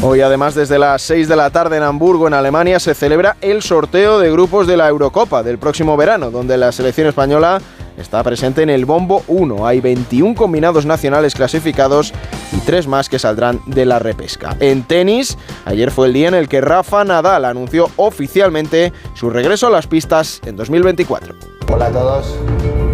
Hoy 0.02 0.22
además 0.22 0.54
desde 0.54 0.78
las 0.78 1.02
6 1.04 1.28
de 1.28 1.36
la 1.36 1.50
tarde 1.50 1.78
en 1.78 1.84
Hamburgo, 1.84 2.28
en 2.28 2.34
Alemania, 2.34 2.80
se 2.80 2.93
celebra 2.93 3.38
el 3.41 3.62
sorteo 3.62 4.20
de 4.20 4.32
grupos 4.32 4.68
de 4.68 4.78
la 4.78 4.88
Eurocopa 4.88 5.41
del 5.41 5.58
próximo 5.58 5.98
verano, 5.98 6.30
donde 6.30 6.58
la 6.58 6.72
selección 6.72 7.08
española 7.08 7.60
está 7.98 8.22
presente 8.24 8.62
en 8.62 8.70
el 8.70 8.86
Bombo 8.86 9.24
1. 9.28 9.66
Hay 9.66 9.82
21 9.82 10.36
combinados 10.36 10.86
nacionales 10.86 11.34
clasificados 11.34 12.14
y 12.52 12.58
3 12.58 12.88
más 12.88 13.10
que 13.10 13.20
saldrán 13.20 13.62
de 13.66 13.86
la 13.86 13.98
repesca. 14.00 14.56
En 14.60 14.84
tenis, 14.84 15.38
ayer 15.66 15.89
fue 15.89 16.08
el 16.08 16.14
día 16.14 16.28
en 16.28 16.36
el 16.36 16.50
que 16.50 16.62
Rafa 16.62 17.04
Nadal 17.04 17.46
anunció 17.46 17.89
oficialmente 17.96 18.93
su 19.16 19.30
regreso 19.30 19.68
a 19.68 19.72
las 19.72 19.88
pistas 19.88 20.41
en 20.46 20.56
2024. 20.56 21.34
Hola 21.74 21.88
a 21.88 21.91
todos, 21.91 22.36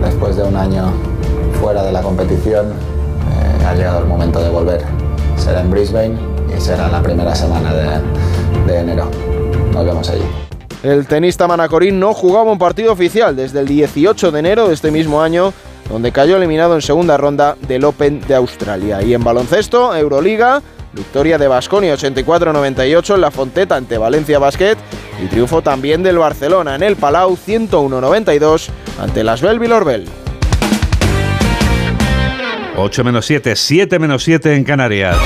después 0.01 0.37
de 0.37 0.43
un 0.43 0.55
año 0.55 0.93
fuera 1.59 1.83
de 1.83 1.91
la 1.91 2.01
competición, 2.01 2.67
eh, 2.69 3.65
ha 3.65 3.73
llegado 3.75 3.99
el 3.99 4.05
momento 4.05 4.39
de 4.39 4.49
volver. 4.49 4.81
Será 5.35 5.61
en 5.61 5.71
Brisbane 5.71 6.40
será 6.61 6.87
la 6.89 7.01
primera 7.01 7.33
semana 7.33 7.73
de, 7.73 8.77
enero. 8.77 9.09
Nos 9.73 9.83
vemos 9.83 10.07
allí. 10.09 10.21
El 10.83 11.07
tenista 11.07 11.47
manacorín 11.47 11.99
no 11.99 12.13
jugaba 12.13 12.51
un 12.51 12.59
partido 12.59 12.91
oficial 12.91 13.35
desde 13.35 13.59
el 13.59 13.67
18 13.67 14.31
de 14.31 14.39
enero 14.39 14.67
de 14.67 14.75
este 14.75 14.91
mismo 14.91 15.21
año, 15.21 15.53
donde 15.89 16.11
cayó 16.11 16.37
eliminado 16.37 16.75
en 16.75 16.81
segunda 16.81 17.17
ronda 17.17 17.55
del 17.67 17.83
Open 17.83 18.21
de 18.21 18.35
Australia. 18.35 19.01
Y 19.01 19.13
en 19.13 19.23
baloncesto, 19.23 19.95
Euroliga, 19.95 20.61
victoria 20.93 21.39
de 21.39 21.47
Basconia 21.47 21.95
84-98 21.95 23.15
en 23.15 23.21
la 23.21 23.31
Fonteta 23.31 23.75
ante 23.75 23.97
Valencia 23.97 24.37
Basket 24.37 24.77
y 25.23 25.27
triunfo 25.27 25.63
también 25.63 26.03
del 26.03 26.19
Barcelona 26.19 26.75
en 26.75 26.83
el 26.83 26.95
Palau 26.95 27.35
101-92 27.35 28.69
ante 28.99 29.23
las 29.23 29.41
Belvilor 29.41 29.85
8 32.77 33.03
menos 33.03 33.25
7, 33.25 33.55
7 33.55 33.99
menos 33.99 34.23
7 34.23 34.55
en 34.55 34.63
Canarias. 34.63 35.17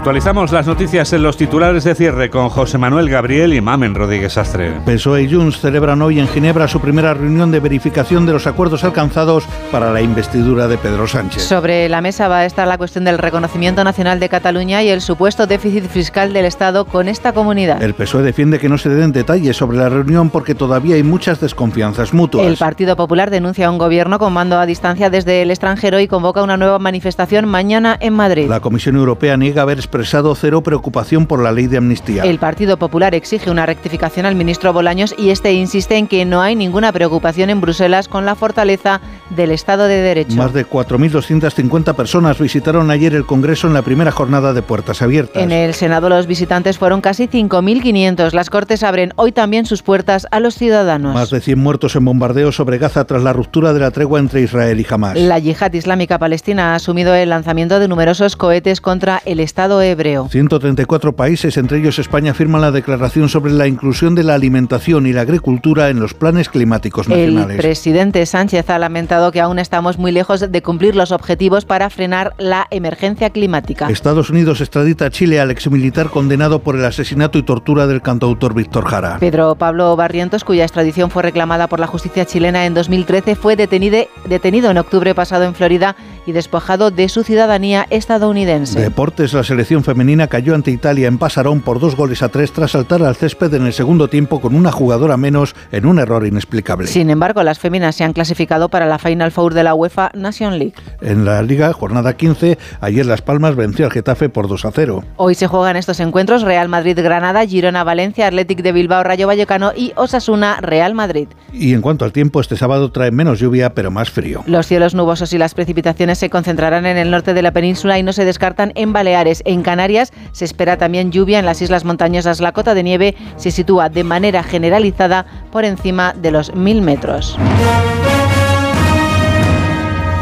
Actualizamos 0.00 0.50
las 0.50 0.66
noticias 0.66 1.12
en 1.12 1.22
los 1.22 1.36
titulares 1.36 1.84
de 1.84 1.94
cierre 1.94 2.30
con 2.30 2.48
José 2.48 2.78
Manuel 2.78 3.10
Gabriel 3.10 3.52
y 3.52 3.60
Mamen 3.60 3.94
Rodríguez 3.94 4.38
Astre. 4.38 4.80
PSOE 4.86 5.24
y 5.24 5.30
Junts 5.30 5.60
celebran 5.60 6.00
hoy 6.00 6.18
en 6.18 6.26
Ginebra 6.26 6.68
su 6.68 6.80
primera 6.80 7.12
reunión 7.12 7.50
de 7.50 7.60
verificación 7.60 8.24
de 8.24 8.32
los 8.32 8.46
acuerdos 8.46 8.82
alcanzados 8.82 9.44
para 9.70 9.92
la 9.92 10.00
investidura 10.00 10.68
de 10.68 10.78
Pedro 10.78 11.06
Sánchez. 11.06 11.42
Sobre 11.42 11.86
la 11.90 12.00
mesa 12.00 12.28
va 12.28 12.38
a 12.38 12.46
estar 12.46 12.66
la 12.66 12.78
cuestión 12.78 13.04
del 13.04 13.18
reconocimiento 13.18 13.84
nacional 13.84 14.20
de 14.20 14.30
Cataluña 14.30 14.82
y 14.82 14.88
el 14.88 15.02
supuesto 15.02 15.46
déficit 15.46 15.84
fiscal 15.84 16.32
del 16.32 16.46
Estado 16.46 16.86
con 16.86 17.06
esta 17.06 17.34
comunidad. 17.34 17.82
El 17.82 17.92
PSOE 17.92 18.22
defiende 18.22 18.58
que 18.58 18.70
no 18.70 18.78
se 18.78 18.88
den 18.88 19.12
detalles 19.12 19.58
sobre 19.58 19.76
la 19.76 19.90
reunión 19.90 20.30
porque 20.30 20.54
todavía 20.54 20.94
hay 20.94 21.02
muchas 21.02 21.40
desconfianzas 21.40 22.14
mutuas. 22.14 22.46
El 22.46 22.56
Partido 22.56 22.96
Popular 22.96 23.28
denuncia 23.28 23.66
a 23.66 23.70
un 23.70 23.76
gobierno 23.76 24.18
con 24.18 24.32
mando 24.32 24.58
a 24.58 24.64
distancia 24.64 25.10
desde 25.10 25.42
el 25.42 25.50
extranjero 25.50 26.00
y 26.00 26.08
convoca 26.08 26.42
una 26.42 26.56
nueva 26.56 26.78
manifestación 26.78 27.46
mañana 27.46 27.98
en 28.00 28.14
Madrid. 28.14 28.48
La 28.48 28.60
Comisión 28.60 28.96
Europea 28.96 29.36
niega 29.36 29.60
haber 29.60 29.89
expresado 29.90 30.32
cero 30.36 30.62
preocupación 30.62 31.26
por 31.26 31.42
la 31.42 31.50
ley 31.50 31.66
de 31.66 31.76
amnistía. 31.76 32.22
El 32.22 32.38
Partido 32.38 32.76
Popular 32.76 33.12
exige 33.12 33.50
una 33.50 33.66
rectificación 33.66 34.24
al 34.24 34.36
ministro 34.36 34.72
Bolaños 34.72 35.12
y 35.18 35.30
este 35.30 35.52
insiste 35.52 35.96
en 35.96 36.06
que 36.06 36.24
no 36.24 36.42
hay 36.42 36.54
ninguna 36.54 36.92
preocupación 36.92 37.50
en 37.50 37.60
Bruselas 37.60 38.06
con 38.06 38.24
la 38.24 38.36
fortaleza 38.36 39.00
del 39.30 39.50
Estado 39.50 39.88
de 39.88 39.96
Derecho. 39.96 40.36
Más 40.36 40.52
de 40.52 40.64
4.250 40.64 41.96
personas 41.96 42.38
visitaron 42.38 42.88
ayer 42.92 43.14
el 43.16 43.26
Congreso 43.26 43.66
en 43.66 43.74
la 43.74 43.82
primera 43.82 44.12
jornada 44.12 44.52
de 44.52 44.62
puertas 44.62 45.02
abiertas. 45.02 45.42
En 45.42 45.50
el 45.50 45.74
Senado 45.74 46.08
los 46.08 46.28
visitantes 46.28 46.78
fueron 46.78 47.00
casi 47.00 47.26
5.500. 47.26 48.32
Las 48.32 48.48
Cortes 48.48 48.84
abren 48.84 49.12
hoy 49.16 49.32
también 49.32 49.66
sus 49.66 49.82
puertas 49.82 50.28
a 50.30 50.38
los 50.38 50.54
ciudadanos. 50.54 51.14
Más 51.14 51.30
de 51.30 51.40
100 51.40 51.58
muertos 51.58 51.96
en 51.96 52.04
bombardeos 52.04 52.54
sobre 52.54 52.78
Gaza 52.78 53.04
tras 53.06 53.24
la 53.24 53.32
ruptura 53.32 53.72
de 53.72 53.80
la 53.80 53.90
tregua 53.90 54.20
entre 54.20 54.42
Israel 54.42 54.78
y 54.78 54.86
Hamas. 54.88 55.18
La 55.18 55.40
yihad 55.40 55.72
islámica 55.72 56.20
palestina 56.20 56.72
ha 56.72 56.74
asumido 56.76 57.12
el 57.12 57.30
lanzamiento 57.30 57.80
de 57.80 57.88
numerosos 57.88 58.36
cohetes 58.36 58.80
contra 58.80 59.20
el 59.24 59.40
Estado 59.40 59.79
Alfabeto 59.80 59.90
Hebreo. 59.90 60.28
134 60.28 61.14
países, 61.14 61.56
entre 61.56 61.78
ellos 61.78 61.98
España, 61.98 62.34
firman 62.34 62.60
la 62.60 62.70
declaración 62.70 63.28
sobre 63.28 63.52
la 63.52 63.66
inclusión 63.66 64.14
de 64.14 64.24
la 64.24 64.34
alimentación 64.34 65.06
y 65.06 65.12
la 65.12 65.22
agricultura 65.22 65.88
en 65.88 66.00
los 66.00 66.14
planes 66.14 66.48
climáticos 66.48 67.08
nacionales. 67.08 67.56
El 67.56 67.62
presidente 67.62 68.24
Sánchez 68.26 68.70
ha 68.70 68.78
lamentado 68.78 69.32
que 69.32 69.40
aún 69.40 69.58
estamos 69.58 69.98
muy 69.98 70.12
lejos 70.12 70.40
de 70.50 70.62
cumplir 70.62 70.96
los 70.96 71.12
objetivos 71.12 71.64
para 71.64 71.90
frenar 71.90 72.34
la 72.38 72.66
emergencia 72.70 73.30
climática. 73.30 73.88
Estados 73.90 74.30
Unidos 74.30 74.60
extradita 74.60 75.06
a 75.06 75.10
Chile 75.10 75.40
al 75.40 75.50
exmilitar 75.50 76.10
condenado 76.10 76.60
por 76.60 76.76
el 76.76 76.84
asesinato 76.84 77.38
y 77.38 77.42
tortura 77.42 77.86
del 77.86 78.02
cantautor 78.02 78.54
Víctor 78.54 78.84
Jara. 78.86 79.18
Pedro 79.18 79.54
Pablo 79.54 79.94
Barrientos, 79.96 80.44
cuya 80.44 80.64
extradición 80.64 81.10
fue 81.10 81.22
reclamada 81.22 81.68
por 81.68 81.80
la 81.80 81.86
justicia 81.86 82.24
chilena 82.24 82.66
en 82.66 82.74
2013, 82.74 83.34
fue 83.34 83.56
detenido, 83.56 83.98
detenido 84.26 84.70
en 84.70 84.78
octubre 84.78 85.14
pasado 85.14 85.44
en 85.44 85.54
Florida 85.54 85.96
y 86.26 86.32
despojado 86.32 86.90
de 86.90 87.08
su 87.08 87.24
ciudadanía 87.24 87.86
estadounidense. 87.90 88.80
Deportes, 88.80 89.32
la 89.32 89.44
selección 89.44 89.84
femenina 89.84 90.26
cayó 90.26 90.54
ante 90.54 90.70
Italia 90.70 91.08
en 91.08 91.18
Pasarón 91.18 91.60
por 91.60 91.80
dos 91.80 91.96
goles 91.96 92.22
a 92.22 92.28
tres 92.28 92.52
tras 92.52 92.72
saltar 92.72 93.02
al 93.02 93.16
césped 93.16 93.52
en 93.54 93.66
el 93.66 93.72
segundo 93.72 94.08
tiempo 94.08 94.40
con 94.40 94.54
una 94.54 94.72
jugadora 94.72 95.16
menos 95.16 95.54
en 95.72 95.86
un 95.86 95.98
error 95.98 96.26
inexplicable. 96.26 96.86
Sin 96.86 97.10
embargo, 97.10 97.42
las 97.42 97.58
féminas 97.58 97.96
se 97.96 98.04
han 98.04 98.12
clasificado 98.12 98.68
para 98.68 98.86
la 98.86 98.98
Final 98.98 99.32
Four 99.32 99.54
de 99.54 99.64
la 99.64 99.74
UEFA 99.74 100.10
Nation 100.14 100.58
League. 100.58 100.74
En 101.00 101.24
la 101.24 101.42
Liga, 101.42 101.72
jornada 101.72 102.16
15, 102.16 102.58
ayer 102.80 103.06
Las 103.06 103.22
Palmas 103.22 103.56
venció 103.56 103.86
al 103.86 103.92
Getafe 103.92 104.28
por 104.28 104.48
2 104.48 104.64
a 104.64 104.70
0. 104.72 105.04
Hoy 105.16 105.34
se 105.34 105.46
juegan 105.46 105.76
estos 105.76 106.00
encuentros 106.00 106.42
Real 106.42 106.68
Madrid-Granada, 106.68 107.46
Girona-Valencia, 107.46 108.26
Athletic 108.26 108.62
de 108.62 108.72
Bilbao-Rayo 108.72 109.26
Vallecano 109.26 109.72
y 109.74 109.92
Osasuna-Real 109.96 110.94
Madrid. 110.94 111.28
Y 111.52 111.74
en 111.74 111.80
cuanto 111.80 112.04
al 112.04 112.12
tiempo, 112.12 112.40
este 112.40 112.56
sábado 112.56 112.90
trae 112.92 113.10
menos 113.10 113.38
lluvia 113.38 113.74
pero 113.74 113.90
más 113.90 114.10
frío. 114.10 114.42
Los 114.46 114.66
cielos 114.66 114.94
nubosos 114.94 115.32
y 115.32 115.38
las 115.38 115.54
precipitaciones 115.54 116.09
se 116.18 116.30
concentrarán 116.30 116.86
en 116.86 116.96
el 116.96 117.10
norte 117.10 117.34
de 117.34 117.42
la 117.42 117.52
península 117.52 117.98
y 117.98 118.02
no 118.02 118.12
se 118.12 118.24
descartan 118.24 118.72
en 118.74 118.92
Baleares. 118.92 119.42
En 119.44 119.62
Canarias 119.62 120.12
se 120.32 120.44
espera 120.44 120.76
también 120.76 121.12
lluvia 121.12 121.38
en 121.38 121.46
las 121.46 121.62
islas 121.62 121.84
montañosas. 121.84 122.40
La 122.40 122.52
cota 122.52 122.74
de 122.74 122.82
nieve 122.82 123.16
se 123.36 123.50
sitúa 123.50 123.88
de 123.88 124.04
manera 124.04 124.42
generalizada 124.42 125.26
por 125.50 125.64
encima 125.64 126.14
de 126.14 126.30
los 126.30 126.54
mil 126.54 126.82
metros. 126.82 127.38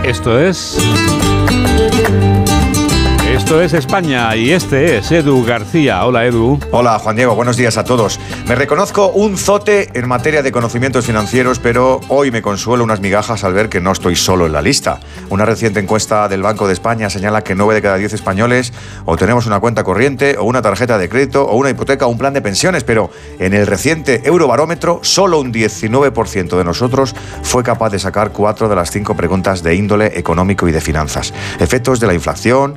Esto 0.05 0.41
es... 0.41 0.79
Esto 3.39 3.63
es 3.63 3.73
España 3.73 4.35
y 4.35 4.51
este 4.51 4.99
es 4.99 5.13
Edu 5.13 5.45
García. 5.45 6.05
Hola 6.05 6.27
Edu. 6.27 6.59
Hola 6.73 6.99
Juan 6.99 7.15
Diego, 7.15 7.37
buenos 7.37 7.57
días 7.57 7.79
a 7.79 7.85
todos. 7.85 8.19
Me 8.47 8.57
reconozco 8.57 9.11
un 9.11 9.39
zote 9.39 9.89
en 9.95 10.09
materia 10.09 10.43
de 10.43 10.51
conocimientos 10.51 11.07
financieros, 11.07 11.61
pero 11.61 12.01
hoy 12.09 12.33
me 12.33 12.43
consuelo 12.43 12.83
unas 12.83 13.01
migajas 13.01 13.45
al 13.45 13.55
ver 13.55 13.69
que 13.69 13.81
no 13.81 13.93
estoy 13.93 14.17
solo 14.17 14.47
en 14.47 14.53
la 14.53 14.61
lista. 14.61 14.99
Una 15.31 15.47
reciente 15.47 15.79
encuesta 15.79 16.29
del 16.29 16.43
Banco 16.43 16.67
de 16.67 16.73
España 16.73 17.09
señala 17.11 17.43
que 17.43 17.55
9 17.55 17.75
de 17.77 17.81
cada 17.81 17.97
10 17.97 18.13
españoles 18.15 18.73
o 19.05 19.17
tenemos 19.17 19.47
una 19.47 19.61
cuenta 19.61 19.85
corriente 19.85 20.37
o 20.37 20.45
una 20.45 20.61
tarjeta 20.61 20.99
de 20.99 21.09
crédito 21.09 21.45
o 21.45 21.57
una 21.57 21.71
hipoteca 21.71 22.07
o 22.07 22.09
un 22.09 22.19
plan 22.19 22.35
de 22.35 22.43
pensiones, 22.43 22.83
pero 22.83 23.09
en 23.39 23.55
el 23.55 23.69
reciente 23.69 24.21
Eurobarómetro 24.25 24.99
solo 25.03 25.39
un 25.39 25.55
19% 25.55 26.59
de 26.59 26.65
nosotros 26.65 27.15
fue 27.45 27.63
capaz 27.63 27.91
de 27.91 28.01
sacar 28.01 28.33
cuatro 28.33 28.69
de 28.69 28.75
las 28.75 28.91
cinco 28.91 29.15
preguntas 29.15 29.63
de 29.63 29.77
índole 29.77 30.19
económico 30.19 30.67
y 30.69 30.73
de 30.73 30.81
finanzas. 30.81 31.33
Efectos 31.61 32.01
de 32.01 32.09
la 32.09 32.15
inflación, 32.15 32.77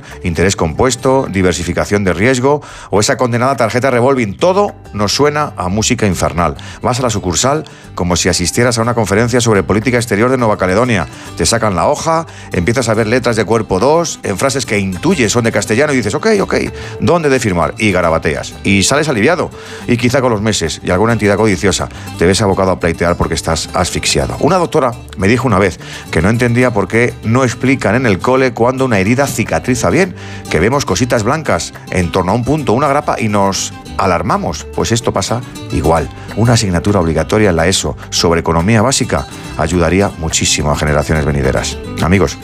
interés 0.52 0.56
compuesto, 0.56 1.26
diversificación 1.30 2.04
de 2.04 2.12
riesgo 2.12 2.62
o 2.90 3.00
esa 3.00 3.16
condenada 3.16 3.56
tarjeta 3.56 3.90
revolving. 3.90 4.36
Todo 4.36 4.74
nos 4.92 5.14
suena 5.14 5.52
a 5.56 5.68
música 5.68 6.06
infernal. 6.06 6.56
Vas 6.82 6.98
a 7.00 7.02
la 7.02 7.10
sucursal 7.10 7.64
como 7.94 8.16
si 8.16 8.28
asistieras 8.28 8.78
a 8.78 8.82
una 8.82 8.94
conferencia 8.94 9.40
sobre 9.40 9.62
política 9.62 9.96
exterior 9.96 10.30
de 10.30 10.38
Nueva 10.38 10.56
Caledonia. 10.56 11.06
Te 11.36 11.46
sacan 11.46 11.74
la 11.74 11.88
hoja, 11.88 12.26
empiezas 12.52 12.88
a 12.88 12.94
ver 12.94 13.06
letras 13.06 13.36
de 13.36 13.44
cuerpo 13.44 13.78
2 13.78 14.20
en 14.22 14.38
frases 14.38 14.66
que 14.66 14.78
intuyes 14.78 15.32
son 15.32 15.44
de 15.44 15.52
castellano 15.52 15.92
y 15.92 15.96
dices, 15.96 16.14
ok, 16.14 16.26
ok, 16.40 16.54
¿dónde 17.00 17.28
de 17.28 17.40
firmar? 17.40 17.74
Y 17.78 17.92
garabateas. 17.92 18.54
Y 18.64 18.82
sales 18.82 19.08
aliviado. 19.08 19.50
Y 19.86 19.96
quizá 19.96 20.20
con 20.20 20.30
los 20.30 20.40
meses 20.40 20.80
y 20.84 20.90
alguna 20.90 21.12
entidad 21.12 21.36
codiciosa 21.36 21.88
te 22.18 22.26
ves 22.26 22.40
abocado 22.42 22.70
a 22.70 22.80
pleitear 22.80 23.16
porque 23.16 23.34
estás 23.34 23.68
asfixiado. 23.74 24.36
Una 24.40 24.56
doctora 24.56 24.92
me 25.16 25.28
dijo 25.28 25.46
una 25.46 25.58
vez 25.58 25.78
que 26.10 26.22
no 26.22 26.30
entendía 26.30 26.72
por 26.72 26.88
qué 26.88 27.14
no 27.24 27.44
explican 27.44 27.94
en 27.94 28.06
el 28.06 28.18
cole 28.18 28.52
cuando 28.52 28.84
una 28.84 28.98
herida 28.98 29.26
cicatriza 29.26 29.90
bien 29.90 30.14
que 30.50 30.60
vemos 30.60 30.84
cositas 30.84 31.22
blancas 31.22 31.72
en 31.90 32.10
torno 32.12 32.32
a 32.32 32.34
un 32.34 32.44
punto, 32.44 32.72
una 32.72 32.88
grapa 32.88 33.20
y 33.20 33.28
nos 33.28 33.72
alarmamos. 33.98 34.64
Pues 34.74 34.92
esto 34.92 35.12
pasa 35.12 35.40
igual. 35.72 36.08
Una 36.36 36.54
asignatura 36.54 37.00
obligatoria 37.00 37.50
en 37.50 37.56
la 37.56 37.68
ESO 37.68 37.96
sobre 38.10 38.40
economía 38.40 38.82
básica 38.82 39.26
ayudaría 39.58 40.10
muchísimo 40.18 40.70
a 40.70 40.76
generaciones 40.76 41.24
venideras. 41.24 41.78
Amigos, 42.02 42.38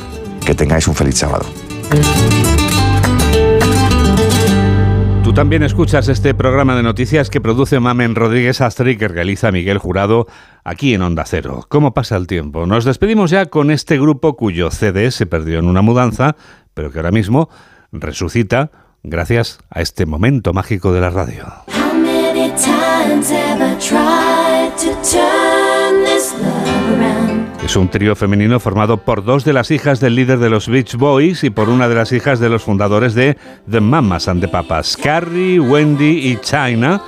que 0.45 0.55
tengáis 0.55 0.89
un 0.89 0.95
feliz 0.95 1.17
sábado. 1.17 1.47
Tú 5.29 5.35
también 5.35 5.63
escuchas 5.63 6.09
este 6.09 6.33
programa 6.33 6.75
de 6.75 6.83
noticias 6.83 7.29
que 7.29 7.43
produce 7.43 7.81
Mamen 7.81 8.15
Rodríguez 8.15 8.63
Astri 8.63 8.97
que 8.97 9.09
realiza 9.09 9.53
Miguel 9.53 9.77
Jurado 9.77 10.27
aquí 10.65 10.95
en 10.95 11.03
Onda 11.03 11.25
Cero. 11.27 11.67
¿Cómo 11.69 11.93
pasa 11.93 12.17
el 12.17 12.27
tiempo? 12.27 12.65
Nos 12.65 12.87
despedimos 12.87 13.31
ya 13.31 13.45
con 13.45 13.71
este 13.71 13.99
grupo 13.99 14.37
cuyo 14.37 14.71
CD 14.71 15.11
se 15.11 15.27
perdió 15.27 15.59
en 15.59 15.67
una 15.67 15.83
mudanza, 15.83 16.35
pero 16.73 16.91
que 16.91 16.99
ahora 16.99 17.11
mismo 17.11 17.51
resucita 17.93 18.71
gracias 19.03 19.59
a 19.71 19.81
este 19.81 20.07
momento 20.07 20.53
mágico 20.53 20.93
de 20.93 21.01
la 21.01 21.11
radio. 21.11 21.47
Es 27.65 27.77
un 27.77 27.89
trío 27.91 28.17
femenino 28.17 28.61
formado 28.61 28.99
por 28.99 29.25
dos 29.25 29.45
de 29.45 29.53
las 29.53 29.71
hijas 29.71 30.01
del 30.01 30.15
líder 30.15 30.39
de 30.39 30.49
los 30.49 30.69
Beach 30.69 30.95
Boys 30.95 31.45
y 31.45 31.51
por 31.51 31.69
una 31.69 31.89
de 31.89 31.95
las 31.95 32.13
hijas 32.13 32.41
de 32.41 32.49
los 32.49 32.63
fundadores 32.63 33.15
de 33.15 33.37
The 33.71 33.81
Mamas 33.81 34.29
and 34.29 34.41
the 34.41 34.49
Papas, 34.49 34.97
Carrie, 34.97 35.61
Wendy 35.61 36.31
y 36.31 36.37
China, 36.41 37.03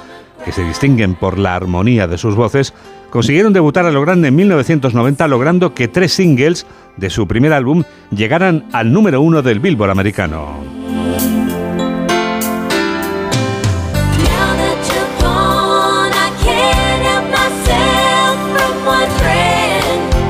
que 0.44 0.52
se 0.52 0.62
distinguen 0.62 1.14
por 1.14 1.38
la 1.38 1.54
armonía 1.54 2.06
de 2.06 2.18
sus 2.18 2.34
voces, 2.34 2.74
consiguieron 3.10 3.52
debutar 3.52 3.84
a 3.86 3.90
lo 3.90 4.00
grande 4.00 4.28
en 4.28 4.36
1990 4.36 5.28
logrando 5.28 5.74
que 5.74 5.88
tres 5.88 6.12
singles 6.12 6.66
de 6.96 7.10
su 7.10 7.26
primer 7.26 7.52
álbum 7.52 7.84
llegaran 8.10 8.66
al 8.72 8.92
número 8.92 9.20
uno 9.20 9.42
del 9.42 9.60
Billboard 9.60 9.90
americano. 9.90 10.80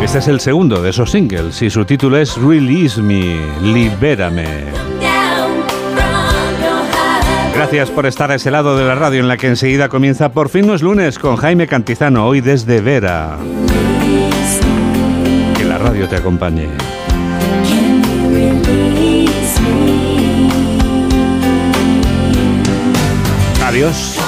Este 0.02 0.18
es 0.18 0.26
el 0.26 0.40
segundo 0.40 0.82
de 0.82 0.90
esos 0.90 1.12
singles 1.12 1.62
y 1.62 1.70
su 1.70 1.84
título 1.84 2.16
es 2.16 2.36
Release 2.36 3.00
Me, 3.00 3.38
Libérame. 3.62 5.09
Gracias 7.60 7.90
por 7.90 8.06
estar 8.06 8.30
a 8.30 8.36
ese 8.36 8.50
lado 8.50 8.74
de 8.74 8.86
la 8.86 8.94
radio 8.94 9.20
en 9.20 9.28
la 9.28 9.36
que 9.36 9.46
enseguida 9.46 9.90
comienza 9.90 10.32
Por 10.32 10.48
fin 10.48 10.66
no 10.66 10.74
es 10.74 10.80
lunes 10.80 11.18
con 11.18 11.36
Jaime 11.36 11.66
Cantizano, 11.66 12.26
hoy 12.26 12.40
desde 12.40 12.80
Vera. 12.80 13.36
Que 15.58 15.64
la 15.64 15.76
radio 15.76 16.08
te 16.08 16.16
acompañe. 16.16 16.68
Adiós. 23.62 24.18